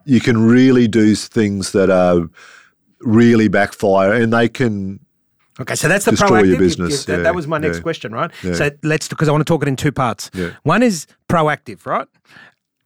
you 0.06 0.20
can 0.20 0.40
really 0.40 0.88
do 0.88 1.16
things 1.16 1.72
that 1.72 1.90
are 1.90 2.30
really 3.00 3.48
backfire, 3.48 4.14
and 4.14 4.32
they 4.32 4.48
can 4.48 5.00
Okay, 5.60 5.76
so 5.76 5.88
that's 5.88 6.06
the 6.06 6.12
destroy 6.12 6.42
proactive. 6.42 6.48
your 6.48 6.60
business. 6.60 7.06
that, 7.06 7.24
that, 7.24 7.36
was 7.36 7.46
my 7.46 7.60
next 7.60 7.78
yeah, 7.78 7.84
question, 7.84 8.12
right? 8.12 8.32
Yeah. 8.44 8.54
So 8.54 8.72
let's 8.82 9.08
because 9.08 9.30
I 9.30 9.32
want 9.32 9.42
to 9.42 9.52
talk 9.52 9.62
it 9.62 9.68
in 9.68 9.76
two 9.76 9.92
parts. 9.92 10.32
One 10.64 10.82
is 10.82 11.06
proactive, 11.30 11.86
right? 11.86 12.08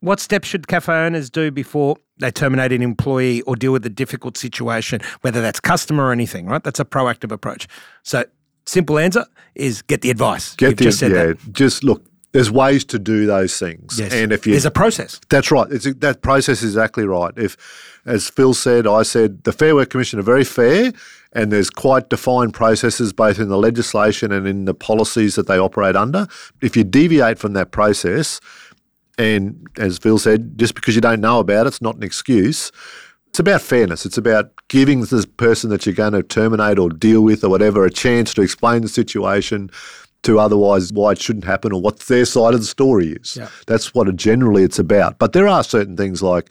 What 0.08 0.22
steps 0.22 0.48
should 0.48 0.70
cafe 0.70 0.94
owners 0.94 1.30
do 1.30 1.52
before 1.52 1.98
they 2.20 2.32
terminate 2.32 2.72
an 2.72 2.82
employee 2.82 3.42
or 3.42 3.58
deal 3.58 3.74
with 3.74 3.86
a 3.86 3.90
difficult 3.90 4.38
situation, 4.38 5.02
whether 5.20 5.42
that's 5.42 5.60
customer 5.60 6.06
or 6.06 6.12
anything, 6.14 6.46
right? 6.46 6.64
That's 6.64 6.80
a 6.80 6.86
proactive 6.86 7.30
approach. 7.30 7.68
So, 8.04 8.24
simple 8.66 9.00
answer 9.00 9.26
is 9.54 9.82
get 9.82 10.00
the 10.04 10.10
advice. 10.10 10.56
Get 10.56 10.70
You've 10.70 10.78
the, 10.78 10.84
just 10.86 11.02
yeah, 11.02 11.10
that. 11.10 11.52
just 11.52 11.84
look. 11.84 12.06
there's 12.32 12.50
ways 12.50 12.86
to 12.86 13.00
do 13.00 13.26
those 13.26 13.60
things. 13.60 14.00
Yes. 14.00 14.14
And 14.14 14.32
if 14.32 14.48
you 14.48 14.54
There's 14.54 14.64
a 14.64 14.72
process. 14.72 15.20
that's 15.30 15.52
right. 15.52 15.68
It's, 15.70 15.94
that 15.96 16.22
process 16.22 16.64
is 16.64 16.76
exactly 16.76 17.06
right. 17.06 17.34
If, 17.36 17.58
as 18.06 18.30
Phil 18.30 18.54
said, 18.54 18.88
I 18.88 19.04
said, 19.04 19.44
the 19.44 19.52
Fair 19.52 19.76
Work 19.76 19.90
Commission 19.90 20.20
are 20.20 20.24
very 20.24 20.46
fair, 20.46 20.94
and 21.34 21.52
there's 21.52 21.70
quite 21.70 22.10
defined 22.10 22.54
processes 22.54 23.12
both 23.12 23.40
in 23.40 23.50
the 23.50 23.58
legislation 23.58 24.32
and 24.32 24.48
in 24.48 24.64
the 24.64 24.74
policies 24.74 25.36
that 25.36 25.48
they 25.48 25.60
operate 25.60 25.98
under. 25.98 26.28
If 26.62 26.78
you 26.78 26.86
deviate 26.86 27.40
from 27.40 27.52
that 27.54 27.72
process, 27.72 28.40
and 29.18 29.68
as 29.78 29.98
Phil 29.98 30.18
said, 30.18 30.58
just 30.58 30.76
because 30.76 30.96
you 30.96 31.02
don't 31.02 31.22
know 31.22 31.40
about 31.40 31.66
it, 31.66 31.70
it's 31.70 31.82
not 31.82 31.96
an 31.96 32.04
excuse. 32.04 32.72
It's 33.28 33.40
about 33.40 33.62
fairness. 33.62 34.06
It's 34.06 34.18
about 34.18 34.52
giving 34.68 35.02
the 35.02 35.28
person 35.38 35.70
that 35.70 35.86
you're 35.86 35.96
going 35.96 36.14
to 36.14 36.24
terminate 36.24 36.80
or 36.80 36.90
deal 36.90 37.22
with 37.22 37.44
or 37.44 37.50
whatever 37.50 37.86
a 37.86 37.90
chance 37.92 38.34
to 38.36 38.42
explain 38.42 38.82
the 38.82 38.88
situation 38.88 39.70
to 40.24 40.40
otherwise 40.40 40.92
why 40.92 41.12
it 41.12 41.22
shouldn't 41.22 41.46
happen 41.46 41.72
or 41.72 41.80
what 41.82 42.00
their 42.02 42.26
side 42.26 42.54
of 42.54 42.60
the 42.62 42.66
story 42.66 43.10
is. 43.14 43.38
Yeah. 43.38 43.50
That's 43.68 43.94
what 43.94 44.08
it 44.08 44.16
generally 44.16 44.64
it's 44.64 44.80
about. 44.80 45.20
But 45.20 45.34
there 45.34 45.48
are 45.48 45.64
certain 45.64 45.96
things 45.96 46.24
like 46.24 46.50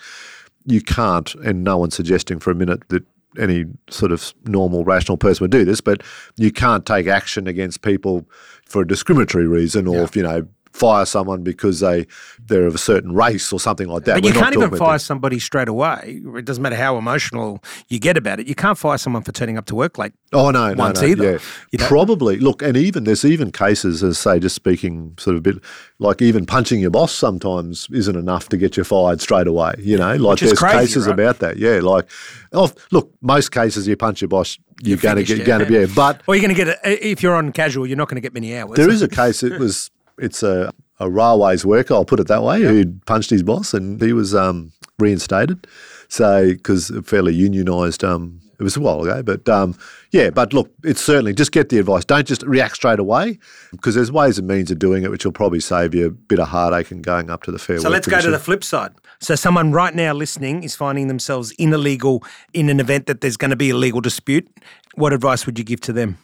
you 0.65 0.81
can't, 0.81 1.35
and 1.37 1.65
no 1.65 1.79
one's 1.79 1.95
suggesting 1.95 2.39
for 2.39 2.51
a 2.51 2.55
minute 2.55 2.89
that 2.89 3.05
any 3.39 3.67
sort 3.91 4.13
of 4.13 4.33
normal, 4.45 4.85
rational 4.85 5.17
person 5.17 5.45
would 5.45 5.51
do 5.51 5.65
this, 5.65 5.81
but 5.81 6.03
you 6.37 6.51
can't 6.53 6.87
take 6.87 7.07
action 7.07 7.47
against 7.47 7.83
people 7.83 8.27
for 8.65 8.83
a 8.83 8.87
discriminatory 8.87 9.47
reason 9.47 9.87
or 9.87 9.97
Yeah. 9.97 10.03
if, 10.05 10.17
you 10.17 10.23
know, 10.23 10.47
fire 10.77 11.07
someone 11.07 11.43
because 11.43 11.81
they 11.81 12.07
they're 12.47 12.67
of 12.67 12.75
a 12.75 12.79
certain 12.79 13.13
race 13.15 13.53
or 13.53 13.59
something 13.59 13.89
like 13.89 14.05
that. 14.05 14.15
But 14.15 14.25
We're 14.25 14.35
you 14.35 14.39
can't 14.41 14.55
even 14.55 14.71
fire 14.77 14.93
that. 14.99 15.01
somebody 15.01 15.39
straight 15.39 15.69
away. 15.69 16.21
It 16.37 16.45
doesn't 16.45 16.63
matter 16.63 16.77
how 16.77 16.97
emotional 16.99 17.63
you 17.89 17.99
get 17.99 18.17
about 18.17 18.39
it. 18.41 18.47
You 18.47 18.55
can't 18.55 18.77
fire 18.79 18.99
someone 18.99 19.23
for 19.23 19.33
turning 19.33 19.57
up 19.59 19.65
to 19.67 19.75
work 19.75 19.99
late. 19.99 20.13
Oh 20.33 20.51
no, 20.51 20.75
no, 20.75 20.85
once 20.85 21.01
no. 21.01 21.09
either, 21.09 21.33
Yeah. 21.33 21.39
you 21.73 21.79
know? 21.79 21.87
Probably. 21.87 22.37
Look, 22.39 22.63
and 22.63 22.77
even 22.77 23.05
there's 23.05 23.25
even 23.25 23.51
cases, 23.53 24.03
as 24.03 24.19
say, 24.19 24.39
just 24.39 24.55
speaking 24.55 25.15
sort 25.19 25.37
of 25.37 25.39
a 25.39 25.43
bit 25.53 25.63
like 25.99 26.21
even 26.21 26.45
punching 26.47 26.81
your 26.81 26.91
boss 26.91 27.13
sometimes 27.13 27.89
isn't 27.91 28.17
enough 28.17 28.49
to 28.51 28.57
get 28.57 28.77
you 28.77 28.85
fired 28.85 29.21
straight 29.21 29.47
away. 29.47 29.75
You 29.79 29.97
know, 29.97 30.15
like 30.17 30.39
there's 30.41 30.59
crazy, 30.59 30.79
cases 30.79 31.07
right? 31.07 31.15
about 31.15 31.39
that. 31.39 31.57
Yeah, 31.57 31.81
like 31.81 32.09
oh, 32.53 32.71
look, 32.91 33.13
most 33.23 33.51
cases 33.51 33.89
you 33.89 33.97
punch 33.97 34.21
your 34.21 34.29
boss, 34.29 34.59
you're, 34.83 34.99
You're 34.99 35.15
going 35.15 35.17
to 35.17 35.25
get 35.25 35.47
going 35.47 35.61
to 35.61 35.67
be. 35.67 35.75
Yeah, 35.75 35.87
but 35.95 36.23
Or 36.27 36.35
you're 36.35 36.43
going 36.47 36.55
to 36.55 36.65
get 36.65 36.69
it 36.85 37.03
if 37.03 37.23
you're 37.23 37.35
on 37.35 37.53
casual. 37.53 37.87
You're 37.87 37.97
not 37.97 38.09
going 38.09 38.17
to 38.17 38.21
get 38.21 38.35
many 38.35 38.57
hours. 38.57 38.77
there 38.77 38.91
is 38.91 39.01
a 39.03 39.09
case. 39.09 39.43
It 39.43 39.59
was 39.59 39.91
it's 40.19 40.43
a, 40.43 40.73
a 41.01 41.11
railways 41.11 41.65
worker. 41.65 41.95
I'll 41.95 42.05
put 42.05 42.21
it 42.21 42.29
that 42.29 42.43
way. 42.43 42.63
Who 42.63 42.93
punched 43.07 43.31
his 43.31 43.43
boss 43.43 43.75
and 43.75 44.01
he 44.01 44.13
was 44.13 44.35
um, 44.35 44.73
reinstated. 44.99 45.67
So 46.09 46.53
because 46.53 46.91
fairly 47.05 47.37
unionised. 47.37 48.07
Um, 48.07 48.41
it 48.59 48.63
was 48.63 48.77
a 48.77 48.81
while 48.81 49.03
ago, 49.03 49.23
but 49.23 49.47
um, 49.49 49.77
yeah. 50.13 50.31
But 50.31 50.55
look, 50.55 50.71
it's 50.83 51.01
certainly 51.01 51.35
just 51.35 51.53
get 51.53 51.69
the 51.69 51.79
advice. 51.79 52.05
Don't 52.05 52.27
just 52.27 52.43
react 52.43 52.77
straight 52.77 52.99
away 52.99 53.39
because 53.71 53.95
there's 53.95 54.11
ways 54.11 54.39
and 54.39 54.49
means 54.49 54.71
of 54.71 54.79
doing 54.79 55.03
it, 55.03 55.11
which 55.11 55.27
will 55.27 55.33
probably 55.33 55.61
save 55.61 55.95
you 55.95 56.07
a 56.07 56.11
bit 56.11 56.39
of 56.39 56.49
heartache 56.49 56.91
and 56.91 57.05
going 57.05 57.29
up 57.29 57.43
to 57.43 57.53
the 57.53 57.59
fair. 57.59 57.79
So 57.79 57.91
let's 57.91 58.07
go 58.07 58.21
to 58.21 58.31
the 58.31 58.39
flip 58.39 58.65
side. 58.65 58.93
So 59.21 59.35
someone 59.35 59.73
right 59.73 59.95
now 59.95 60.15
listening 60.15 60.63
is 60.63 60.75
finding 60.75 61.09
themselves 61.09 61.51
in 61.53 61.73
a 61.73 61.79
legal 61.79 62.25
in 62.55 62.71
an 62.71 62.81
event 62.81 63.07
that 63.07 63.21
there's 63.21 63.37
going 63.37 63.51
to 63.51 63.57
be 63.57 63.71
a 63.71 63.77
legal 63.77 64.01
dispute. 64.01 64.49
What 64.95 65.13
advice 65.13 65.45
would 65.45 65.59
you 65.59 65.65
give 65.65 65.81
to 65.83 65.93
them? 65.93 66.19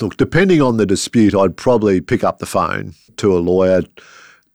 Look, 0.00 0.16
depending 0.16 0.62
on 0.62 0.76
the 0.78 0.86
dispute, 0.86 1.34
I'd 1.34 1.56
probably 1.56 2.00
pick 2.00 2.24
up 2.24 2.38
the 2.38 2.46
phone 2.46 2.94
to 3.18 3.36
a 3.36 3.38
lawyer. 3.38 3.82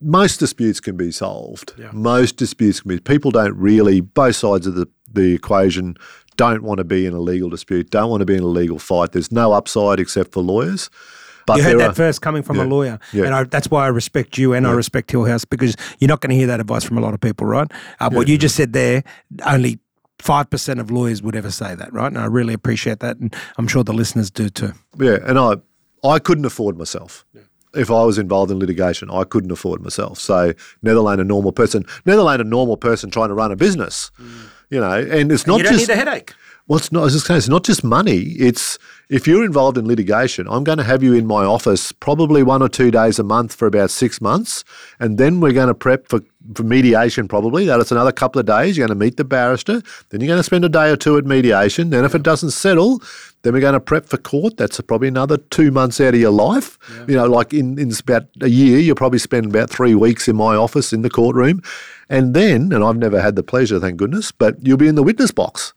Most 0.01 0.37
disputes 0.39 0.79
can 0.79 0.97
be 0.97 1.11
solved. 1.11 1.73
Most 1.93 2.37
disputes 2.37 2.79
can 2.81 2.89
be. 2.89 2.99
People 2.99 3.31
don't 3.31 3.55
really, 3.55 4.01
both 4.01 4.35
sides 4.37 4.65
of 4.65 4.75
the, 4.75 4.87
the 5.11 5.33
equation 5.33 5.95
don't 6.37 6.63
want 6.63 6.77
to 6.77 6.83
be 6.85 7.05
in 7.05 7.13
a 7.13 7.19
legal 7.19 7.49
dispute, 7.49 7.89
don't 7.89 8.09
want 8.09 8.21
to 8.21 8.25
be 8.25 8.35
in 8.35 8.43
a 8.43 8.47
legal 8.47 8.79
fight. 8.79 9.11
There's 9.11 9.31
no 9.31 9.51
upside 9.53 9.99
except 9.99 10.31
for 10.31 10.41
lawyers. 10.41 10.89
But 11.45 11.57
You 11.57 11.63
heard 11.63 11.79
that 11.79 11.89
are- 11.91 11.93
first 11.95 12.21
coming 12.21 12.43
from 12.43 12.59
a 12.59 12.63
lawyer, 12.63 12.99
Yeah. 13.11 13.25
and 13.25 13.33
I, 13.33 13.43
that's 13.43 13.69
why 13.71 13.83
I 13.83 13.87
respect 13.87 14.37
you 14.37 14.53
and 14.53 14.65
I 14.67 14.71
respect 14.71 15.11
Hillhouse 15.11 15.45
because 15.49 15.75
you're 15.99 16.07
not 16.07 16.21
going 16.21 16.29
to 16.29 16.35
hear 16.35 16.47
that 16.47 16.59
advice 16.59 16.83
from 16.83 16.97
a 16.97 17.01
lot 17.01 17.13
of 17.13 17.19
people, 17.21 17.45
right? 17.47 17.69
Uh, 17.99 18.09
What 18.11 18.27
you 18.27 18.37
just 18.37 18.55
said 18.55 18.71
there, 18.73 19.03
only 19.45 19.79
five 20.19 20.49
percent 20.49 20.79
of 20.79 20.91
lawyers 20.91 21.21
would 21.21 21.35
ever 21.35 21.51
say 21.51 21.75
that, 21.75 21.91
right? 21.93 22.07
And 22.07 22.17
I 22.17 22.25
really 22.25 22.53
appreciate 22.53 22.99
that, 22.99 23.17
and 23.17 23.35
I'm 23.57 23.67
sure 23.67 23.83
the 23.83 23.93
listeners 23.93 24.29
do 24.29 24.49
too. 24.49 24.73
Yeah, 24.99 25.17
and 25.23 25.39
I 25.39 25.55
I 26.03 26.19
couldn't 26.19 26.45
afford 26.45 26.77
myself. 26.77 27.25
If 27.75 27.91
I 27.91 28.03
was 28.03 28.17
involved 28.17 28.51
in 28.51 28.57
litigation, 28.59 29.11
I 29.11 29.23
couldn't 29.23 29.51
afford 29.51 29.81
myself. 29.81 30.19
So 30.19 30.53
Netherland, 30.81 31.21
a 31.21 31.23
normal 31.23 31.51
person, 31.51 31.85
Netherland, 32.03 32.41
a 32.41 32.45
normal 32.45 32.77
person 32.77 33.11
trying 33.11 33.27
to 33.27 33.35
run 33.35 33.51
a 33.51 33.55
business, 33.55 34.09
mm. 34.19 34.49
you 34.71 34.79
know, 34.79 34.91
and 34.91 35.31
it's 35.31 35.45
not 35.45 35.57
you 35.57 35.63
don't 35.63 35.73
just 35.73 35.87
need 35.87 35.93
a 35.93 35.97
headache. 35.97 36.33
Well, 36.69 36.77
it's 36.77 36.91
not. 36.91 36.99
I 36.99 37.03
was 37.05 37.13
just 37.13 37.27
it's 37.31 37.49
not 37.49 37.63
just 37.63 37.83
money. 37.83 38.35
It's 38.37 38.77
if 39.09 39.27
you're 39.27 39.43
involved 39.43 39.75
in 39.75 39.87
litigation, 39.87 40.47
I'm 40.47 40.63
going 40.63 40.77
to 40.77 40.83
have 40.83 41.01
you 41.01 41.15
in 41.15 41.25
my 41.25 41.43
office 41.43 41.91
probably 41.91 42.43
one 42.43 42.61
or 42.61 42.69
two 42.69 42.91
days 42.91 43.17
a 43.17 43.23
month 43.23 43.55
for 43.55 43.65
about 43.65 43.89
six 43.89 44.21
months, 44.21 44.63
and 44.99 45.17
then 45.17 45.39
we're 45.39 45.51
going 45.51 45.69
to 45.69 45.73
prep 45.73 46.07
for, 46.07 46.21
for 46.53 46.61
mediation. 46.61 47.27
Probably 47.27 47.65
that's 47.65 47.91
another 47.91 48.11
couple 48.11 48.39
of 48.39 48.45
days. 48.45 48.77
You're 48.77 48.85
going 48.85 48.99
to 48.99 49.03
meet 49.03 49.17
the 49.17 49.23
barrister, 49.23 49.81
then 50.09 50.21
you're 50.21 50.27
going 50.27 50.37
to 50.37 50.43
spend 50.43 50.63
a 50.63 50.69
day 50.69 50.91
or 50.91 50.95
two 50.95 51.17
at 51.17 51.25
mediation. 51.25 51.89
Then, 51.89 52.05
if 52.05 52.13
it 52.13 52.21
doesn't 52.21 52.51
settle, 52.51 53.01
then 53.41 53.53
we're 53.53 53.61
going 53.61 53.73
to 53.73 53.79
prep 53.79 54.05
for 54.05 54.17
court. 54.17 54.57
That's 54.57 54.79
probably 54.81 55.07
another 55.07 55.37
two 55.37 55.71
months 55.71 55.99
out 55.99 56.13
of 56.13 56.19
your 56.19 56.29
life. 56.29 56.77
You 57.07 57.15
know, 57.15 57.25
like 57.25 57.51
in, 57.51 57.79
in 57.79 57.91
about 57.99 58.27
a 58.41 58.47
year, 58.47 58.77
you'll 58.77 58.95
probably 58.95 59.17
spend 59.17 59.47
about 59.47 59.71
three 59.71 59.95
weeks 59.95 60.27
in 60.27 60.35
my 60.35 60.55
office 60.55 60.93
in 60.93 61.01
the 61.01 61.09
courtroom, 61.09 61.63
and 62.09 62.35
then, 62.35 62.71
and 62.71 62.83
I've 62.83 62.97
never 62.97 63.19
had 63.19 63.35
the 63.35 63.41
pleasure, 63.41 63.79
thank 63.79 63.97
goodness, 63.97 64.31
but 64.31 64.55
you'll 64.61 64.77
be 64.77 64.87
in 64.87 64.93
the 64.93 65.01
witness 65.01 65.31
box 65.31 65.73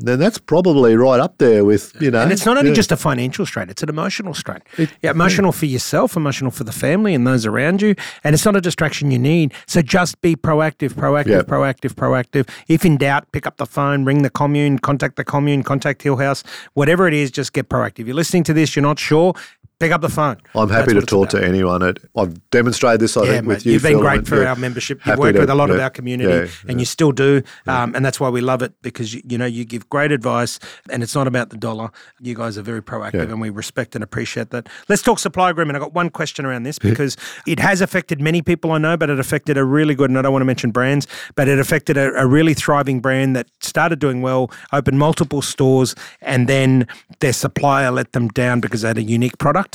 then 0.00 0.18
that's 0.18 0.38
probably 0.38 0.96
right 0.96 1.20
up 1.20 1.38
there 1.38 1.64
with 1.64 1.94
you 2.00 2.10
know. 2.10 2.20
And 2.22 2.32
it's 2.32 2.46
not 2.46 2.56
only 2.56 2.70
yeah. 2.70 2.76
just 2.76 2.92
a 2.92 2.96
financial 2.96 3.46
strain; 3.46 3.68
it's 3.70 3.82
an 3.82 3.88
emotional 3.88 4.34
strain. 4.34 4.60
yeah, 5.02 5.10
emotional 5.10 5.52
for 5.52 5.66
yourself, 5.66 6.16
emotional 6.16 6.50
for 6.50 6.64
the 6.64 6.72
family 6.72 7.14
and 7.14 7.26
those 7.26 7.46
around 7.46 7.82
you, 7.82 7.94
and 8.24 8.34
it's 8.34 8.44
not 8.44 8.56
a 8.56 8.60
distraction 8.60 9.10
you 9.10 9.18
need. 9.18 9.52
So 9.66 9.82
just 9.82 10.20
be 10.20 10.36
proactive, 10.36 10.90
proactive, 10.94 11.26
Yep. 11.26 11.46
proactive, 11.46 11.92
proactive. 11.94 12.48
If 12.68 12.84
in 12.84 12.96
doubt, 12.96 13.30
pick 13.32 13.46
up 13.46 13.56
the 13.56 13.66
phone, 13.66 14.04
ring 14.04 14.22
the 14.22 14.30
commune, 14.30 14.78
contact 14.78 15.16
the 15.16 15.24
commune, 15.24 15.62
contact 15.62 16.02
Hillhouse, 16.02 16.44
whatever 16.74 17.06
it 17.06 17.14
is. 17.14 17.30
Just 17.30 17.52
get 17.52 17.68
proactive. 17.68 18.06
You're 18.06 18.16
listening 18.16 18.44
to 18.44 18.52
this, 18.52 18.74
you're 18.74 18.82
not 18.82 18.98
sure. 18.98 19.34
Pick 19.80 19.92
up 19.92 20.02
the 20.02 20.10
phone. 20.10 20.36
I'm 20.54 20.68
happy 20.68 20.92
to 20.92 21.00
talk 21.00 21.30
to 21.30 21.42
anyone. 21.42 21.80
It, 21.80 21.98
I've 22.14 22.50
demonstrated 22.50 23.00
this, 23.00 23.16
I 23.16 23.22
Yeah, 23.24 23.32
think, 23.36 23.46
with 23.46 23.64
you. 23.64 23.72
you've 23.72 23.82
been 23.82 23.92
Phil, 23.92 24.00
great 24.02 24.26
for 24.28 24.42
yeah, 24.42 24.50
our 24.50 24.56
membership. 24.56 25.00
You've 25.06 25.16
worked 25.16 25.36
to- 25.36 25.40
with 25.40 25.48
a 25.48 25.54
lot 25.54 25.70
of 25.70 25.80
our 25.80 25.88
community, 25.88 26.30
yeah, 26.30 26.68
and 26.68 26.78
you 26.78 26.84
still 26.84 27.12
do. 27.12 27.42
Um, 27.66 27.94
and 27.94 28.04
that's 28.04 28.20
why 28.20 28.28
we 28.28 28.42
love 28.42 28.60
it 28.60 28.74
because 28.82 29.14
you, 29.14 29.22
you 29.26 29.38
know 29.38 29.46
you 29.46 29.64
give 29.64 29.88
great 29.88 30.12
advice, 30.12 30.58
and 30.90 31.02
it's 31.02 31.14
not 31.14 31.26
about 31.26 31.48
the 31.48 31.56
dollar. 31.56 31.88
You 32.20 32.34
guys 32.34 32.58
are 32.58 32.62
very 32.62 32.82
proactive, 32.82 33.14
Yeah. 33.14 33.32
and 33.32 33.40
we 33.40 33.48
respect 33.48 33.94
and 33.94 34.04
appreciate 34.04 34.50
that. 34.50 34.68
Let's 34.90 35.00
talk 35.00 35.18
supply 35.18 35.48
agreement. 35.48 35.76
I 35.76 35.78
got 35.80 35.94
one 35.94 36.10
question 36.10 36.44
around 36.44 36.64
this 36.64 36.78
because 36.78 37.16
it 37.46 37.58
has 37.58 37.80
affected 37.80 38.20
many 38.20 38.42
people 38.42 38.72
I 38.72 38.78
know, 38.78 38.98
but 38.98 39.08
it 39.08 39.18
affected 39.18 39.56
a 39.56 39.64
really 39.64 39.94
good, 39.94 40.10
and 40.10 40.18
I 40.18 40.20
don't 40.22 40.32
want 40.32 40.42
to 40.42 40.46
mention 40.46 40.72
brands, 40.72 41.06
but 41.36 41.48
it 41.48 41.58
affected 41.58 41.96
a, 41.96 42.12
a 42.20 42.26
really 42.26 42.52
thriving 42.52 43.00
brand 43.00 43.34
that 43.34 43.46
started 43.60 43.98
doing 43.98 44.20
well, 44.20 44.50
opened 44.74 44.98
multiple 44.98 45.40
stores, 45.40 45.94
and 46.20 46.50
then 46.50 46.86
their 47.20 47.32
supplier 47.32 47.90
let 47.90 48.12
them 48.12 48.28
down 48.28 48.60
because 48.60 48.82
they 48.82 48.88
had 48.88 48.98
a 48.98 49.02
unique 49.02 49.38
product. 49.38 49.69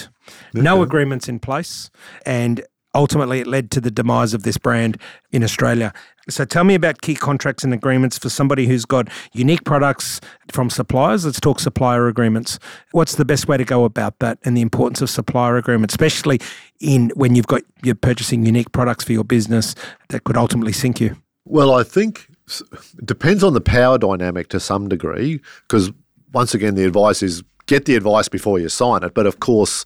No 0.53 0.81
agreements 0.81 1.27
in 1.27 1.39
place, 1.39 1.89
and 2.25 2.63
ultimately 2.93 3.41
it 3.41 3.47
led 3.47 3.71
to 3.71 3.81
the 3.81 3.91
demise 3.91 4.33
of 4.33 4.43
this 4.43 4.57
brand 4.57 4.97
in 5.31 5.43
Australia. 5.43 5.91
So 6.29 6.45
tell 6.45 6.63
me 6.63 6.75
about 6.75 7.01
key 7.01 7.13
contracts 7.13 7.63
and 7.63 7.73
agreements 7.73 8.17
for 8.17 8.29
somebody 8.29 8.65
who's 8.65 8.85
got 8.85 9.09
unique 9.33 9.63
products 9.65 10.21
from 10.51 10.69
suppliers. 10.69 11.25
Let's 11.25 11.39
talk 11.39 11.59
supplier 11.59 12.07
agreements. 12.07 12.57
What's 12.93 13.15
the 13.15 13.25
best 13.25 13.47
way 13.47 13.57
to 13.57 13.65
go 13.65 13.83
about 13.83 14.17
that 14.19 14.39
and 14.43 14.55
the 14.57 14.61
importance 14.61 15.01
of 15.01 15.09
supplier 15.09 15.57
agreements, 15.57 15.93
especially 15.93 16.39
in 16.79 17.11
when 17.15 17.35
you've 17.35 17.47
got 17.47 17.61
you're 17.83 17.95
purchasing 17.95 18.45
unique 18.45 18.71
products 18.71 19.03
for 19.03 19.11
your 19.11 19.25
business 19.25 19.75
that 20.09 20.23
could 20.23 20.37
ultimately 20.37 20.73
sink 20.73 20.99
you? 20.99 21.15
Well, 21.43 21.75
I 21.75 21.83
think 21.83 22.27
it 22.47 23.05
depends 23.05 23.43
on 23.43 23.53
the 23.53 23.61
power 23.61 23.99
dynamic 23.99 24.47
to 24.49 24.59
some 24.59 24.87
degree, 24.87 25.41
because 25.67 25.91
once 26.33 26.55
again, 26.55 26.73
the 26.73 26.85
advice 26.85 27.21
is 27.21 27.43
get 27.67 27.85
the 27.85 27.95
advice 27.95 28.29
before 28.29 28.59
you 28.59 28.69
sign 28.69 29.03
it. 29.03 29.13
But 29.13 29.25
of 29.25 29.39
course, 29.39 29.85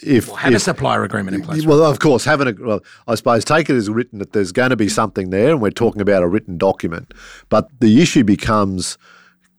if, 0.00 0.28
Have 0.28 0.54
a 0.54 0.60
supplier 0.60 1.02
agreement 1.02 1.34
in 1.34 1.42
place. 1.42 1.66
Well, 1.66 1.82
of 1.82 1.98
course, 1.98 2.24
having 2.24 2.48
a 2.48 2.54
well, 2.64 2.80
I 3.08 3.16
suppose 3.16 3.44
take 3.44 3.68
it 3.68 3.74
as 3.74 3.90
written 3.90 4.20
that 4.20 4.32
there's 4.32 4.52
going 4.52 4.70
to 4.70 4.76
be 4.76 4.88
something 4.88 5.30
there, 5.30 5.50
and 5.50 5.60
we're 5.60 5.70
talking 5.70 6.00
about 6.00 6.22
a 6.22 6.28
written 6.28 6.56
document. 6.56 7.12
But 7.48 7.68
the 7.80 8.00
issue 8.00 8.22
becomes 8.22 8.96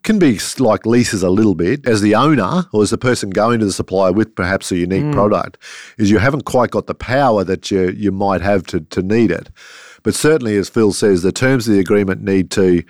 can 0.03 0.17
be 0.17 0.39
like 0.59 0.85
leases 0.85 1.23
a 1.23 1.29
little 1.29 1.55
bit 1.55 1.85
as 1.85 1.99
the 2.01 2.15
owner 2.15 2.63
or 2.71 2.81
as 2.81 2.89
the 2.89 2.97
person 2.97 3.29
going 3.29 3.59
to 3.59 3.65
the 3.65 3.73
supplier 3.73 4.13
with 4.13 4.33
perhaps 4.33 4.71
a 4.71 4.77
unique 4.77 5.03
mm. 5.03 5.13
product 5.13 5.57
is 5.97 6.09
you 6.09 6.19
haven't 6.19 6.45
quite 6.45 6.71
got 6.71 6.87
the 6.87 6.95
power 6.95 7.43
that 7.43 7.69
you 7.69 7.89
you 7.89 8.11
might 8.11 8.41
have 8.41 8.65
to 8.67 8.79
to 8.79 9.01
need 9.01 9.31
it. 9.31 9.49
But 10.03 10.15
certainly, 10.15 10.55
as 10.55 10.69
Phil 10.69 10.93
says, 10.93 11.21
the 11.21 11.33
terms 11.33 11.67
of 11.67 11.73
the 11.73 11.81
agreement 11.81 12.21
need 12.21 12.49
to 12.51 12.83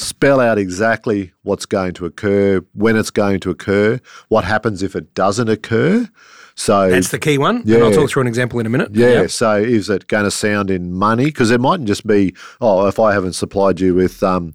spell 0.00 0.40
out 0.40 0.58
exactly 0.58 1.32
what's 1.42 1.66
going 1.66 1.92
to 1.94 2.06
occur, 2.06 2.60
when 2.72 2.96
it's 2.96 3.10
going 3.10 3.40
to 3.40 3.50
occur, 3.50 4.00
what 4.28 4.44
happens 4.44 4.82
if 4.82 4.94
it 4.96 5.14
doesn't 5.14 5.48
occur. 5.48 6.08
So 6.54 6.90
That's 6.90 7.08
the 7.10 7.18
key 7.18 7.38
one. 7.38 7.62
And 7.62 7.82
I'll 7.84 7.92
talk 7.92 8.10
through 8.10 8.22
an 8.22 8.28
example 8.28 8.60
in 8.60 8.66
a 8.66 8.70
minute. 8.70 8.90
yeah. 8.94 9.26
So 9.28 9.56
is 9.56 9.88
it 9.88 10.08
going 10.08 10.24
to 10.24 10.30
sound 10.30 10.70
in 10.70 10.92
money? 10.92 11.26
Because 11.26 11.50
it 11.50 11.60
mightn't 11.60 11.88
just 11.88 12.06
be, 12.06 12.34
oh, 12.60 12.86
if 12.86 12.98
I 12.98 13.12
haven't 13.12 13.32
supplied 13.34 13.80
you 13.80 13.94
with, 13.94 14.22
um, 14.22 14.54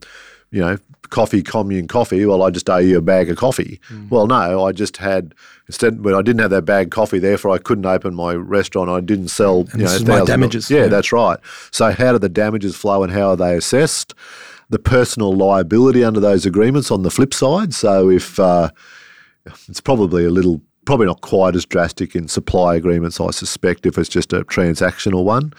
you 0.51 0.61
know, 0.61 0.77
coffee 1.09 1.41
commune 1.43 1.87
coffee. 1.87 2.25
Well, 2.25 2.43
I 2.43 2.49
just 2.49 2.69
owe 2.69 2.77
you 2.77 2.97
a 2.97 3.01
bag 3.01 3.29
of 3.29 3.37
coffee. 3.37 3.79
Hmm. 3.87 4.09
Well, 4.09 4.27
no, 4.27 4.65
I 4.65 4.71
just 4.71 4.97
had 4.97 5.33
instead 5.67 6.03
when 6.03 6.13
I 6.15 6.21
didn't 6.21 6.41
have 6.41 6.49
that 6.51 6.63
bag 6.65 6.87
of 6.87 6.91
coffee, 6.91 7.19
therefore 7.19 7.51
I 7.51 7.57
couldn't 7.57 7.85
open 7.85 8.13
my 8.15 8.33
restaurant. 8.33 8.89
I 8.89 9.01
didn't 9.01 9.29
sell. 9.29 9.65
you 9.75 9.83
know, 9.85 9.99
my 10.05 10.23
damages. 10.25 10.69
Yeah, 10.69 10.81
Yeah. 10.81 10.87
that's 10.87 11.11
right. 11.11 11.39
So 11.71 11.91
how 11.91 12.11
do 12.13 12.19
the 12.19 12.29
damages 12.29 12.75
flow 12.75 13.03
and 13.03 13.11
how 13.13 13.29
are 13.29 13.35
they 13.37 13.55
assessed? 13.55 14.13
The 14.69 14.79
personal 14.79 15.33
liability 15.33 16.03
under 16.03 16.19
those 16.19 16.45
agreements 16.45 16.91
on 16.91 17.03
the 17.03 17.11
flip 17.11 17.33
side. 17.33 17.73
So 17.73 18.09
if 18.09 18.39
uh, 18.39 18.69
it's 19.67 19.81
probably 19.81 20.25
a 20.25 20.29
little, 20.29 20.61
probably 20.85 21.05
not 21.05 21.21
quite 21.21 21.55
as 21.55 21.65
drastic 21.65 22.15
in 22.15 22.27
supply 22.27 22.75
agreements, 22.75 23.19
I 23.19 23.31
suspect, 23.31 23.85
if 23.85 23.97
it's 23.97 24.09
just 24.09 24.33
a 24.33 24.43
transactional 24.43 25.23
one. 25.23 25.53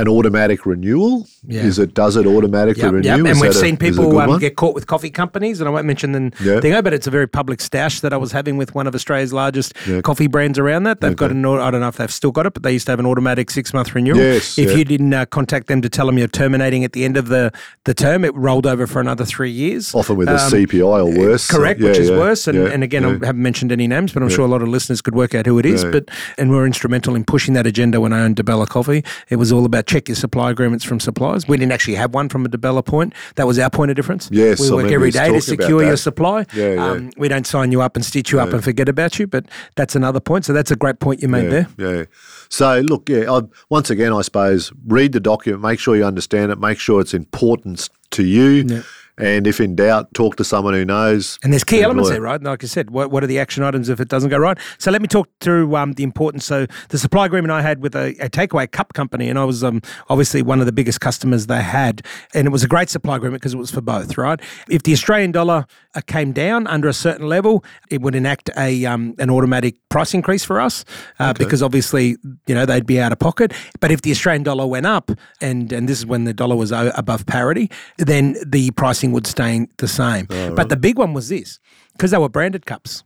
An 0.00 0.06
automatic 0.06 0.64
renewal 0.64 1.26
Yeah. 1.44 1.62
is 1.62 1.80
it? 1.80 1.92
Does 1.92 2.14
it 2.14 2.24
automatically 2.24 2.84
Yep, 2.84 2.92
renew? 2.92 3.08
yep. 3.08 3.18
Is 3.18 3.26
And 3.32 3.40
we've 3.40 3.52
seen 3.54 3.74
a 3.74 3.78
people 3.78 4.16
um, 4.20 4.38
get 4.38 4.54
caught 4.54 4.72
with 4.76 4.86
coffee 4.86 5.10
companies, 5.10 5.58
and 5.60 5.66
I 5.68 5.72
won't 5.72 5.86
mention 5.86 6.12
the 6.12 6.30
Yeah. 6.40 6.60
thing, 6.60 6.80
but 6.84 6.94
it's 6.94 7.08
a 7.08 7.10
very 7.10 7.26
public 7.26 7.60
stash 7.60 8.00
that 8.02 8.12
I 8.12 8.16
was 8.16 8.30
having 8.30 8.56
with 8.56 8.76
one 8.76 8.86
of 8.86 8.94
Australia's 8.94 9.32
largest 9.32 9.72
Yeah. 9.88 10.00
coffee 10.02 10.28
brands 10.28 10.56
around 10.56 10.84
that. 10.84 11.00
They've 11.00 11.16
got 11.16 11.32
an, 11.32 11.44
I 11.44 11.70
don't 11.72 11.80
know 11.80 11.88
if 11.88 11.96
they've 11.96 12.12
still 12.12 12.30
got 12.30 12.46
it, 12.46 12.54
but 12.54 12.62
they 12.62 12.70
used 12.72 12.86
to 12.86 12.92
have 12.92 13.00
an 13.00 13.06
automatic 13.06 13.50
six 13.50 13.74
month 13.74 13.92
renewal. 13.92 14.18
Yes, 14.18 14.56
if 14.56 14.70
yeah. 14.70 14.76
you 14.76 14.84
didn't 14.84 15.12
uh, 15.12 15.26
contact 15.26 15.66
them 15.66 15.82
to 15.82 15.88
tell 15.88 16.06
them 16.06 16.16
you're 16.16 16.28
terminating 16.28 16.84
at 16.84 16.92
the 16.92 17.04
end 17.04 17.16
of 17.16 17.26
the, 17.26 17.50
the 17.84 17.92
term, 17.94 18.24
it 18.24 18.32
rolled 18.36 18.68
over 18.68 18.86
for 18.86 19.00
another 19.00 19.24
three 19.24 19.50
years. 19.50 19.92
Often 19.96 20.14
with 20.16 20.28
a 20.28 20.34
Um, 20.34 20.38
CPI 20.52 21.00
or 21.00 21.10
worse. 21.10 21.42
So, 21.42 21.56
Correct, 21.56 21.80
yeah, 21.80 21.88
which 21.88 21.98
is 21.98 22.10
worse. 22.12 22.46
And, 22.46 22.56
and 22.56 22.84
again. 22.84 23.04
I 23.04 23.26
haven't 23.26 23.42
mentioned 23.42 23.72
any 23.72 23.88
names, 23.88 24.12
but 24.12 24.22
I'm 24.22 24.28
sure 24.28 24.44
a 24.44 24.48
lot 24.48 24.62
of 24.62 24.68
listeners 24.68 25.00
could 25.02 25.16
work 25.16 25.34
out 25.34 25.46
who 25.46 25.58
it 25.58 25.66
is. 25.66 25.84
But 25.84 26.08
and 26.36 26.50
we're 26.52 26.66
instrumental 26.66 27.16
in 27.16 27.24
pushing 27.24 27.54
that 27.54 27.66
agenda 27.66 28.00
when 28.00 28.12
I 28.12 28.20
owned 28.22 28.36
Di 28.36 28.42
Bella 28.44 28.66
Coffee. 28.68 29.02
It 29.28 29.36
was 29.36 29.50
all 29.50 29.64
about 29.64 29.86
check 29.88 30.08
your 30.08 30.16
supply 30.16 30.50
agreements 30.50 30.84
from 30.84 31.00
suppliers. 31.00 31.48
We 31.48 31.56
didn't 31.56 31.72
actually 31.72 31.96
have 31.96 32.14
one 32.14 32.28
from 32.28 32.44
a 32.44 32.48
Di 32.48 32.58
Bella 32.58 32.82
point. 32.82 33.14
That 33.36 33.46
was 33.46 33.58
our 33.58 33.70
point 33.70 33.90
of 33.90 33.96
difference. 33.96 34.28
Yes, 34.30 34.60
we 34.60 34.70
work 34.70 34.92
every 34.92 35.08
us 35.08 35.14
to 35.14 35.40
secure 35.40 35.82
your 35.82 35.96
supply. 35.96 36.44
Yeah, 36.54 36.74
yeah. 36.74 36.86
Um, 36.86 37.10
we 37.16 37.28
don't 37.28 37.46
sign 37.46 37.72
you 37.72 37.82
up 37.82 37.96
and 37.96 38.04
stitch 38.04 38.30
you 38.30 38.38
up 38.38 38.52
and 38.52 38.62
forget 38.62 38.88
about 38.88 39.18
you. 39.18 39.26
But 39.26 39.46
that's 39.74 39.96
another 39.96 40.20
point. 40.20 40.44
So 40.44 40.52
that's 40.52 40.70
a 40.70 40.76
great 40.76 41.00
point 41.00 41.22
you 41.22 41.28
made 41.28 41.44
yeah, 41.44 41.64
there. 41.76 41.96
Yeah. 41.98 42.04
So 42.48 42.80
look, 42.80 43.08
yeah. 43.08 43.32
I, 43.32 43.42
once 43.70 43.90
again, 43.90 44.12
I 44.12 44.20
suppose 44.22 44.72
read 44.86 45.12
the 45.12 45.20
document, 45.20 45.62
make 45.62 45.80
sure 45.80 45.96
you 45.96 46.04
understand 46.04 46.52
it, 46.52 46.58
make 46.58 46.78
sure 46.78 47.00
it's 47.00 47.14
important 47.14 47.88
to 48.10 48.24
you, 48.24 48.82
and 49.18 49.46
if 49.46 49.60
in 49.60 49.74
doubt, 49.74 50.12
talk 50.14 50.36
to 50.36 50.44
someone 50.44 50.74
who 50.74 50.84
knows. 50.84 51.38
And 51.42 51.52
there's 51.52 51.64
key 51.64 51.82
elements 51.82 52.10
there, 52.10 52.20
right? 52.20 52.42
Like 52.42 52.62
I 52.62 52.66
said, 52.66 52.90
what, 52.90 53.10
what 53.10 53.22
are 53.24 53.26
the 53.26 53.38
action 53.38 53.62
items 53.62 53.88
if 53.88 54.00
it 54.00 54.08
doesn't 54.08 54.30
go 54.30 54.38
right? 54.38 54.58
So 54.78 54.90
let 54.90 55.02
me 55.02 55.08
talk 55.08 55.28
through 55.40 55.74
um, 55.76 55.92
the 55.94 56.02
importance. 56.02 56.44
So 56.44 56.66
the 56.88 56.98
supply 56.98 57.26
agreement 57.26 57.52
I 57.52 57.62
had 57.62 57.80
with 57.80 57.94
a, 57.94 58.14
a 58.20 58.28
takeaway 58.30 58.70
cup 58.70 58.94
company, 58.94 59.28
and 59.28 59.38
I 59.38 59.44
was 59.44 59.64
um, 59.64 59.82
obviously 60.08 60.42
one 60.42 60.60
of 60.60 60.66
the 60.66 60.72
biggest 60.72 61.00
customers 61.00 61.46
they 61.46 61.62
had, 61.62 62.02
and 62.34 62.46
it 62.46 62.50
was 62.50 62.64
a 62.64 62.68
great 62.68 62.90
supply 62.90 63.16
agreement 63.16 63.42
because 63.42 63.54
it 63.54 63.58
was 63.58 63.70
for 63.70 63.80
both, 63.80 64.16
right? 64.16 64.40
If 64.68 64.84
the 64.84 64.92
Australian 64.92 65.32
dollar 65.32 65.66
uh, 65.94 66.00
came 66.06 66.32
down 66.32 66.66
under 66.66 66.88
a 66.88 66.92
certain 66.92 67.26
level, 67.26 67.64
it 67.90 68.00
would 68.02 68.14
enact 68.14 68.50
a 68.56 68.84
um, 68.86 69.14
an 69.18 69.30
automatic 69.30 69.76
price 69.88 70.14
increase 70.14 70.44
for 70.44 70.60
us 70.60 70.84
uh, 71.18 71.32
because 71.32 71.62
obviously 71.62 72.16
you 72.46 72.54
know 72.54 72.66
they'd 72.66 72.86
be 72.86 73.00
out 73.00 73.12
of 73.12 73.18
pocket. 73.18 73.52
But 73.80 73.90
if 73.90 74.02
the 74.02 74.10
Australian 74.10 74.42
dollar 74.42 74.66
went 74.66 74.86
up, 74.86 75.10
and 75.40 75.72
and 75.72 75.88
this 75.88 75.98
is 75.98 76.06
when 76.06 76.24
the 76.24 76.34
dollar 76.34 76.56
was 76.56 76.72
o- 76.72 76.92
above 76.94 77.26
parity, 77.26 77.70
then 77.96 78.36
the 78.46 78.70
pricing 78.72 79.07
would 79.12 79.26
stay 79.26 79.66
the 79.78 79.88
same. 79.88 80.26
But 80.26 80.68
the 80.68 80.76
big 80.76 80.98
one 80.98 81.14
was 81.14 81.28
this 81.28 81.58
because 81.92 82.10
they 82.10 82.18
were 82.18 82.28
branded 82.28 82.66
cups. 82.66 83.04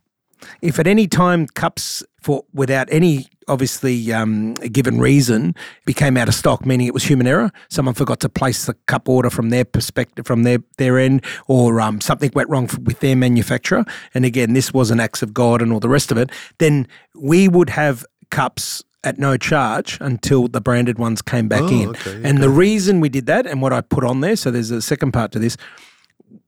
If 0.61 0.77
at 0.79 0.87
any 0.87 1.07
time 1.07 1.47
cups 1.47 2.03
for 2.21 2.43
without 2.53 2.87
any 2.91 3.27
obviously 3.47 4.11
um, 4.13 4.53
given 4.55 4.99
reason 4.99 5.55
became 5.85 6.17
out 6.17 6.27
of 6.27 6.33
stock, 6.33 6.65
meaning 6.65 6.87
it 6.87 6.93
was 6.93 7.03
human 7.03 7.27
error, 7.27 7.51
someone 7.69 7.93
forgot 7.93 8.19
to 8.21 8.29
place 8.29 8.65
the 8.65 8.73
cup 8.87 9.07
order 9.07 9.29
from 9.29 9.49
their 9.49 9.65
perspective, 9.65 10.25
from 10.25 10.43
their 10.43 10.59
their 10.77 10.99
end, 10.99 11.23
or 11.47 11.79
um, 11.81 12.01
something 12.01 12.31
went 12.33 12.49
wrong 12.49 12.69
with 12.83 12.99
their 12.99 13.15
manufacturer, 13.15 13.85
and 14.13 14.25
again 14.25 14.53
this 14.53 14.73
was 14.73 14.91
an 14.91 14.99
acts 14.99 15.21
of 15.21 15.33
God 15.33 15.61
and 15.61 15.71
all 15.71 15.79
the 15.79 15.89
rest 15.89 16.11
of 16.11 16.17
it, 16.17 16.29
then 16.57 16.87
we 17.15 17.47
would 17.47 17.69
have 17.69 18.05
cups 18.29 18.83
at 19.05 19.19
no 19.19 19.35
charge 19.35 19.97
until 19.99 20.47
the 20.47 20.61
branded 20.61 20.97
ones 20.97 21.21
came 21.21 21.47
back 21.49 21.69
in. 21.71 21.89
okay, 21.89 22.21
and 22.23 22.41
the 22.41 22.49
reason 22.49 22.99
we 23.01 23.09
did 23.09 23.25
that, 23.25 23.45
and 23.45 23.61
what 23.61 23.73
I 23.73 23.81
put 23.81 24.03
on 24.03 24.21
there, 24.21 24.35
so 24.35 24.51
there's 24.51 24.71
a 24.71 24.81
second 24.81 25.11
part 25.11 25.31
to 25.33 25.39
this, 25.39 25.57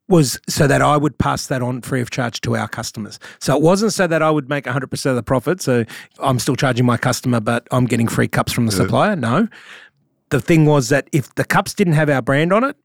was 0.08 0.40
so 0.48 0.68
that 0.68 0.82
I 0.82 0.98
would 0.98 1.18
pass 1.18 1.48
that 1.48 1.62
on 1.62 1.82
free 1.82 2.02
of 2.02 2.12
charge 2.12 2.42
to 2.42 2.56
our 2.56 2.68
customers. 2.68 3.20
So 3.40 3.56
it 3.56 3.62
wasn't 3.62 3.94
so 3.94 4.08
that 4.08 4.22
I 4.22 4.30
would 4.30 4.50
make 4.50 4.66
100% 4.66 5.06
of 5.06 5.16
the 5.16 5.24
profit. 5.24 5.62
So 5.62 5.84
I'm 6.20 6.40
still 6.40 6.56
charging 6.56 6.86
my 6.86 6.98
customer, 6.98 7.40
but 7.40 7.68
I'm 7.72 7.86
getting 7.86 8.08
free 8.08 8.28
cups 8.28 8.52
from 8.52 8.68
the 8.68 8.72
supplier. 8.72 9.16
No. 9.16 9.48
The 10.30 10.42
thing 10.42 10.66
was 10.66 10.90
that 10.90 11.08
if 11.12 11.34
the 11.36 11.46
cups 11.46 11.74
didn't 11.74 11.94
have 11.94 12.10
our 12.10 12.22
brand 12.22 12.54
on 12.54 12.64
it, 12.64 12.76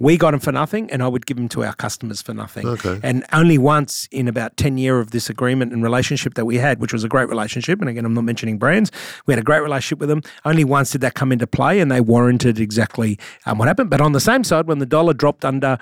we 0.00 0.16
got 0.16 0.30
them 0.30 0.40
for 0.40 0.50
nothing, 0.50 0.90
and 0.90 1.02
I 1.02 1.08
would 1.08 1.26
give 1.26 1.36
them 1.36 1.48
to 1.50 1.62
our 1.62 1.74
customers 1.74 2.22
for 2.22 2.32
nothing. 2.32 2.66
Okay. 2.66 2.98
And 3.02 3.22
only 3.34 3.58
once 3.58 4.08
in 4.10 4.28
about 4.28 4.56
10 4.56 4.78
year 4.78 4.98
of 4.98 5.10
this 5.10 5.28
agreement 5.28 5.74
and 5.74 5.82
relationship 5.82 6.34
that 6.34 6.46
we 6.46 6.56
had, 6.56 6.80
which 6.80 6.94
was 6.94 7.04
a 7.04 7.08
great 7.08 7.28
relationship, 7.28 7.80
and 7.80 7.88
again, 7.88 8.06
I'm 8.06 8.14
not 8.14 8.24
mentioning 8.24 8.56
brands, 8.56 8.90
we 9.26 9.32
had 9.32 9.38
a 9.38 9.44
great 9.44 9.60
relationship 9.60 9.98
with 9.98 10.08
them. 10.08 10.22
Only 10.46 10.64
once 10.64 10.90
did 10.92 11.02
that 11.02 11.12
come 11.14 11.32
into 11.32 11.46
play, 11.46 11.80
and 11.80 11.92
they 11.92 12.00
warranted 12.00 12.58
exactly 12.58 13.18
um, 13.44 13.58
what 13.58 13.68
happened. 13.68 13.90
But 13.90 14.00
on 14.00 14.12
the 14.12 14.20
same 14.20 14.42
side, 14.42 14.66
when 14.66 14.78
the 14.78 14.86
dollar 14.86 15.12
dropped 15.12 15.44
under 15.44 15.78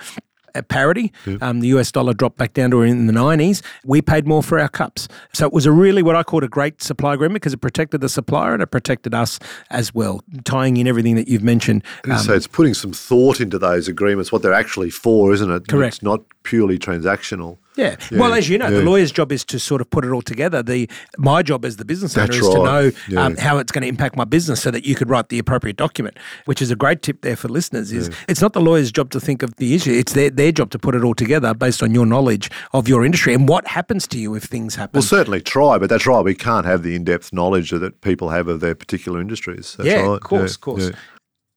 at 0.59 0.69
parity. 0.69 1.13
Um, 1.41 1.61
the 1.61 1.69
US 1.69 1.91
dollar 1.91 2.13
dropped 2.13 2.37
back 2.37 2.53
down 2.53 2.71
to 2.73 2.83
in 2.83 3.07
the 3.07 3.13
90s. 3.13 3.63
We 3.85 4.03
paid 4.03 4.27
more 4.27 4.43
for 4.43 4.59
our 4.59 4.69
cups. 4.69 5.09
So 5.33 5.47
it 5.47 5.53
was 5.53 5.67
a 5.67 5.73
really 5.73 6.03
what 6.03 6.17
I 6.17 6.23
called 6.23 6.45
a 6.45 6.49
great 6.49 6.83
supply 6.83 7.15
agreement 7.15 7.35
because 7.35 7.53
it 7.53 7.61
protected 7.61 8.01
the 8.01 8.09
supplier 8.09 8.53
and 8.53 8.63
it 8.63 8.67
protected 8.67 9.15
us 9.15 9.39
as 9.71 9.95
well, 9.95 10.23
tying 10.45 10.77
in 10.77 10.87
everything 10.87 11.15
that 11.17 11.29
you've 11.29 11.43
mentioned. 11.43 11.85
Um, 12.09 12.19
so 12.19 12.35
it's 12.35 12.47
putting 12.47 12.75
some 12.75 12.93
thought 12.93 13.41
into 13.41 13.59
those 13.59 13.89
agreements, 13.89 14.33
what 14.33 14.43
they're 14.43 14.53
actually 14.53 14.91
for, 14.91 15.33
isn't 15.33 15.51
it? 15.51 15.69
Correct. 15.69 15.97
It's 15.97 16.03
not 16.03 16.23
purely 16.49 16.79
transactional. 16.79 17.59
Yeah. 17.77 17.97
Well, 18.11 18.33
as 18.33 18.49
you 18.49 18.57
know, 18.57 18.71
the 18.71 18.83
lawyer's 18.83 19.13
job 19.13 19.31
is 19.31 19.45
to 19.45 19.59
sort 19.59 19.83
of 19.83 19.91
put 19.91 20.03
it 20.05 20.11
all 20.11 20.23
together. 20.23 20.63
The 20.63 20.89
my 21.19 21.43
job 21.43 21.65
as 21.67 21.77
the 21.77 21.85
business 21.85 22.17
owner 22.17 22.27
That's 22.27 22.39
is 22.39 22.49
to 22.49 22.65
know 22.65 22.91
right. 23.11 23.17
um, 23.17 23.37
how 23.37 23.59
it's 23.59 23.71
going 23.71 23.83
to 23.83 23.89
impact 23.89 24.17
my 24.17 24.25
business, 24.25 24.63
so 24.63 24.71
that 24.71 24.87
you 24.87 24.95
could 24.95 25.11
write 25.11 25.29
the 25.29 25.39
appropriate 25.39 25.77
document. 25.77 26.17
Which 26.47 26.63
is 26.63 26.71
a 26.71 26.75
great 26.77 27.03
tip 27.03 27.21
there 27.21 27.37
for 27.37 27.49
listeners. 27.49 27.93
Is 27.93 28.11
it's 28.29 28.41
not 28.41 28.55
the 28.55 28.63
lawyer's 28.63 28.91
job 28.91 29.11
to 29.11 29.21
think 29.21 29.43
of 29.43 29.55
the 29.57 29.75
issue; 29.75 29.93
it's 29.93 30.15
their 30.15 30.31
their 30.31 30.51
job 30.53 30.71
to 30.71 30.79
put 30.79 30.95
it 30.95 31.05
all 31.05 31.15
together 31.15 31.53
based 31.53 31.83
on 31.83 31.95
your 31.95 32.07
knowledge 32.07 32.51
of 32.73 32.89
your 32.89 33.05
industry 33.05 33.35
and 33.35 33.47
what 33.47 33.67
happens 33.69 34.09
to 34.09 34.19
you 34.19 34.35
if 34.35 34.45
things 34.45 34.75
happen. 34.75 34.93
We'll 34.95 35.03
certainly 35.03 35.43
try, 35.43 35.77
but 35.77 35.91
that's 35.91 36.07
right. 36.07 36.25
We 36.25 36.35
can't 36.35 36.65
have 36.65 36.83
the 36.83 36.97
in-depth 36.97 37.33
knowledge 37.35 37.71
that 37.71 38.01
people 38.01 38.31
have 38.31 38.49
of 38.49 38.61
their 38.61 38.75
particular 38.75 39.21
industries. 39.21 39.77
That's 39.77 39.89
yeah, 39.89 40.01
right. 40.01 40.15
of 40.15 40.21
course, 40.21 40.41
Yeah, 40.41 40.55
of 40.55 40.61
course. 40.63 40.85
yeah. 40.85 40.97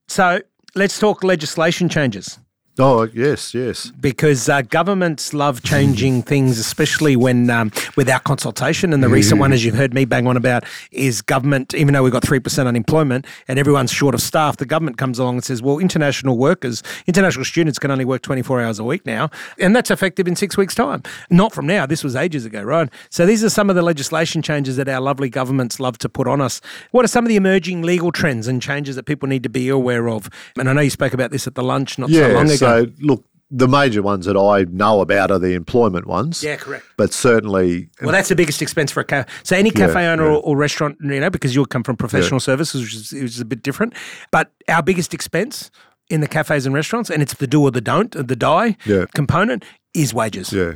So 0.07 0.41
let's 0.75 0.99
talk 0.99 1.23
legislation 1.23 1.89
changes. 1.89 2.37
Oh, 2.79 3.03
yes, 3.03 3.53
yes. 3.53 3.91
because 3.99 4.47
uh, 4.47 4.61
governments 4.61 5.33
love 5.33 5.61
changing 5.61 6.21
things, 6.31 6.57
especially 6.57 7.15
when 7.15 7.49
um, 7.49 7.71
without 7.95 8.23
consultation. 8.23 8.93
And 8.93 9.03
the 9.03 9.09
recent 9.09 9.39
one, 9.39 9.51
as 9.51 9.65
you've 9.65 9.75
heard 9.75 9.93
me 9.93 10.05
bang 10.05 10.25
on 10.25 10.37
about, 10.37 10.63
is 10.91 11.21
government. 11.21 11.73
Even 11.73 11.93
though 11.93 12.03
we've 12.03 12.13
got 12.13 12.23
three 12.23 12.39
percent 12.39 12.67
unemployment 12.67 13.27
and 13.47 13.59
everyone's 13.59 13.91
short 13.91 14.15
of 14.15 14.21
staff, 14.21 14.57
the 14.57 14.65
government 14.65 14.97
comes 14.97 15.19
along 15.19 15.35
and 15.35 15.43
says, 15.43 15.61
"Well, 15.61 15.79
international 15.79 16.37
workers, 16.37 16.81
international 17.07 17.45
students 17.45 17.77
can 17.77 17.91
only 17.91 18.05
work 18.05 18.21
twenty 18.21 18.41
four 18.41 18.61
hours 18.61 18.79
a 18.79 18.83
week 18.83 19.05
now, 19.05 19.29
and 19.59 19.75
that's 19.75 19.91
effective 19.91 20.27
in 20.27 20.35
six 20.35 20.55
weeks' 20.57 20.73
time. 20.73 21.03
Not 21.29 21.53
from 21.53 21.67
now. 21.67 21.85
This 21.85 22.03
was 22.03 22.15
ages 22.15 22.45
ago, 22.45 22.63
right? 22.63 22.89
So 23.09 23.25
these 23.25 23.43
are 23.43 23.49
some 23.49 23.69
of 23.69 23.75
the 23.75 23.81
legislation 23.81 24.41
changes 24.41 24.77
that 24.77 24.87
our 24.87 25.01
lovely 25.01 25.29
governments 25.29 25.79
love 25.79 25.97
to 25.99 26.09
put 26.09 26.27
on 26.27 26.39
us. 26.41 26.61
What 26.91 27.03
are 27.03 27.09
some 27.09 27.25
of 27.25 27.29
the 27.29 27.35
emerging 27.35 27.81
legal 27.81 28.11
trends 28.11 28.47
and 28.47 28.61
changes 28.61 28.95
that 28.95 29.03
people 29.03 29.27
need 29.27 29.43
to 29.43 29.49
be 29.49 29.67
aware 29.69 30.09
of? 30.09 30.29
And 30.57 30.69
I 30.69 30.73
know 30.73 30.81
you 30.81 30.89
spoke 30.89 31.13
about 31.13 31.31
this 31.31 31.47
at 31.47 31.55
the 31.55 31.63
lunch 31.63 31.99
not 31.99 32.09
so 32.09 32.33
long 32.33 32.45
ago. 32.49 32.60
So 32.61 32.85
look, 32.99 33.25
the 33.53 33.67
major 33.67 34.01
ones 34.01 34.25
that 34.27 34.37
I 34.37 34.63
know 34.71 35.01
about 35.01 35.29
are 35.29 35.39
the 35.39 35.53
employment 35.55 36.07
ones. 36.07 36.41
Yeah, 36.41 36.55
correct. 36.55 36.85
But 36.95 37.11
certainly, 37.13 37.89
Well, 38.01 38.11
that's 38.13 38.29
the 38.29 38.35
biggest 38.35 38.61
expense 38.61 38.91
for 38.93 39.01
a 39.01 39.03
cafe. 39.03 39.29
So 39.43 39.57
any 39.57 39.71
cafe 39.71 40.03
Yeah, 40.03 40.13
owner 40.13 40.23
yeah. 40.23 40.37
or, 40.37 40.41
or 40.41 40.55
restaurant, 40.57 40.97
you 41.01 41.19
know, 41.19 41.29
because 41.29 41.53
you'll 41.53 41.65
come 41.65 41.83
from 41.83 41.97
professional 41.97 42.39
services, 42.39 42.81
which 42.81 42.95
is, 42.95 43.11
which 43.11 43.23
is 43.23 43.39
a 43.41 43.45
bit 43.45 43.61
different. 43.61 43.93
But 44.31 44.51
our 44.69 44.81
biggest 44.81 45.13
expense 45.13 45.69
in 46.09 46.21
the 46.21 46.27
cafes 46.29 46.65
and 46.65 46.73
restaurants, 46.73 47.09
and 47.09 47.21
it's 47.21 47.33
the 47.33 47.47
do 47.47 47.61
or 47.61 47.71
the 47.71 47.81
don't, 47.81 48.11
the 48.11 48.35
die 48.37 48.77
Yeah. 48.85 49.05
component, 49.13 49.65
is 49.93 50.13
wages. 50.13 50.53
yeah. 50.53 50.75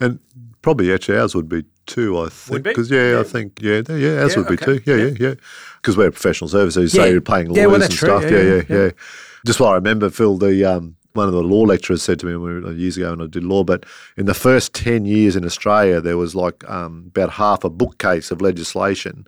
And 0.00 0.18
probably 0.62 0.92
actually 0.92 1.18
ours 1.18 1.34
would 1.34 1.48
be 1.48 1.64
too, 1.86 2.18
I 2.18 2.28
think. 2.30 2.64
Because, 2.64 2.90
yeah, 2.90 3.20
I 3.20 3.22
think, 3.24 3.60
yeah, 3.62 3.82
yeah, 3.88 4.22
ours 4.22 4.32
Yeah, 4.32 4.38
would 4.38 4.48
be 4.48 4.54
okay. 4.54 4.78
too. 4.78 4.80
Yeah, 4.86 4.96
yeah, 5.06 5.14
yeah. 5.20 5.34
Because 5.80 5.96
we're 5.96 6.10
professional 6.10 6.48
services, 6.48 6.92
so 6.92 7.04
Yeah. 7.04 7.10
you're 7.12 7.20
paying 7.20 7.48
lawyers 7.48 7.56
Yeah, 7.58 7.66
well, 7.66 7.82
and 7.82 7.92
true. 7.92 8.08
stuff. 8.08 8.22
Yeah, 8.24 8.30
Yeah, 8.30 8.42
yeah, 8.42 8.62
yeah, 8.68 8.76
yeah. 8.84 8.90
Just 9.46 9.60
what 9.60 9.68
I 9.72 9.74
remember, 9.74 10.10
Phil, 10.10 10.36
the 10.38 10.64
um, 10.64 10.95
one 11.16 11.26
of 11.26 11.32
the 11.34 11.42
law 11.42 11.62
lecturers 11.62 12.02
said 12.02 12.18
to 12.20 12.26
me 12.26 12.36
we 12.36 12.60
were, 12.60 12.72
years 12.72 12.96
ago 12.96 13.10
when 13.10 13.22
I 13.22 13.26
did 13.26 13.42
law, 13.44 13.64
but 13.64 13.84
in 14.16 14.26
the 14.26 14.34
first 14.34 14.74
10 14.74 15.04
years 15.06 15.34
in 15.36 15.44
Australia, 15.44 16.00
there 16.00 16.16
was 16.18 16.34
like 16.34 16.68
um, 16.70 17.04
about 17.08 17.30
half 17.30 17.64
a 17.64 17.70
bookcase 17.70 18.30
of 18.30 18.40
legislation. 18.40 19.26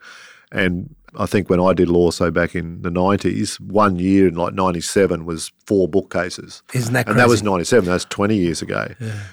And 0.53 0.95
I 1.18 1.26
think 1.26 1.49
when 1.51 1.61
I 1.61 1.72
did 1.72 1.89
law, 1.89 2.11
so 2.11 2.30
back 2.30 2.55
in 2.55 2.82
the 2.82 2.91
90s, 2.91 3.59
one 3.61 3.99
year 3.99 4.28
in 4.28 4.34
like 4.34 4.53
97 4.55 5.24
was 5.24 5.51
four 5.66 5.89
bookcases. 5.89 6.62
Isn't 6.74 6.93
that 6.95 7.09
And 7.09 7.18
that 7.18 7.28
was 7.28 7.41
crazy? 7.41 7.51
97, 7.51 7.89
that's 7.89 8.05
20 8.07 8.36
years 8.36 8.62
ago. 8.62 8.89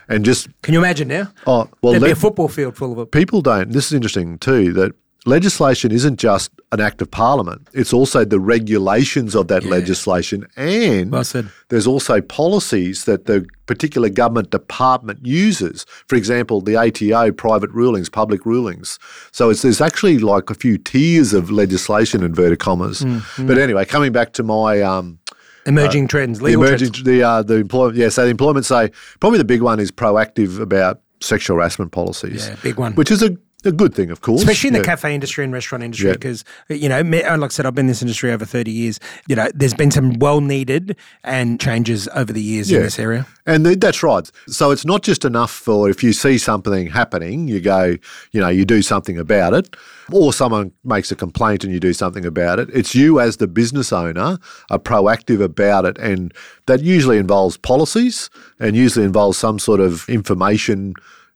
And 0.08 0.24
just, 0.26 0.48
Can 0.62 0.74
you 0.74 0.80
imagine 0.80 1.08
now? 1.10 1.32
oh, 1.46 1.70
well, 1.82 1.92
There'd 1.94 2.04
be 2.04 2.12
a 2.12 2.16
football 2.16 2.48
field 2.48 2.76
full 2.78 2.94
of 2.94 3.00
it. 3.00 3.12
people 3.12 3.42
don't. 3.42 3.72
This 3.72 3.88
is 3.88 3.94
interesting 3.94 4.38
too. 4.40 4.74
That 4.74 4.94
legislation 5.26 5.92
isn't 5.92 6.18
just 6.18 6.52
an 6.72 6.80
act 6.80 7.02
of 7.02 7.10
parliament, 7.12 7.68
it's 7.74 7.94
also 7.94 8.24
the 8.26 8.40
regulations 8.40 9.36
of 9.36 9.48
that 9.48 9.64
legislation. 9.64 10.46
And 10.56 11.12
Well 11.12 11.24
there's 11.70 11.88
also 11.88 12.22
policies 12.22 13.06
that 13.06 13.26
the 13.26 13.46
particular 13.66 14.10
government 14.10 14.52
department 14.52 15.26
uses. 15.26 15.86
For 16.08 16.16
example, 16.16 16.62
the 16.62 16.76
ATO, 16.78 17.32
private 17.32 17.72
rulings, 17.72 18.10
public 18.10 18.46
rulings. 18.46 19.00
So 19.32 19.50
it's, 19.50 19.62
there's 19.64 19.82
actually 19.82 20.20
like 20.20 20.50
a 20.50 20.54
few 20.56 20.78
tiers 20.78 21.34
of 21.34 21.50
legislation, 21.50 22.24
inverted 22.24 22.60
commas. 22.60 23.02
Mm, 23.02 23.48
But 23.48 23.58
anyway, 23.58 23.86
coming 23.86 24.12
back 24.12 24.34
to 24.34 24.44
my. 24.44 24.82
Um, 24.82 25.20
Emerging 25.68 26.08
trends, 26.08 26.38
the 26.40 26.54
emerging, 26.54 26.92
trends. 26.92 27.04
the 27.04 27.24
uh, 27.24 27.42
the 27.42 27.56
employment, 27.56 27.98
yeah. 27.98 28.10
So 28.10 28.24
the 28.24 28.30
employment 28.30 28.68
say 28.68 28.92
probably 29.20 29.40
the 29.40 29.46
big 29.46 29.64
one 29.64 29.80
is 29.80 29.92
proactive 29.92 30.60
about 30.60 31.02
sexual 31.22 31.58
harassment 31.58 31.92
policies. 31.92 32.48
Yeah, 32.48 32.56
big 32.62 32.78
one. 32.78 32.94
which 32.94 33.10
is 33.10 33.24
a, 33.24 33.36
a 33.66 33.72
good 33.72 33.94
thing, 33.96 34.12
of 34.12 34.22
course. 34.22 34.42
Especially 34.42 34.68
in 34.70 34.74
the 34.74 34.80
Yeah. 34.80 34.86
cafe 34.86 35.14
industry 35.16 35.44
and 35.44 35.54
restaurant 35.54 35.84
industry, 35.84 36.08
Yeah. 36.10 36.14
because 36.14 36.44
you 36.70 36.90
know, 36.90 37.04
me- 37.04 37.24
like 37.24 37.42
I 37.44 37.48
said, 37.48 37.66
I've 37.66 37.76
been 37.76 37.86
in 37.86 37.88
this 37.88 38.02
industry 38.02 38.32
over 38.32 38.46
thirty 38.46 38.72
years. 38.72 39.00
You 39.28 39.36
know, 39.36 39.48
there's 39.54 39.74
been 39.74 39.92
some 39.92 40.14
well 40.20 40.42
needed 40.42 40.96
and 41.24 41.60
changes 41.60 42.08
over 42.16 42.32
the 42.34 42.42
years 42.42 42.72
in 42.72 42.82
this 42.82 43.00
area. 43.00 43.26
And 43.46 43.64
th- 43.66 43.80
that's 43.80 44.02
right. 44.02 44.30
So 44.48 44.72
it's 44.72 44.86
not 44.86 45.04
just 45.04 45.24
enough 45.26 45.52
for 45.52 45.90
if 45.90 46.04
you 46.04 46.14
see 46.14 46.38
something 46.38 46.88
happening, 46.88 47.48
you 47.48 47.60
go, 47.62 47.96
you 48.32 48.42
know, 48.42 48.50
you 48.50 48.66
do 48.66 48.82
something 48.82 49.18
about 49.20 49.54
it, 49.54 49.76
or 50.12 50.34
someone 50.34 50.72
makes 50.84 51.12
a 51.12 51.16
complaint 51.16 51.64
and 51.64 51.72
you 51.72 51.80
do 51.80 51.94
something 51.94 52.26
about 52.26 52.60
it. 52.60 52.70
It's 52.74 52.96
you 52.96 53.20
as 53.20 53.38
the 53.38 53.48
business 53.48 53.94
owner 53.94 54.40
are 54.72 54.80
proactive 54.80 55.42
about 55.42 55.86
it. 55.86 55.98
And 56.00 56.34
that 56.66 56.82
usually 56.82 57.18
involves 57.18 57.58
policies 57.58 58.30
and 58.60 58.76
usually 58.76 59.06
involves 59.06 59.38
some 59.38 59.60
sort 59.60 59.80
of 59.80 60.08
information 60.10 60.94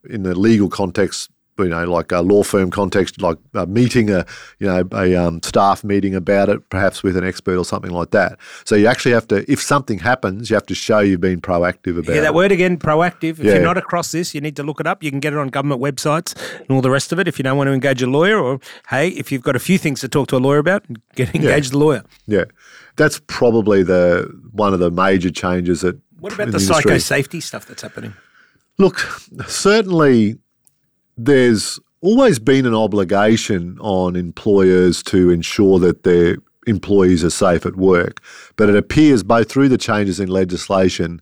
in 0.10 0.24
the 0.24 0.34
legal 0.34 0.70
context. 0.70 1.30
You 1.60 1.70
know, 1.70 1.84
like 1.92 2.12
a 2.12 2.22
law 2.22 2.44
firm 2.44 2.72
context, 2.72 3.22
like 3.22 3.38
a 3.54 3.66
meeting, 3.68 4.10
a 4.10 4.26
you 4.60 4.68
know, 4.68 4.88
a 4.94 5.16
um, 5.16 5.42
staff 5.44 5.84
meeting 5.84 6.16
about 6.16 6.50
it, 6.50 6.70
perhaps 6.70 7.04
with 7.04 7.18
an 7.18 7.24
expert 7.26 7.58
or 7.58 7.66
something 7.66 7.92
like 7.92 8.12
that. 8.12 8.38
So 8.66 8.76
you 8.76 8.88
actually 8.88 9.12
have 9.14 9.28
to, 9.30 9.50
if 9.52 9.62
something 9.62 10.00
happens, 10.00 10.50
you 10.50 10.56
have 10.56 10.66
to 10.68 10.76
show 10.76 11.00
you've 11.00 11.22
been 11.22 11.42
proactive 11.42 11.98
about 11.98 12.10
it. 12.10 12.16
Yeah, 12.16 12.20
it. 12.20 12.22
that 12.22 12.34
word 12.34 12.52
again, 12.52 12.78
proactive. 12.78 13.32
If 13.32 13.40
Yeah. 13.40 13.54
you're 13.54 13.64
not 13.64 13.78
across 13.78 14.12
this, 14.12 14.34
you 14.34 14.42
need 14.42 14.56
to 14.56 14.64
look 14.64 14.80
it 14.80 14.88
up. 14.88 15.04
You 15.04 15.12
can 15.12 15.20
get 15.20 15.34
it 15.34 15.40
on 15.40 15.50
government 15.50 15.82
websites 15.82 16.36
and 16.60 16.70
all 16.72 16.82
the 16.82 16.92
rest 16.92 17.12
of 17.12 17.20
it. 17.20 17.28
If 17.28 17.38
you 17.40 17.44
don't 17.44 17.58
want 17.58 17.68
to 17.68 17.74
engage 17.74 18.02
a 18.02 18.08
lawyer, 18.08 18.38
or 18.40 18.60
hey, 18.90 19.10
if 19.10 19.32
you've 19.32 19.44
got 19.44 19.56
a 19.56 19.60
few 19.60 19.78
things 19.78 20.02
to 20.02 20.08
talk 20.08 20.28
to 20.30 20.38
a 20.38 20.40
lawyer 20.40 20.60
about, 20.60 20.86
get 21.16 21.34
engaged 21.36 21.72
the 21.74 21.78
lawyer. 21.78 22.04
Yeah, 22.28 22.46
that's 22.96 23.20
probably 23.28 23.84
the 23.84 24.30
one 24.52 24.74
of 24.74 24.80
the 24.80 24.92
major 24.92 25.30
changes 25.32 25.82
that. 25.82 25.98
What 26.20 26.34
about 26.34 26.52
the 26.52 26.58
industry. 26.58 26.76
psycho 26.76 26.98
safety 26.98 27.40
stuff 27.40 27.66
that's 27.66 27.82
happening? 27.82 28.14
Look, 28.78 29.00
certainly, 29.48 30.38
there's 31.26 31.80
always 32.02 32.40
been 32.40 32.66
an 32.66 32.74
obligation 32.74 33.78
on 33.82 34.16
employers 34.16 35.04
to 35.04 35.30
ensure 35.30 35.78
that 35.80 36.04
their 36.04 36.38
employees 36.66 37.24
are 37.24 37.30
safe 37.30 37.66
at 37.66 37.76
work, 37.76 38.22
but 38.56 38.70
it 38.70 38.76
appears 38.76 39.22
both 39.22 39.52
through 39.52 39.68
the 39.68 39.78
changes 39.78 40.20
in 40.20 40.30
legislation. 40.30 41.22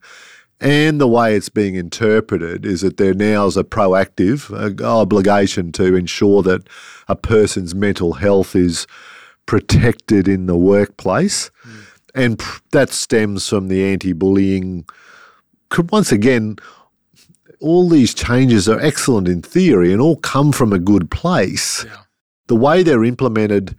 And 0.59 1.01
the 1.01 1.07
way 1.07 1.35
it's 1.35 1.49
being 1.49 1.75
interpreted 1.75 2.65
is 2.65 2.81
that 2.81 2.97
there 2.97 3.13
now 3.13 3.45
is 3.45 3.57
a 3.57 3.63
proactive 3.63 4.51
uh, 4.51 4.83
obligation 4.83 5.71
to 5.73 5.95
ensure 5.95 6.41
that 6.43 6.67
a 7.07 7.15
person's 7.15 7.73
mental 7.73 8.13
health 8.13 8.55
is 8.55 8.87
protected 9.45 10.27
in 10.27 10.45
the 10.45 10.57
workplace. 10.57 11.51
And 12.13 12.41
that 12.71 12.89
stems 12.89 13.47
from 13.47 13.67
the 13.67 13.83
anti 13.83 14.13
bullying. 14.13 14.85
Once 15.91 16.11
again, 16.11 16.57
all 17.59 17.89
these 17.89 18.13
changes 18.13 18.69
are 18.69 18.79
excellent 18.79 19.27
in 19.27 19.41
theory 19.41 19.91
and 19.91 20.01
all 20.01 20.17
come 20.17 20.51
from 20.51 20.73
a 20.73 20.79
good 20.79 21.09
place. 21.09 21.85
The 22.47 22.55
way 22.55 22.83
they're 22.83 23.03
implemented, 23.03 23.75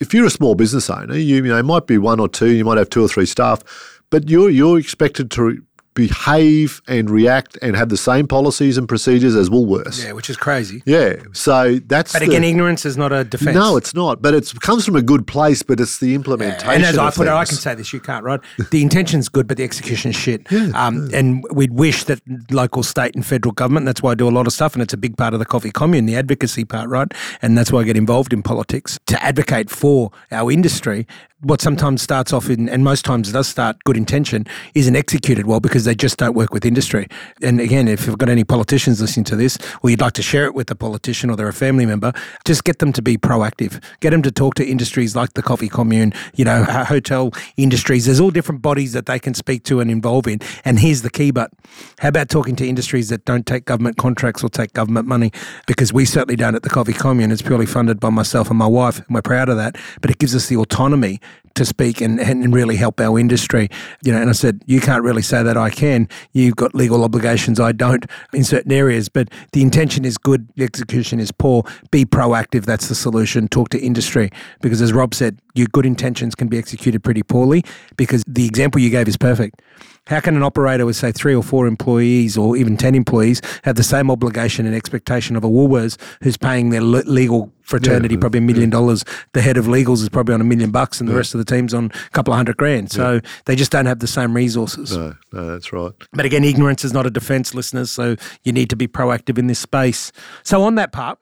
if 0.00 0.12
you're 0.12 0.26
a 0.26 0.30
small 0.30 0.54
business 0.54 0.90
owner, 0.90 1.16
you, 1.16 1.36
you 1.36 1.42
know, 1.44 1.62
might 1.62 1.86
be 1.86 1.98
one 1.98 2.20
or 2.20 2.28
two, 2.28 2.50
you 2.50 2.64
might 2.64 2.78
have 2.78 2.90
two 2.90 3.04
or 3.04 3.08
three 3.08 3.26
staff, 3.26 3.62
but 4.10 4.28
you're 4.28 4.50
you're 4.50 4.78
expected 4.78 5.30
to 5.32 5.62
behave 5.96 6.80
and 6.86 7.10
react 7.10 7.58
and 7.62 7.74
have 7.74 7.88
the 7.88 7.96
same 7.96 8.28
policies 8.28 8.78
and 8.78 8.88
procedures 8.88 9.34
as 9.34 9.48
Woolworths. 9.50 10.04
Yeah, 10.04 10.12
which 10.12 10.30
is 10.30 10.36
crazy. 10.36 10.82
Yeah. 10.86 11.16
So 11.32 11.80
that's 11.86 12.12
But 12.12 12.20
the- 12.20 12.26
again, 12.26 12.44
ignorance 12.44 12.86
is 12.86 12.96
not 12.96 13.12
a 13.12 13.24
defense. 13.24 13.56
no, 13.56 13.76
it's 13.76 13.94
not. 13.94 14.22
But 14.22 14.34
it 14.34 14.52
comes 14.60 14.84
from 14.84 14.94
a 14.94 15.02
good 15.02 15.26
place, 15.26 15.62
but 15.64 15.80
it's 15.80 15.98
the 15.98 16.14
implementation. 16.14 16.70
And 16.70 16.84
as 16.84 16.96
I 16.98 17.10
put 17.10 17.26
it, 17.26 17.30
I 17.32 17.44
can 17.44 17.56
say 17.56 17.74
this: 17.74 17.92
you 17.92 17.98
can't, 18.00 18.22
right? 18.24 18.40
The 18.70 18.82
intention's 18.82 19.28
good, 19.28 19.46
but 19.48 19.56
the 19.56 19.64
execution's 19.64 20.14
shit. 20.14 20.46
um, 20.74 21.08
And 21.12 21.44
we'd 21.50 21.72
wish 21.72 22.04
that 22.04 22.20
local, 22.50 22.82
state, 22.82 23.14
and 23.16 23.24
federal 23.26 23.52
government. 23.52 23.86
That's 23.86 24.02
why 24.02 24.12
I 24.12 24.14
do 24.14 24.28
a 24.28 24.30
lot 24.38 24.46
of 24.46 24.52
stuff, 24.52 24.74
and 24.74 24.82
it's 24.82 24.92
a 24.94 24.98
big 24.98 25.16
part 25.16 25.32
of 25.34 25.40
the 25.40 25.46
coffee 25.46 25.70
commune, 25.70 26.06
the 26.06 26.16
advocacy 26.16 26.64
part, 26.64 26.88
right? 26.90 27.10
And 27.42 27.56
that's 27.56 27.72
why 27.72 27.80
I 27.80 27.84
get 27.84 27.96
involved 27.96 28.32
in 28.32 28.42
politics 28.42 28.98
to 29.06 29.22
advocate 29.24 29.70
for 29.70 30.10
our 30.30 30.52
industry. 30.52 31.06
What 31.42 31.60
sometimes 31.60 32.00
starts 32.00 32.32
off 32.32 32.48
in, 32.48 32.66
and 32.66 32.82
most 32.82 33.04
times 33.04 33.30
does 33.30 33.46
start 33.46 33.84
good 33.84 33.98
intention, 33.98 34.46
isn't 34.74 34.96
executed 34.96 35.44
well 35.44 35.60
because 35.60 35.84
they 35.84 35.94
just 35.94 36.16
don't 36.16 36.34
work 36.34 36.54
with 36.54 36.64
industry. 36.64 37.08
And 37.42 37.60
again, 37.60 37.88
if 37.88 38.06
you've 38.06 38.16
got 38.16 38.30
any 38.30 38.42
politicians 38.42 39.02
listening 39.02 39.24
to 39.24 39.36
this, 39.36 39.58
or 39.82 39.90
you'd 39.90 40.00
like 40.00 40.14
to 40.14 40.22
share 40.22 40.46
it 40.46 40.54
with 40.54 40.70
a 40.70 40.74
politician 40.74 41.28
or 41.28 41.36
they're 41.36 41.46
a 41.46 41.52
family 41.52 41.84
member, 41.84 42.14
just 42.46 42.64
get 42.64 42.78
them 42.78 42.90
to 42.94 43.02
be 43.02 43.18
proactive. 43.18 43.84
Get 44.00 44.10
them 44.10 44.22
to 44.22 44.30
talk 44.30 44.54
to 44.54 44.66
industries 44.66 45.14
like 45.14 45.34
the 45.34 45.42
coffee 45.42 45.68
commune, 45.68 46.14
you 46.36 46.44
know, 46.46 46.64
hotel 46.64 47.32
industries. 47.58 48.06
There's 48.06 48.18
all 48.18 48.30
different 48.30 48.62
bodies 48.62 48.94
that 48.94 49.04
they 49.04 49.18
can 49.18 49.34
speak 49.34 49.62
to 49.64 49.80
and 49.80 49.90
involve 49.90 50.26
in. 50.26 50.38
And 50.64 50.78
here's 50.78 51.02
the 51.02 51.10
key, 51.10 51.32
but 51.32 51.50
how 51.98 52.08
about 52.08 52.30
talking 52.30 52.56
to 52.56 52.66
industries 52.66 53.10
that 53.10 53.26
don't 53.26 53.44
take 53.44 53.66
government 53.66 53.98
contracts 53.98 54.42
or 54.42 54.48
take 54.48 54.72
government 54.72 55.06
money? 55.06 55.32
Because 55.66 55.92
we 55.92 56.06
certainly 56.06 56.36
don't 56.36 56.54
at 56.54 56.62
the 56.62 56.70
coffee 56.70 56.94
commune. 56.94 57.30
It's 57.30 57.42
purely 57.42 57.66
funded 57.66 58.00
by 58.00 58.08
myself 58.08 58.48
and 58.48 58.58
my 58.58 58.66
wife, 58.66 59.00
and 59.00 59.14
we're 59.14 59.20
proud 59.20 59.50
of 59.50 59.58
that. 59.58 59.76
But 60.00 60.10
it 60.10 60.16
gives 60.16 60.34
us 60.34 60.48
the 60.48 60.56
autonomy 60.56 61.20
to 61.56 61.64
speak 61.64 62.00
and, 62.00 62.20
and 62.20 62.54
really 62.54 62.76
help 62.76 63.00
our 63.00 63.18
industry. 63.18 63.68
You 64.04 64.12
know, 64.12 64.20
and 64.20 64.30
I 64.30 64.32
said, 64.32 64.62
you 64.66 64.80
can't 64.80 65.02
really 65.02 65.22
say 65.22 65.42
that 65.42 65.56
I 65.56 65.70
can. 65.70 66.08
You've 66.32 66.56
got 66.56 66.74
legal 66.74 67.04
obligations. 67.04 67.58
I 67.60 67.72
don't 67.72 68.06
in 68.32 68.44
certain 68.44 68.72
areas, 68.72 69.08
but 69.08 69.28
the 69.52 69.62
intention 69.62 70.04
is 70.04 70.16
good. 70.16 70.48
The 70.56 70.64
execution 70.64 71.20
is 71.20 71.32
poor. 71.32 71.64
Be 71.90 72.04
proactive. 72.04 72.64
That's 72.64 72.88
the 72.88 72.94
solution. 72.94 73.48
Talk 73.48 73.70
to 73.70 73.80
industry 73.80 74.30
because 74.60 74.80
as 74.80 74.92
Rob 74.92 75.14
said, 75.14 75.40
your 75.54 75.66
good 75.72 75.86
intentions 75.86 76.34
can 76.34 76.48
be 76.48 76.58
executed 76.58 77.02
pretty 77.02 77.22
poorly 77.22 77.64
because 77.96 78.22
the 78.26 78.46
example 78.46 78.80
you 78.80 78.90
gave 78.90 79.08
is 79.08 79.16
perfect. 79.16 79.60
How 80.06 80.20
can 80.20 80.36
an 80.36 80.42
operator 80.42 80.86
with, 80.86 80.96
say, 80.96 81.12
three 81.12 81.34
or 81.34 81.42
four 81.42 81.66
employees 81.66 82.36
or 82.36 82.56
even 82.56 82.76
10 82.76 82.94
employees 82.94 83.42
have 83.64 83.76
the 83.76 83.82
same 83.82 84.10
obligation 84.10 84.64
and 84.66 84.74
expectation 84.74 85.34
of 85.36 85.42
a 85.44 85.48
Woolworths 85.48 85.98
who's 86.22 86.36
paying 86.36 86.70
their 86.70 86.82
le- 86.82 87.02
legal 87.06 87.52
fraternity 87.62 88.16
probably 88.16 88.38
a 88.38 88.42
million 88.42 88.70
dollars? 88.70 89.04
The 89.32 89.40
head 89.42 89.56
of 89.56 89.66
legals 89.66 90.02
is 90.02 90.08
probably 90.08 90.34
on 90.34 90.40
a 90.40 90.44
million 90.44 90.70
bucks 90.70 91.00
and 91.00 91.08
the 91.08 91.14
rest 91.14 91.34
of 91.34 91.38
the 91.38 91.44
team's 91.44 91.74
on 91.74 91.86
a 91.86 92.10
couple 92.10 92.32
of 92.32 92.36
hundred 92.36 92.56
grand. 92.56 92.92
So 92.92 93.20
they 93.46 93.56
just 93.56 93.72
don't 93.72 93.86
have 93.86 93.98
the 93.98 94.06
same 94.06 94.34
resources. 94.34 94.96
No, 94.96 95.14
no, 95.32 95.46
that's 95.50 95.72
right. 95.72 95.92
But 96.12 96.24
again, 96.24 96.44
ignorance 96.44 96.84
is 96.84 96.92
not 96.92 97.06
a 97.06 97.10
defense, 97.10 97.54
listeners. 97.54 97.90
So 97.90 98.16
you 98.44 98.52
need 98.52 98.70
to 98.70 98.76
be 98.76 98.86
proactive 98.86 99.38
in 99.38 99.48
this 99.48 99.58
space. 99.58 100.12
So, 100.44 100.62
on 100.62 100.76
that 100.76 100.92
part, 100.92 101.18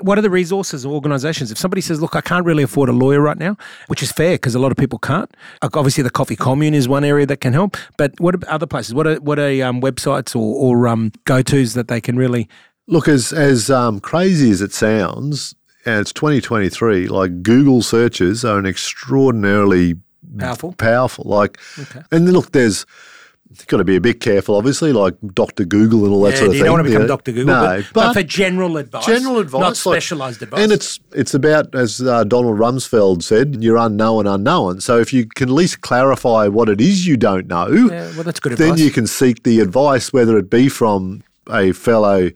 what 0.00 0.18
are 0.18 0.22
the 0.22 0.30
resources 0.30 0.84
or 0.84 0.92
organisations? 0.92 1.50
If 1.50 1.58
somebody 1.58 1.80
says, 1.80 2.00
"Look, 2.00 2.16
I 2.16 2.20
can't 2.20 2.44
really 2.44 2.62
afford 2.62 2.88
a 2.88 2.92
lawyer 2.92 3.20
right 3.20 3.38
now," 3.38 3.56
which 3.86 4.02
is 4.02 4.12
fair 4.12 4.34
because 4.34 4.54
a 4.54 4.58
lot 4.58 4.72
of 4.72 4.76
people 4.76 4.98
can't. 4.98 5.30
Like, 5.62 5.76
Obviously, 5.76 6.02
the 6.02 6.10
coffee 6.10 6.36
commune 6.36 6.74
is 6.74 6.88
one 6.88 7.04
area 7.04 7.26
that 7.26 7.40
can 7.40 7.52
help. 7.52 7.76
But 7.96 8.18
what 8.20 8.42
other 8.44 8.66
places? 8.66 8.94
What 8.94 9.06
are 9.06 9.16
what 9.16 9.38
are 9.38 9.62
um, 9.64 9.80
websites 9.80 10.34
or, 10.34 10.54
or 10.56 10.88
um, 10.88 11.12
go 11.24 11.40
tos 11.42 11.74
that 11.74 11.88
they 11.88 12.00
can 12.00 12.16
really? 12.16 12.48
Look, 12.88 13.08
as 13.08 13.32
as 13.32 13.70
um, 13.70 14.00
crazy 14.00 14.50
as 14.50 14.60
it 14.60 14.72
sounds, 14.72 15.54
and 15.84 16.00
it's 16.00 16.12
2023. 16.12 17.08
Like 17.08 17.42
Google 17.42 17.82
searches 17.82 18.44
are 18.44 18.58
an 18.58 18.66
extraordinarily 18.66 19.94
Powerful. 20.38 20.72
powerful. 20.72 21.24
Like, 21.26 21.58
and 22.10 22.32
look, 22.32 22.52
there's 22.52 22.84
you've 23.50 23.66
got 23.66 23.76
to 23.78 23.84
be 23.84 23.96
a 23.96 24.00
bit 24.00 24.20
careful, 24.20 24.54
obviously, 24.56 24.92
like 24.92 25.14
Doctor 25.34 25.64
Google 25.64 26.04
and 26.04 26.12
all 26.12 26.20
that 26.22 26.32
Yeah, 26.32 26.36
sort 26.38 26.48
of 26.48 26.54
you 26.54 26.60
thing. 26.60 26.64
don't 26.66 26.72
want 26.74 26.84
to 26.86 26.90
become 26.90 27.02
know. 27.02 27.08
Dr. 27.08 27.32
Google, 27.32 27.54
No, 27.54 27.82
but, 27.92 27.92
but 27.94 28.12
for 28.14 28.22
general 28.22 28.76
advice, 28.76 29.06
general 29.06 29.38
advice, 29.38 29.60
not 29.60 29.66
like- 29.68 29.76
specialised 30.02 30.42
advice. 30.42 30.60
And 30.62 30.72
it's 30.72 31.00
it's 31.12 31.34
about 31.34 31.74
as 31.74 32.00
uh, 32.00 32.24
Donald 32.24 32.58
Rumsfeld 32.58 33.22
said, 33.22 33.62
you're 33.62 33.76
unknown 33.78 34.26
unknown. 34.26 34.80
So 34.80 34.98
if 34.98 35.12
you 35.12 35.26
can 35.26 35.48
at 35.48 35.54
least 35.54 35.80
clarify 35.80 36.48
what 36.48 36.68
it 36.68 36.80
is 36.80 37.06
you 37.06 37.16
don't 37.16 37.46
know, 37.46 37.68
yeah, 37.68 38.10
well, 38.14 38.24
that's 38.24 38.40
good 38.40 38.52
Advice. 38.52 38.68
then 38.68 38.78
you 38.78 38.90
can 38.90 39.06
seek 39.06 39.42
the 39.44 39.60
advice, 39.60 40.12
whether 40.12 40.36
it 40.38 40.50
be 40.50 40.68
from 40.68 41.22
a 41.50 41.72
fellow 41.72 42.30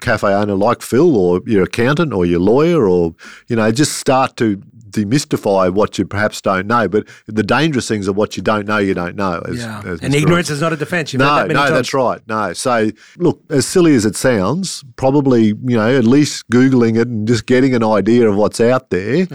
cafe 0.00 0.28
owner 0.32 0.54
like 0.54 0.82
Phil, 0.82 1.16
or 1.16 1.40
your 1.46 1.62
accountant, 1.64 2.12
or 2.12 2.26
your 2.26 2.40
lawyer, 2.40 2.88
or 2.88 3.14
you 3.48 3.56
know, 3.56 3.70
just 3.70 3.98
start 3.98 4.36
to 4.36 4.60
demystify 4.90 5.72
what 5.72 5.98
you 5.98 6.06
perhaps 6.06 6.40
don't 6.40 6.66
know. 6.66 6.88
But 6.88 7.08
the 7.26 7.42
dangerous 7.42 7.88
things 7.88 8.08
are 8.08 8.12
what 8.12 8.36
you 8.36 8.42
don't 8.42 8.66
know, 8.66 8.78
you 8.78 8.94
don't 8.94 9.16
know. 9.16 9.42
As, 9.48 9.58
yeah. 9.58 9.82
as 9.84 10.00
and 10.00 10.14
ignorance 10.14 10.50
is 10.50 10.60
not 10.60 10.72
a 10.72 10.76
defence. 10.76 11.12
You've 11.12 11.20
no, 11.20 11.36
that 11.36 11.48
many 11.48 11.54
no, 11.54 11.60
times. 11.60 11.72
that's 11.72 11.94
right. 11.94 12.20
No. 12.26 12.52
So, 12.52 12.90
look, 13.18 13.42
as 13.50 13.66
silly 13.66 13.94
as 13.94 14.04
it 14.04 14.16
sounds, 14.16 14.84
probably, 14.96 15.46
you 15.46 15.76
know, 15.76 15.96
at 15.96 16.04
least 16.04 16.48
Googling 16.50 16.98
it 16.98 17.08
and 17.08 17.26
just 17.26 17.46
getting 17.46 17.74
an 17.74 17.82
idea 17.82 18.28
of 18.28 18.36
what's 18.36 18.60
out 18.60 18.90
there. 18.90 19.26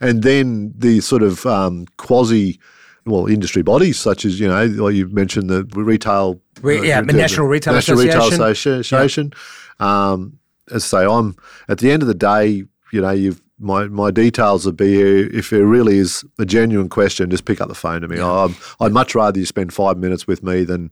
And 0.00 0.22
then 0.22 0.72
the 0.76 1.00
sort 1.00 1.22
of 1.22 1.44
um, 1.44 1.84
quasi, 1.98 2.58
well, 3.04 3.26
industry 3.26 3.62
bodies 3.62 3.98
such 3.98 4.24
as, 4.24 4.40
you 4.40 4.48
know, 4.48 4.74
well, 4.78 4.90
you've 4.90 5.12
mentioned 5.12 5.50
the 5.50 5.64
retail. 5.74 6.40
Re- 6.62 6.86
yeah, 6.86 7.02
the 7.02 7.12
National 7.12 7.46
Retail 7.46 7.74
National 7.74 8.00
Association. 8.00 8.20
Retail 8.20 8.40
Associ- 8.40 8.80
Association. 8.80 9.32
Um, 9.78 10.38
as 10.70 10.84
I 10.92 11.02
say, 11.02 11.06
I'm, 11.06 11.36
at 11.68 11.78
the 11.78 11.90
end 11.90 12.02
of 12.02 12.08
the 12.08 12.14
day, 12.14 12.64
you 12.92 13.00
know, 13.00 13.10
you've, 13.10 13.42
my, 13.60 13.86
my 13.86 14.10
details 14.10 14.64
would 14.66 14.76
be 14.76 14.94
here. 14.94 15.28
If 15.32 15.50
there 15.50 15.66
really 15.66 15.98
is 15.98 16.24
a 16.38 16.46
genuine 16.46 16.88
question, 16.88 17.30
just 17.30 17.44
pick 17.44 17.60
up 17.60 17.68
the 17.68 17.74
phone 17.74 18.00
to 18.00 18.08
me. 18.08 18.20
i 18.20 18.48
I'd 18.80 18.92
much 18.92 19.14
rather 19.14 19.38
you 19.38 19.46
spend 19.46 19.72
five 19.72 19.98
minutes 19.98 20.26
with 20.26 20.42
me 20.42 20.64
than 20.64 20.90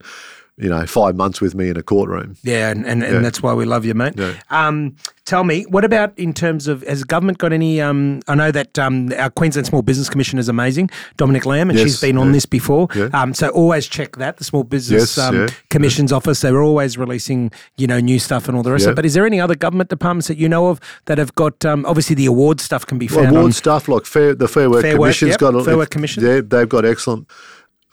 you 0.59 0.67
know, 0.67 0.85
five 0.85 1.15
months 1.15 1.39
with 1.39 1.55
me 1.55 1.69
in 1.69 1.77
a 1.77 1.81
courtroom. 1.81 2.35
Yeah, 2.43 2.69
and, 2.69 2.85
and, 2.85 3.01
and 3.01 3.23
that's 3.23 3.41
why 3.41 3.53
we 3.53 3.63
love 3.63 3.85
you, 3.85 3.93
mate. 3.93 4.13
Yeah. 4.17 4.33
Um, 4.49 4.97
tell 5.23 5.45
me, 5.45 5.63
what 5.69 5.85
about 5.85 6.17
in 6.19 6.33
terms 6.33 6.67
of, 6.67 6.83
has 6.83 7.05
government 7.05 7.37
got 7.37 7.53
any, 7.53 7.79
um, 7.79 8.19
I 8.27 8.35
know 8.35 8.51
that 8.51 8.77
um, 8.77 9.13
our 9.17 9.29
Queensland 9.29 9.67
Small 9.67 9.81
Business 9.81 10.09
Commission 10.09 10.37
is 10.37 10.49
amazing, 10.49 10.89
Dominique 11.15 11.45
Lamb, 11.45 11.69
and 11.69 11.79
Yes, 11.79 11.87
she's 11.87 12.01
been 12.01 12.17
on 12.17 12.27
yeah. 12.27 12.33
this 12.33 12.45
before. 12.45 12.89
Um, 13.13 13.33
so 13.33 13.47
always 13.49 13.87
check 13.87 14.17
that, 14.17 14.35
the 14.35 14.43
Small 14.43 14.63
Business 14.65 15.15
Yes, 15.15 15.17
um, 15.17 15.47
Commission's 15.69 16.11
office. 16.11 16.41
They're 16.41 16.61
always 16.61 16.97
releasing, 16.97 17.51
you 17.77 17.87
know, 17.87 18.01
new 18.01 18.19
stuff 18.19 18.49
and 18.49 18.57
all 18.57 18.63
the 18.63 18.73
rest 18.73 18.85
of 18.85 18.91
it. 18.91 18.95
But 18.95 19.05
is 19.05 19.13
there 19.13 19.25
any 19.25 19.39
other 19.39 19.55
government 19.55 19.89
departments 19.89 20.27
that 20.27 20.37
you 20.37 20.49
know 20.49 20.67
of 20.67 20.81
that 21.05 21.17
have 21.17 21.33
got, 21.35 21.63
um, 21.63 21.85
obviously 21.85 22.15
the 22.15 22.25
award 22.25 22.59
stuff 22.59 22.85
can 22.85 22.97
be 22.97 23.07
Well, 23.07 23.27
award 23.27 23.45
on, 23.45 23.51
stuff 23.53 23.87
like 23.87 24.05
Fair, 24.05 24.35
the 24.35 24.49
Fair 24.49 24.69
Work 24.69 24.81
Fair 24.81 24.99
Work, 24.99 25.21
yep, 25.21 25.39
got 25.39 25.55
a, 25.55 25.63
Fair 25.63 25.77
Work 25.77 25.89
Commission. 25.89 26.21
They've 26.49 26.67
got 26.67 26.83
excellent. 26.83 27.29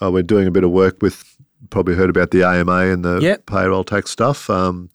Uh, 0.03 0.11
we're 0.11 0.23
doing 0.23 0.49
a 0.49 0.51
bit 0.51 0.65
of 0.65 0.73
work 0.73 1.01
with. 1.01 1.36
Probably 1.71 1.95
heard 1.95 2.11
about 2.11 2.31
the 2.31 2.43
AMA 2.45 2.73
and 2.93 3.05
the 3.05 3.19
Yep. 3.21 3.47
payroll 3.47 3.85
tax 3.85 4.11
stuff. 4.11 4.49
Um, 4.51 4.91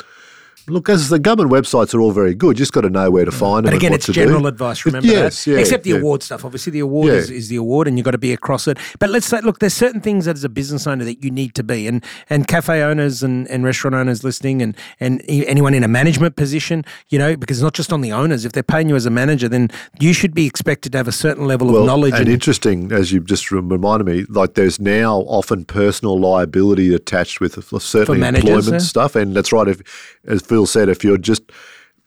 look, 0.72 0.90
as 0.90 1.10
the 1.10 1.20
government 1.20 1.52
websites 1.52 1.94
are 1.94 2.00
all 2.00 2.12
very 2.12 2.34
good, 2.34 2.58
you 2.58 2.62
just 2.62 2.74
got 2.74 2.82
to 2.82 2.90
know 2.90 3.12
where 3.12 3.26
to 3.26 3.32
mm. 3.32 3.40
find 3.40 3.66
them. 3.66 3.72
But 3.72 3.78
again, 3.78 3.94
and 3.94 3.96
it's 3.96 4.08
general 4.08 4.42
do. 4.42 4.48
advice. 4.48 4.86
Remember 4.86 5.08
yes, 5.08 5.46
that. 5.46 5.52
yeah, 5.52 5.58
Except 5.58 5.84
the 5.84 5.92
yeah. 5.92 5.98
award 5.98 6.24
stuff. 6.24 6.46
Obviously, 6.46 6.72
the 6.72 6.80
award 6.80 7.08
Yeah. 7.08 7.14
is, 7.20 7.30
is 7.30 7.50
the 7.50 7.58
award, 7.58 7.88
and 7.88 7.98
you've 7.98 8.06
got 8.06 8.12
to 8.12 8.18
be 8.18 8.34
across 8.34 8.68
it. 8.68 8.78
But 9.00 9.10
let's 9.10 9.26
say, 9.26 9.42
look, 9.42 9.60
there's 9.60 9.74
certain 9.74 10.02
things 10.02 10.26
that 10.26 10.36
as 10.36 10.44
a 10.44 10.50
business 10.50 10.88
owner 10.88 11.04
that 11.06 11.24
you 11.24 11.32
need 11.32 11.56
to 11.56 11.64
be, 11.64 11.88
and 11.88 12.04
and 12.30 12.48
cafe 12.48 12.82
owners 12.82 13.24
and, 13.24 13.48
and 13.50 13.64
restaurant 13.64 13.96
owners 13.96 14.24
listening, 14.24 14.62
and 14.62 14.76
and 15.00 15.22
anyone 15.28 15.74
in 15.74 15.84
a 15.84 15.88
management 15.88 16.36
position, 16.36 16.86
you 17.10 17.20
know, 17.20 17.36
because 17.36 17.58
it's 17.60 17.64
not 17.64 17.74
just 17.74 17.92
on 17.92 18.02
the 18.02 18.12
owners. 18.12 18.46
If 18.46 18.54
they're 18.54 18.64
paying 18.64 18.90
you 18.90 18.96
as 18.96 19.06
a 19.06 19.10
manager, 19.10 19.50
then 19.50 19.70
you 20.00 20.14
should 20.14 20.34
be 20.34 20.46
expected 20.46 20.92
to 20.94 20.98
have 20.98 21.08
a 21.08 21.12
certain 21.12 21.46
level 21.46 21.68
Well, 21.68 21.82
of 21.82 21.86
knowledge. 21.86 22.14
and 22.16 22.30
interesting, 22.30 22.92
as 22.92 23.12
you 23.12 23.20
just 23.20 23.52
reminded 23.52 24.06
me, 24.06 24.26
like 24.30 24.54
there's 24.54 24.80
now 24.80 25.22
often 25.28 25.66
personal 25.66 26.20
liability 26.20 26.94
attached 26.94 27.40
with 27.40 27.54
certainly 27.82 28.20
managers, 28.20 28.50
employment 28.50 28.82
yeah. 28.84 28.88
stuff, 28.88 29.16
and 29.16 29.36
that's 29.36 29.52
right. 29.52 29.68
If, 29.68 30.18
as 30.26 30.42
Phil 30.42 30.61
said, 30.66 30.90
if 30.90 31.04
you're 31.04 31.18
just 31.18 31.52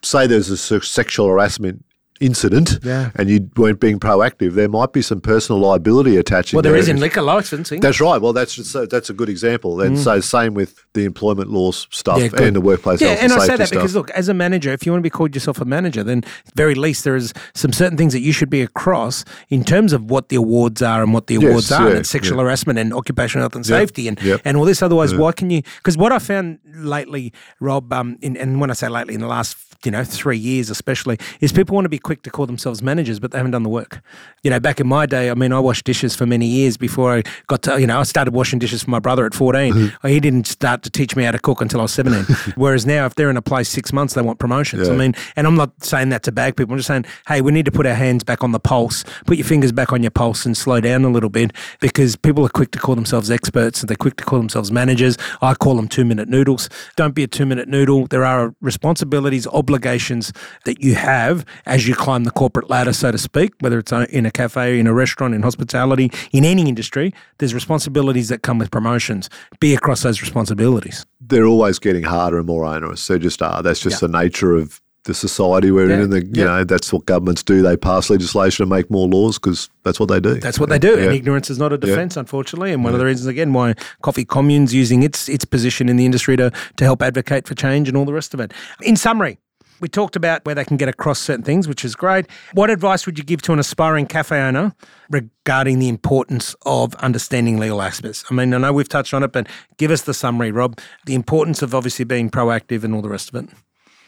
say 0.02 0.26
there's 0.26 0.50
a 0.50 0.80
sexual 0.80 1.28
harassment 1.28 1.84
incident 2.20 2.78
Yeah. 2.82 3.10
and 3.16 3.28
you 3.28 3.50
weren't 3.56 3.80
being 3.80 3.98
proactive, 3.98 4.52
there 4.54 4.68
might 4.68 4.92
be 4.92 5.02
some 5.02 5.20
personal 5.20 5.60
liability 5.60 6.16
attaching. 6.16 6.56
well, 6.56 6.62
there 6.62 6.72
there. 6.72 6.80
is 6.80 6.88
in 6.88 6.98
liquor 7.00 7.22
licensing. 7.22 7.80
That's 7.80 8.00
right. 8.00 8.20
Well, 8.20 8.32
that's 8.32 8.54
just, 8.54 8.70
so 8.70 8.86
that's 8.86 9.10
a 9.10 9.12
good 9.12 9.28
example. 9.28 9.80
And 9.80 9.98
so 9.98 10.20
same 10.20 10.54
with 10.54 10.84
the 10.94 11.04
employment 11.04 11.50
laws 11.50 11.86
stuff 11.90 12.14
Mm. 12.18 12.38
Yeah, 12.38 12.46
and 12.46 12.56
the 12.56 12.60
workplace 12.60 13.00
Yeah, 13.00 13.08
health 13.08 13.22
and 13.22 13.32
and, 13.32 13.40
I 13.42 13.46
safety 13.46 13.52
say 13.52 13.56
that 13.56 13.66
stuff. 13.68 13.78
because 13.82 13.94
look, 13.96 14.10
as 14.10 14.28
a 14.28 14.34
manager, 14.34 14.72
if 14.72 14.86
you 14.86 14.92
want 14.92 15.00
to 15.00 15.02
be 15.02 15.10
called 15.10 15.34
yourself 15.34 15.60
a 15.60 15.64
manager, 15.64 16.04
then 16.04 16.22
very 16.54 16.74
least 16.76 17.02
there 17.04 17.16
is 17.16 17.32
some 17.54 17.72
certain 17.72 17.96
things 17.98 18.12
that 18.12 18.20
you 18.20 18.32
should 18.32 18.50
be 18.50 18.62
across 18.62 19.24
in 19.48 19.64
terms 19.64 19.92
of 19.92 20.10
what 20.10 20.28
the 20.28 20.36
awards 20.36 20.80
are 20.82 21.02
and 21.02 21.12
what 21.12 21.26
the 21.26 21.34
Yes, 21.34 21.42
awards 21.44 21.72
are, 21.72 21.90
yeah, 21.90 21.96
and 21.96 22.06
sexual 22.06 22.38
yeah. 22.38 22.44
harassment 22.44 22.78
and 22.78 22.94
occupational 22.94 23.42
health 23.42 23.56
and 23.56 23.66
Yeah, 23.68 23.78
safety 23.78 24.06
and 24.08 24.22
yeah. 24.22 24.36
and 24.44 24.56
all 24.56 24.64
this. 24.64 24.82
Otherwise, 24.82 25.14
why 25.14 25.32
can 25.32 25.50
you? 25.50 25.62
Because 25.78 25.96
what 25.96 26.12
I 26.12 26.18
found 26.20 26.58
lately, 26.74 27.32
Rob, 27.60 27.92
um, 27.92 28.16
in, 28.22 28.36
and 28.36 28.60
when 28.60 28.70
I 28.70 28.74
say 28.74 28.88
lately, 28.88 29.14
in 29.14 29.20
the 29.20 29.26
last 29.26 29.56
you 29.84 29.90
know 29.90 30.04
three 30.04 30.38
years 30.38 30.70
especially, 30.70 31.18
is 31.40 31.52
people 31.52 31.74
want 31.74 31.84
to 31.84 31.90
be 31.90 31.98
quick 31.98 32.22
to 32.22 32.30
call 32.30 32.46
themselves 32.46 32.82
managers, 32.82 33.18
but 33.18 33.30
they 33.30 33.38
haven't 33.38 33.52
done 33.52 33.62
the 33.62 33.68
work. 33.68 34.00
You 34.42 34.50
know, 34.50 34.60
back 34.60 34.80
in 34.80 34.86
my 34.86 35.06
day, 35.06 35.30
I 35.30 35.34
mean, 35.34 35.52
I 35.52 35.58
washed 35.58 35.84
dishes 35.84 36.14
for 36.14 36.26
many 36.26 36.46
years 36.46 36.76
before 36.76 37.16
I 37.16 37.22
got 37.46 37.62
to. 37.62 37.80
You 37.80 37.86
know, 37.86 37.98
I 37.98 38.02
started 38.02 38.34
washing 38.34 38.58
dishes 38.58 38.82
for 38.82 38.90
my 38.90 38.98
brother 38.98 39.24
at 39.24 39.34
14 39.34 39.54
Mm-hmm. 39.54 40.08
He 40.08 40.20
didn't 40.20 40.46
start 40.46 40.82
to 40.82 40.90
teach 40.90 41.16
me 41.16 41.24
how 41.24 41.30
to 41.30 41.38
cook 41.38 41.60
until 41.60 41.80
I 41.80 41.84
was 41.84 41.92
17. 41.92 42.24
Whereas 42.56 42.86
now, 42.86 43.06
if 43.06 43.14
they're 43.14 43.30
in 43.30 43.36
a 43.36 43.42
place 43.42 43.68
six 43.68 43.92
months, 43.92 44.14
they 44.14 44.22
want 44.22 44.38
promotions. 44.38 44.88
I 44.88 44.96
mean, 44.96 45.14
and 45.36 45.46
I'm 45.46 45.54
not 45.54 45.72
saying 45.82 46.10
that 46.10 46.22
to 46.24 46.32
bag 46.32 46.56
people. 46.56 46.72
I'm 46.72 46.78
just 46.78 46.88
saying, 46.88 47.06
hey, 47.28 47.40
we 47.40 47.52
need 47.52 47.64
to 47.66 47.72
put 47.72 47.86
our 47.86 47.94
hands 47.94 48.24
back 48.24 48.42
on 48.42 48.52
the 48.52 48.60
pulse, 48.60 49.04
put 49.26 49.36
your 49.36 49.46
fingers 49.46 49.72
back 49.72 49.92
on 49.92 50.02
your 50.02 50.10
pulse 50.10 50.46
and 50.46 50.56
slow 50.56 50.80
down 50.80 51.04
a 51.04 51.08
little 51.08 51.30
bit 51.30 51.52
because 51.80 52.16
people 52.16 52.44
are 52.44 52.50
quick 52.50 52.70
to 52.72 52.78
call 52.78 52.94
themselves 52.94 53.30
experts 53.30 53.80
and 53.80 53.88
they're 53.88 53.96
quick 53.96 54.16
to 54.16 54.24
call 54.24 54.38
themselves 54.38 54.70
managers. 54.70 55.16
I 55.40 55.54
call 55.54 55.76
them 55.76 55.88
two 55.88 56.04
minute 56.04 56.28
noodles. 56.28 56.68
Don't 56.96 57.14
be 57.14 57.22
a 57.22 57.26
two 57.26 57.46
minute 57.46 57.68
noodle. 57.68 58.06
There 58.06 58.24
are 58.24 58.54
responsibilities, 58.60 59.46
obligations 59.64 60.32
that 60.66 60.82
you 60.82 60.94
have 60.94 61.44
as 61.66 61.88
you 61.88 61.94
climb 61.94 62.24
the 62.24 62.30
corporate 62.30 62.68
ladder, 62.68 62.92
so 62.92 63.10
to 63.10 63.18
speak, 63.18 63.50
whether 63.60 63.78
it's 63.78 63.92
uh, 63.92 64.06
in 64.10 64.26
a 64.26 64.30
cafe, 64.30 64.78
in 64.78 64.86
a 64.86 64.92
restaurant, 64.94 65.34
in 65.34 65.42
hospitality, 65.42 66.10
in 66.32 66.44
any 66.44 66.68
industry, 66.68 67.12
there's 67.38 67.54
responsibilities 67.54 68.28
that 68.28 68.42
come 68.42 68.58
with 68.58 68.70
promotions. 68.70 69.30
Be 69.60 69.74
across 69.74 70.02
those 70.02 70.20
responsibilities. 70.20 71.06
they're 71.26 71.46
always 71.46 71.78
getting 71.78 72.04
harder 72.04 72.36
and 72.38 72.46
more 72.46 72.64
onerous. 72.66 73.06
They 73.06 73.18
just 73.18 73.40
are. 73.42 73.62
That's 73.62 73.80
just 73.80 74.00
the 74.02 74.08
nature 74.08 74.52
of 74.54 74.80
the 75.04 75.14
society 75.14 75.70
we're 75.70 75.88
Yeah, 75.90 76.02
in. 76.04 76.10
The, 76.10 76.20
you 76.24 76.30
yeah. 76.34 76.44
know, 76.44 76.64
that's 76.64 76.92
what 76.92 77.04
governments 77.06 77.42
do. 77.42 77.60
They 77.62 77.76
pass 77.76 78.08
legislation 78.10 78.62
and 78.64 78.70
make 78.70 78.90
more 78.90 79.06
laws 79.08 79.38
because 79.38 79.68
that's 79.84 79.98
what 80.00 80.08
they 80.08 80.20
do. 80.20 80.34
That's 80.46 80.58
what 80.60 80.68
they 80.70 80.78
do, 80.78 80.92
Yeah. 80.96 81.04
and 81.04 81.12
ignorance 81.14 81.48
is 81.50 81.58
not 81.58 81.72
a 81.72 81.78
defence, 81.78 82.16
unfortunately. 82.16 82.72
And 82.72 82.84
one 82.84 82.92
of 82.94 82.98
the 82.98 83.04
reasons, 83.06 83.26
again, 83.26 83.52
why 83.52 83.74
Coffee 84.02 84.24
Commune's 84.24 84.72
using 84.74 85.02
its 85.02 85.28
its 85.28 85.44
position 85.46 85.88
in 85.90 85.96
the 85.96 86.04
industry 86.06 86.36
to 86.36 86.50
to 86.78 86.84
help 86.84 87.00
advocate 87.02 87.46
for 87.48 87.54
change 87.54 87.84
and 87.88 87.96
all 87.98 88.06
the 88.06 88.14
rest 88.20 88.32
of 88.34 88.40
it. 88.40 88.52
In 88.82 88.96
summary. 88.96 89.38
We 89.80 89.88
talked 89.88 90.16
about 90.16 90.44
where 90.44 90.54
they 90.54 90.64
can 90.64 90.76
get 90.76 90.88
across 90.88 91.18
certain 91.18 91.44
things, 91.44 91.68
which 91.68 91.84
is 91.84 91.94
great. 91.94 92.26
What 92.52 92.70
advice 92.70 93.06
would 93.06 93.18
you 93.18 93.24
give 93.24 93.42
to 93.42 93.52
an 93.52 93.58
aspiring 93.58 94.06
cafe 94.06 94.40
owner 94.40 94.74
regarding 95.10 95.78
the 95.78 95.88
importance 95.88 96.54
of 96.64 96.94
understanding 96.96 97.58
legal 97.58 97.82
aspects? 97.82 98.24
I 98.30 98.34
mean, 98.34 98.54
I 98.54 98.58
know 98.58 98.72
we've 98.72 98.88
touched 98.88 99.12
on 99.12 99.22
it, 99.22 99.32
but 99.32 99.46
give 99.76 99.90
us 99.90 100.02
the 100.02 100.14
summary, 100.14 100.52
Rob. 100.52 100.78
The 101.06 101.14
importance 101.14 101.60
of 101.60 101.74
obviously 101.74 102.04
being 102.04 102.30
proactive 102.30 102.84
and 102.84 102.94
all 102.94 103.02
the 103.02 103.08
rest 103.08 103.28
of 103.34 103.44
it. 103.44 103.50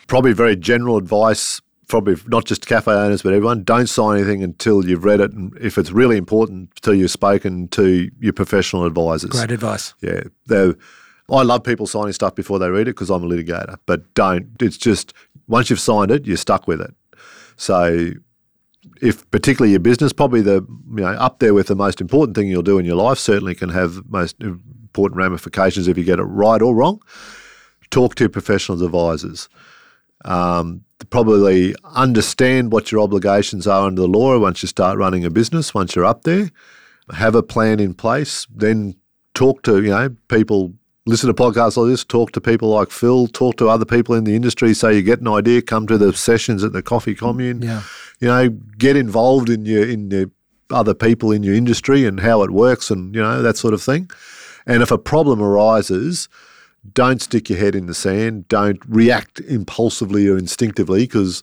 Probably 0.06 0.32
very 0.32 0.56
general 0.56 0.96
advice, 0.96 1.60
probably 1.88 2.16
not 2.26 2.44
just 2.44 2.66
cafe 2.66 2.92
owners, 2.92 3.22
but 3.22 3.32
everyone. 3.32 3.64
Don't 3.64 3.88
sign 3.88 4.18
anything 4.18 4.42
until 4.42 4.86
you've 4.86 5.04
read 5.04 5.20
it. 5.20 5.32
And 5.32 5.56
if 5.60 5.78
it's 5.78 5.90
really 5.90 6.16
important, 6.16 6.70
until 6.76 6.94
you've 6.94 7.10
spoken 7.10 7.68
to 7.68 8.10
your 8.20 8.32
professional 8.32 8.84
advisors. 8.84 9.30
Great 9.30 9.50
advice. 9.50 9.94
Yeah. 10.00 10.22
They're, 10.46 10.74
I 11.30 11.42
love 11.42 11.64
people 11.64 11.86
signing 11.86 12.12
stuff 12.12 12.34
before 12.34 12.58
they 12.58 12.70
read 12.70 12.82
it 12.82 12.94
because 12.94 13.10
I'm 13.10 13.24
a 13.24 13.26
litigator, 13.26 13.76
but 13.86 14.14
don't. 14.14 14.50
It's 14.60 14.76
just 14.76 15.12
once 15.48 15.70
you've 15.70 15.80
signed 15.80 16.10
it, 16.10 16.26
you're 16.26 16.36
stuck 16.36 16.68
with 16.68 16.80
it. 16.80 16.94
So, 17.56 18.10
if 19.02 19.28
particularly 19.30 19.72
your 19.72 19.80
business, 19.80 20.12
probably 20.12 20.40
the 20.40 20.64
you 20.90 21.02
know 21.02 21.08
up 21.08 21.40
there 21.40 21.54
with 21.54 21.66
the 21.66 21.74
most 21.74 22.00
important 22.00 22.36
thing 22.36 22.48
you'll 22.48 22.62
do 22.62 22.78
in 22.78 22.86
your 22.86 22.96
life, 22.96 23.18
certainly 23.18 23.54
can 23.54 23.70
have 23.70 24.08
most 24.08 24.40
important 24.40 25.18
ramifications 25.18 25.88
if 25.88 25.98
you 25.98 26.04
get 26.04 26.20
it 26.20 26.24
right 26.24 26.62
or 26.62 26.74
wrong. 26.74 27.00
Talk 27.90 28.14
to 28.16 28.28
professional 28.28 28.82
advisors. 28.84 29.48
Um, 30.24 30.82
probably 31.10 31.74
understand 31.84 32.72
what 32.72 32.90
your 32.90 33.00
obligations 33.00 33.66
are 33.66 33.86
under 33.86 34.02
the 34.02 34.08
law 34.08 34.38
once 34.38 34.62
you 34.62 34.68
start 34.68 34.98
running 34.98 35.24
a 35.24 35.30
business. 35.30 35.74
Once 35.74 35.94
you're 35.94 36.04
up 36.04 36.22
there, 36.22 36.50
have 37.14 37.34
a 37.34 37.42
plan 37.42 37.80
in 37.80 37.94
place. 37.94 38.46
Then 38.54 38.96
talk 39.34 39.62
to 39.62 39.82
you 39.82 39.90
know 39.90 40.10
people 40.28 40.72
listen 41.06 41.28
to 41.28 41.34
podcasts 41.34 41.76
like 41.76 41.88
this, 41.88 42.04
talk 42.04 42.32
to 42.32 42.40
people 42.40 42.68
like 42.68 42.90
Phil, 42.90 43.28
talk 43.28 43.56
to 43.56 43.68
other 43.68 43.84
people 43.84 44.14
in 44.14 44.24
the 44.24 44.34
industry 44.34 44.74
so 44.74 44.88
you 44.88 45.02
get 45.02 45.20
an 45.20 45.28
idea, 45.28 45.62
come 45.62 45.86
to 45.86 45.96
the 45.96 46.12
sessions 46.12 46.64
at 46.64 46.72
the 46.72 46.82
coffee 46.82 47.14
commune. 47.14 47.62
Yeah. 47.62 47.82
You 48.20 48.28
know, 48.28 48.48
get 48.76 48.96
involved 48.96 49.48
in 49.48 49.64
your 49.64 49.86
in 49.88 50.08
the 50.08 50.30
other 50.70 50.94
people 50.94 51.30
in 51.30 51.42
your 51.42 51.54
industry 51.54 52.04
and 52.04 52.20
how 52.20 52.42
it 52.42 52.50
works 52.50 52.90
and, 52.90 53.14
you 53.14 53.22
know, 53.22 53.40
that 53.40 53.56
sort 53.56 53.72
of 53.72 53.80
thing. 53.82 54.10
And 54.66 54.82
if 54.82 54.90
a 54.90 54.98
problem 54.98 55.40
arises, 55.40 56.28
don't 56.92 57.22
stick 57.22 57.48
your 57.48 57.58
head 57.58 57.76
in 57.76 57.86
the 57.86 57.94
sand. 57.94 58.48
Don't 58.48 58.80
react 58.88 59.38
impulsively 59.40 60.26
or 60.28 60.36
instinctively 60.36 61.04
because 61.04 61.42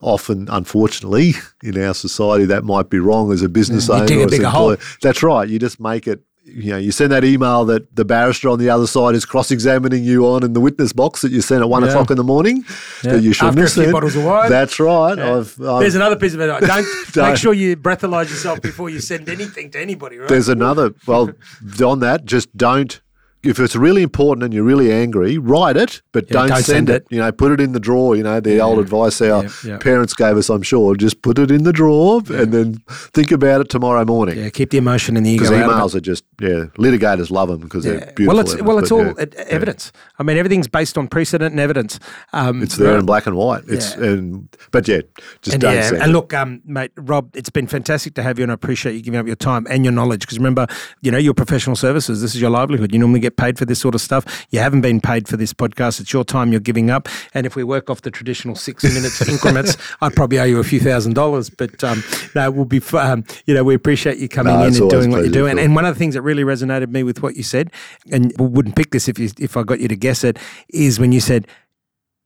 often, 0.00 0.48
unfortunately, 0.50 1.32
in 1.62 1.82
our 1.82 1.94
society, 1.94 2.44
that 2.44 2.64
might 2.64 2.90
be 2.90 2.98
wrong 2.98 3.32
as 3.32 3.42
a 3.42 3.48
business 3.48 3.88
You 3.88 3.94
owner. 3.94 4.16
or 4.18 4.24
as 4.24 4.30
bigger 4.30 4.48
hole. 4.50 4.76
That's 5.00 5.22
right. 5.22 5.48
You 5.48 5.58
just 5.58 5.80
make 5.80 6.06
it. 6.06 6.20
You 6.48 6.72
know, 6.72 6.78
you 6.78 6.92
send 6.92 7.12
that 7.12 7.24
email 7.24 7.64
that 7.66 7.94
the 7.94 8.04
barrister 8.04 8.48
on 8.48 8.58
the 8.58 8.70
other 8.70 8.86
side 8.86 9.14
is 9.14 9.24
cross-examining 9.24 10.02
you 10.02 10.26
on 10.26 10.42
in 10.42 10.54
the 10.54 10.60
witness 10.60 10.92
box 10.92 11.20
that 11.22 11.30
you 11.30 11.40
sent 11.42 11.62
at 11.62 11.68
one 11.68 11.82
Yeah. 11.82 11.90
o'clock 11.90 12.10
in 12.10 12.16
the 12.16 12.24
morning 12.24 12.64
Yeah. 13.04 13.12
that 13.12 13.22
you 13.22 13.32
shouldn't 13.32 13.58
After 13.58 13.60
a 13.60 13.64
have 13.64 13.72
few 13.72 13.82
sent. 13.84 13.92
bottles 13.92 14.16
of 14.16 14.24
wine. 14.24 14.50
That's 14.50 14.80
right. 14.80 15.18
Yeah. 15.18 15.36
I've, 15.36 15.60
I've, 15.60 15.80
There's 15.80 15.94
another 15.94 16.16
piece 16.16 16.34
of 16.34 16.40
advice. 16.40 16.66
Don't, 16.66 16.86
make 17.06 17.12
Don't. 17.12 17.38
sure 17.38 17.52
you 17.52 17.76
breathalyze 17.76 18.30
yourself 18.30 18.60
before 18.62 18.88
you 18.90 19.00
send 19.00 19.28
anything 19.28 19.70
to 19.72 19.80
anybody, 19.80 20.18
right? 20.18 20.28
There's 20.28 20.48
another. 20.48 20.94
Well, 21.06 21.30
on 21.84 22.00
that, 22.00 22.24
just 22.24 22.56
don't. 22.56 23.00
If 23.44 23.60
it's 23.60 23.76
really 23.76 24.02
important 24.02 24.42
and 24.44 24.52
you're 24.52 24.64
really 24.64 24.90
angry, 24.92 25.38
write 25.38 25.76
it, 25.76 26.02
but 26.12 26.24
Yeah, 26.28 26.32
don't, 26.38 26.48
don't 26.48 26.56
send, 26.56 26.64
send 26.66 26.90
it. 26.90 26.94
it. 27.02 27.06
You 27.10 27.18
know, 27.18 27.30
put 27.30 27.52
it 27.52 27.60
in 27.60 27.72
the 27.72 27.78
drawer. 27.78 28.16
You 28.16 28.24
know, 28.24 28.40
the 28.40 28.58
old 28.60 28.80
advice 28.80 29.20
our 29.22 29.44
Yeah, 29.44 29.50
yeah. 29.64 29.78
parents 29.78 30.12
gave 30.12 30.36
us. 30.36 30.48
I'm 30.50 30.62
sure. 30.62 30.96
Just 30.96 31.22
put 31.22 31.38
it 31.38 31.50
in 31.50 31.62
the 31.62 31.72
drawer 31.72 32.20
and 32.30 32.52
then 32.52 32.82
think 32.88 33.30
about 33.30 33.60
it 33.60 33.68
tomorrow 33.68 34.04
morning. 34.04 34.38
yeah, 34.38 34.48
keep 34.50 34.70
the 34.70 34.78
emotion 34.78 35.16
and 35.16 35.24
the 35.24 35.30
ego 35.30 35.44
Because 35.44 35.52
out 35.56 35.64
of 35.64 35.70
it. 35.70 35.74
emails 35.80 35.94
are 35.94 36.00
just 36.00 36.24
yeah. 36.40 36.64
Litigators 36.78 37.30
love 37.30 37.48
them 37.48 37.60
because 37.60 37.84
they're 37.84 38.12
beautiful. 38.16 38.26
Well, 38.26 38.40
it's 38.40 38.52
evidence, 38.54 38.66
well, 38.68 38.78
it's 38.78 38.90
all 38.92 39.06
yeah. 39.06 39.44
evidence. 39.48 39.92
I 40.18 40.22
mean, 40.24 40.36
everything's 40.36 40.68
based 40.68 40.98
on 40.98 41.06
precedent 41.08 41.52
and 41.52 41.60
evidence. 41.60 42.00
Um, 42.32 42.62
It's 42.62 42.76
there 42.76 42.98
in 42.98 43.06
black 43.06 43.26
and 43.26 43.36
white. 43.36 43.62
It's 43.68 43.96
Yeah. 43.96 44.04
and 44.04 44.48
but 44.72 44.88
yeah, 44.88 45.00
just 45.42 45.54
And 45.54 45.60
don't 45.62 45.74
yeah, 45.74 45.82
send 45.90 46.02
and 46.02 46.10
it. 46.10 46.12
look, 46.12 46.34
um, 46.34 46.60
mate, 46.64 46.90
Rob, 46.96 47.30
it's 47.36 47.50
been 47.50 47.66
fantastic 47.68 48.14
to 48.14 48.22
have 48.22 48.38
you, 48.38 48.42
and 48.42 48.50
I 48.50 48.54
appreciate 48.54 48.94
you 48.94 49.02
giving 49.02 49.20
up 49.20 49.26
your 49.26 49.36
time 49.36 49.66
and 49.70 49.84
your 49.84 49.92
knowledge. 49.92 50.20
Because 50.20 50.38
remember, 50.38 50.66
you 51.02 51.10
know, 51.12 51.18
your 51.18 51.34
professional 51.34 51.76
services. 51.76 52.20
This 52.20 52.34
is 52.34 52.40
your 52.40 52.50
livelihood. 52.50 52.92
You 52.92 52.98
normally 52.98 53.20
get 53.20 53.27
get 53.28 53.36
paid 53.36 53.58
for 53.58 53.64
this 53.64 53.78
sort 53.80 53.94
of 53.94 54.00
stuff. 54.00 54.46
You 54.50 54.58
haven't 54.60 54.80
been 54.80 55.00
paid 55.00 55.28
for 55.28 55.36
this 55.36 55.52
podcast. 55.52 56.00
It's 56.00 56.12
your 56.12 56.24
time 56.24 56.50
you're 56.50 56.60
giving 56.60 56.90
up. 56.90 57.08
And 57.34 57.46
if 57.46 57.54
we 57.56 57.64
work 57.64 57.90
off 57.90 58.02
the 58.02 58.10
traditional 58.10 58.54
six 58.54 58.82
minutes 58.94 59.20
increments, 59.28 59.76
I'd 60.00 60.14
probably 60.14 60.38
owe 60.40 60.44
you 60.44 60.58
a 60.58 60.64
few 60.64 60.80
thousand 60.80 61.14
dollars. 61.14 61.50
But 61.50 61.82
um, 61.84 62.02
no, 62.34 62.50
we'll 62.50 62.64
be, 62.64 62.80
um, 62.94 63.24
you 63.46 63.54
know, 63.54 63.64
we 63.64 63.74
appreciate 63.74 64.18
you 64.18 64.28
coming 64.28 64.54
No, 64.54 64.62
in 64.66 64.74
and 64.74 64.90
doing 64.90 65.10
what 65.10 65.24
you 65.24 65.30
do. 65.30 65.46
Phil. 65.46 65.58
And 65.58 65.74
one 65.74 65.84
of 65.84 65.94
the 65.94 65.98
things 65.98 66.14
that 66.14 66.22
really 66.22 66.42
resonated 66.44 66.88
me 66.90 67.02
with 67.02 67.22
what 67.22 67.36
you 67.36 67.42
said, 67.42 67.70
and 68.10 68.32
we 68.38 68.46
wouldn't 68.46 68.76
pick 68.76 68.90
this 68.90 69.08
if 69.08 69.18
you, 69.18 69.28
if 69.38 69.56
I 69.56 69.62
got 69.62 69.80
you 69.80 69.88
to 69.88 69.96
guess 69.96 70.24
it, 70.24 70.38
is 70.70 70.98
when 70.98 71.12
you 71.12 71.20
said 71.20 71.46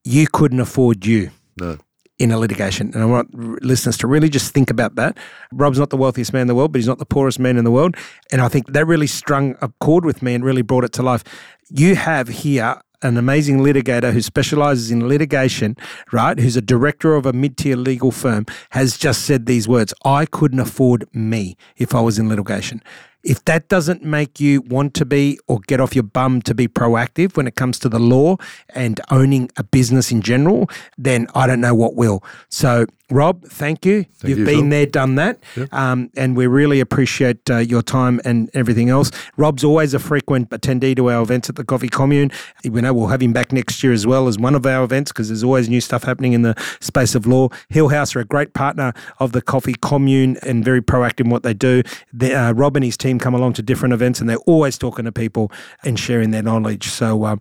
you 0.05 0.27
couldn't 0.33 0.61
afford 0.61 1.07
you 1.07 1.31
No. 1.61 1.79
In 2.23 2.31
a 2.31 2.39
litigation. 2.39 2.93
And 2.95 3.03
I 3.03 3.07
want 3.07 3.35
listeners 3.65 3.99
to 3.99 4.07
really 4.07 4.29
just 4.29 4.55
think 4.55 4.71
about 4.71 4.95
that. 4.95 5.19
Rob's 5.51 5.79
not 5.79 5.91
the 5.91 5.97
wealthiest 5.97 6.33
man 6.33 6.43
in 6.43 6.47
the 6.47 6.55
world, 6.55 6.73
but 6.73 6.79
he's 6.79 6.87
not 6.87 6.99
the 6.99 7.05
poorest 7.05 7.41
man 7.41 7.57
in 7.57 7.65
the 7.65 7.71
world. 7.73 7.97
And 8.31 8.41
I 8.41 8.47
think 8.47 8.73
that 8.73 8.87
really 8.87 9.09
strung 9.09 9.57
a 9.61 9.69
chord 9.81 10.05
with 10.05 10.23
me 10.23 10.35
and 10.35 10.45
really 10.45 10.63
brought 10.63 10.85
it 10.85 10.93
to 10.93 11.03
life. 11.03 11.25
You 11.69 11.97
have 11.97 12.29
here 12.29 12.81
an 13.03 13.17
amazing 13.17 13.59
litigator 13.59 14.13
who 14.13 14.23
specializes 14.23 14.93
in 14.93 15.09
litigation, 15.09 15.77
right? 16.13 16.39
Who's 16.39 16.57
a 16.57 16.63
director 16.63 17.17
of 17.17 17.27
a 17.27 17.33
mid 17.33 17.57
tier 17.57 17.75
legal 17.77 18.13
firm, 18.13 18.47
has 18.71 18.97
just 18.97 19.23
said 19.25 19.47
these 19.47 19.67
words 19.67 19.93
I 20.05 20.25
couldn't 20.25 20.61
afford 20.61 21.09
me 21.13 21.57
if 21.77 21.93
I 21.93 22.01
was 22.01 22.21
in 22.21 22.29
litigation. 22.29 22.83
If 23.25 23.45
that 23.45 23.69
doesn't 23.69 24.03
make 24.03 24.41
you 24.41 24.63
want 24.63 24.95
to 24.95 25.05
be 25.05 25.39
or 25.47 25.61
get 25.61 25.81
off 25.81 25.95
your 25.95 26.03
bum 26.03 26.43
to 26.43 26.55
be 26.55 26.67
proactive 26.67 27.37
when 27.37 27.47
it 27.47 27.55
comes 27.55 27.79
to 27.81 27.89
the 27.89 28.01
law 28.01 28.37
and 28.75 29.01
owning 29.11 29.51
a 29.57 29.63
business 29.63 30.11
in 30.11 30.23
general, 30.23 30.69
then 30.99 31.27
I 31.35 31.47
don't 31.47 31.61
know 31.61 31.75
what 31.75 31.95
will. 31.95 32.25
So, 32.49 32.87
Rob, 33.13 33.45
thank 33.45 33.85
you. 33.85 34.07
You've 34.25 34.39
you, 34.39 34.45
been 34.45 34.61
Phil. 34.61 34.71
there, 34.71 34.87
done 34.87 35.17
that. 35.17 35.39
Um, 35.71 36.11
and 36.17 36.37
we 36.37 36.47
really 36.47 36.81
appreciate 36.81 37.51
uh, 37.51 37.59
your 37.59 37.83
time 37.83 38.21
and 38.25 38.51
everything 38.55 38.89
else. 38.89 39.11
Rob's 39.37 39.63
always 39.65 39.93
a 39.93 39.99
frequent 39.99 40.49
attendee 40.51 40.97
to 40.97 41.11
our 41.11 41.23
events 41.23 41.51
at 41.51 41.57
the 41.57 41.65
Coffee 41.65 41.89
Commune. 41.89 42.31
We 42.65 42.81
know 42.81 42.95
we'll 42.95 43.09
have 43.09 43.21
him 43.23 43.33
back 43.33 43.53
next 43.53 43.83
year 43.83 43.93
as 43.93 44.07
well 44.07 44.29
as 44.29 44.39
one 44.39 44.55
of 44.55 44.65
our 44.65 44.83
events 44.83 45.13
because 45.13 45.29
there's 45.29 45.45
always 45.45 45.69
new 45.69 45.81
stuff 45.81 46.05
happening 46.05 46.33
in 46.33 46.43
the 46.43 46.55
space 46.81 47.15
of 47.15 47.27
law. 47.27 47.49
Hillhouse 47.71 48.17
are 48.17 48.21
a 48.21 48.25
great 48.25 48.55
partner 48.55 48.93
of 49.19 49.33
the 49.33 49.43
Coffee 49.43 49.75
Commune 49.81 50.39
and 50.43 50.65
very 50.65 50.81
proactive 50.81 51.27
in 51.27 51.31
what 51.31 51.43
they 51.43 51.55
do. 51.55 51.83
The, 52.13 52.35
uh, 52.35 52.53
Rob 52.53 52.77
and 52.77 52.85
his 52.85 52.97
team 52.97 53.19
come 53.19 53.35
along 53.35 53.53
to 53.55 53.63
different 53.63 53.93
events 53.93 54.21
and 54.21 54.29
they're 54.29 54.37
always 54.39 54.79
talking 54.79 55.05
to 55.05 55.13
people 55.13 55.53
and 55.85 55.99
sharing 55.99 56.31
their 56.31 56.43
knowledge. 56.43 56.89
So, 56.89 57.25
um, 57.27 57.41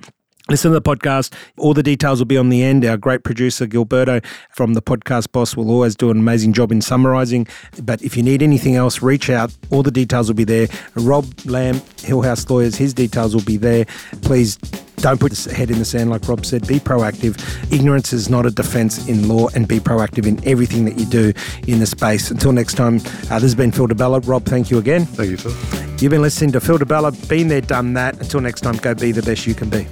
Listen 0.49 0.71
to 0.71 0.79
the 0.79 0.81
podcast. 0.81 1.33
All 1.57 1.73
the 1.73 1.83
details 1.83 2.19
will 2.19 2.25
be 2.25 2.37
on 2.37 2.49
the 2.49 2.63
end. 2.63 2.83
Our 2.83 2.97
great 2.97 3.23
producer, 3.23 3.67
Gilberto 3.67 4.25
from 4.49 4.73
the 4.73 4.81
Podcast 4.81 5.31
Boss, 5.31 5.55
will 5.55 5.69
always 5.69 5.95
do 5.95 6.09
an 6.11 6.17
amazing 6.17 6.53
job 6.53 6.71
in 6.71 6.81
summarizing. 6.81 7.47
But 7.83 8.01
if 8.01 8.17
you 8.17 8.23
need 8.23 8.41
anything 8.41 8.75
else, 8.75 9.01
reach 9.01 9.29
out. 9.29 9.55
All 9.69 9.83
the 9.83 9.91
details 9.91 10.27
will 10.27 10.35
be 10.35 10.43
there. 10.43 10.67
Rob 10.95 11.25
Lamb, 11.45 11.75
Hillhouse 11.97 12.49
Lawyers, 12.49 12.75
his 12.75 12.93
details 12.93 13.35
will 13.35 13.43
be 13.43 13.57
there. 13.57 13.85
Please 14.23 14.57
don't 14.97 15.19
put 15.19 15.45
your 15.45 15.55
head 15.55 15.71
in 15.71 15.79
the 15.79 15.85
sand, 15.85 16.09
like 16.09 16.27
Rob 16.27 16.45
said. 16.45 16.67
Be 16.67 16.79
proactive. 16.79 17.37
Ignorance 17.71 18.13
is 18.13 18.29
not 18.29 18.45
a 18.45 18.51
defense 18.51 19.07
in 19.07 19.27
law, 19.27 19.47
and 19.55 19.67
be 19.67 19.79
proactive 19.79 20.27
in 20.27 20.43
everything 20.47 20.85
that 20.85 20.97
you 20.97 21.05
do 21.05 21.33
in 21.67 21.79
the 21.79 21.85
space. 21.85 22.29
Until 22.29 22.51
next 22.51 22.75
time, 22.75 22.95
uh, 22.95 23.39
this 23.39 23.43
has 23.43 23.55
been 23.55 23.71
Phil 23.71 23.87
Di 23.87 23.95
Bella. 23.95 24.19
Rob, 24.21 24.45
thank 24.45 24.69
you 24.69 24.77
again. 24.77 25.05
Thank 25.05 25.29
you, 25.29 25.37
Phil. 25.37 25.51
You've 25.99 26.11
been 26.11 26.21
listening 26.21 26.51
to 26.53 26.59
Phil 26.59 26.77
Di 26.77 26.85
Bella. 26.85 27.11
Been 27.11 27.47
there, 27.47 27.61
done 27.61 27.93
that. 27.93 28.19
Until 28.19 28.41
next 28.41 28.61
time, 28.61 28.77
go 28.77 28.93
be 28.93 29.11
the 29.11 29.23
best 29.23 29.47
you 29.47 29.55
can 29.55 29.69
be. 29.69 29.87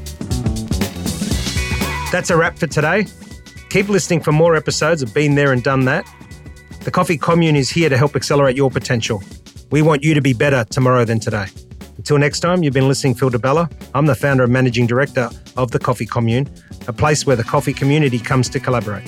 That's 2.11 2.31
a 2.31 2.37
wrap 2.37 2.57
for 2.57 2.65
today. 2.65 3.05
Keep 3.69 3.87
listening 3.87 4.21
for 4.21 4.31
more 4.31 4.55
episodes 4.55 5.03
of 5.03 5.13
Been 5.13 5.35
There 5.35 5.51
and 5.51 5.63
Done 5.63 5.85
That. 5.85 6.11
The 6.83 6.89
Coffee 6.89 7.19
Commune 7.19 7.55
is 7.55 7.69
here 7.69 7.87
to 7.87 7.95
help 7.97 8.15
accelerate 8.15 8.55
your 8.55 8.71
potential. 8.71 9.21
We 9.69 9.83
want 9.83 10.03
you 10.03 10.15
to 10.15 10.21
be 10.21 10.33
better 10.33 10.65
tomorrow 10.65 11.05
than 11.05 11.19
today. 11.19 11.45
Until 11.97 12.17
next 12.17 12.39
time, 12.39 12.63
you've 12.63 12.73
been 12.73 12.87
listening 12.87 13.13
Phil 13.13 13.29
Di 13.29 13.37
Bella. 13.37 13.69
I'm 13.93 14.07
the 14.07 14.15
founder 14.15 14.43
and 14.43 14.51
managing 14.51 14.87
director 14.87 15.29
of 15.55 15.69
the 15.69 15.77
Coffee 15.77 16.07
Commune, 16.07 16.49
a 16.87 16.93
place 16.93 17.27
where 17.27 17.35
the 17.35 17.43
coffee 17.43 17.73
community 17.73 18.17
comes 18.17 18.49
to 18.49 18.59
collaborate. 18.59 19.07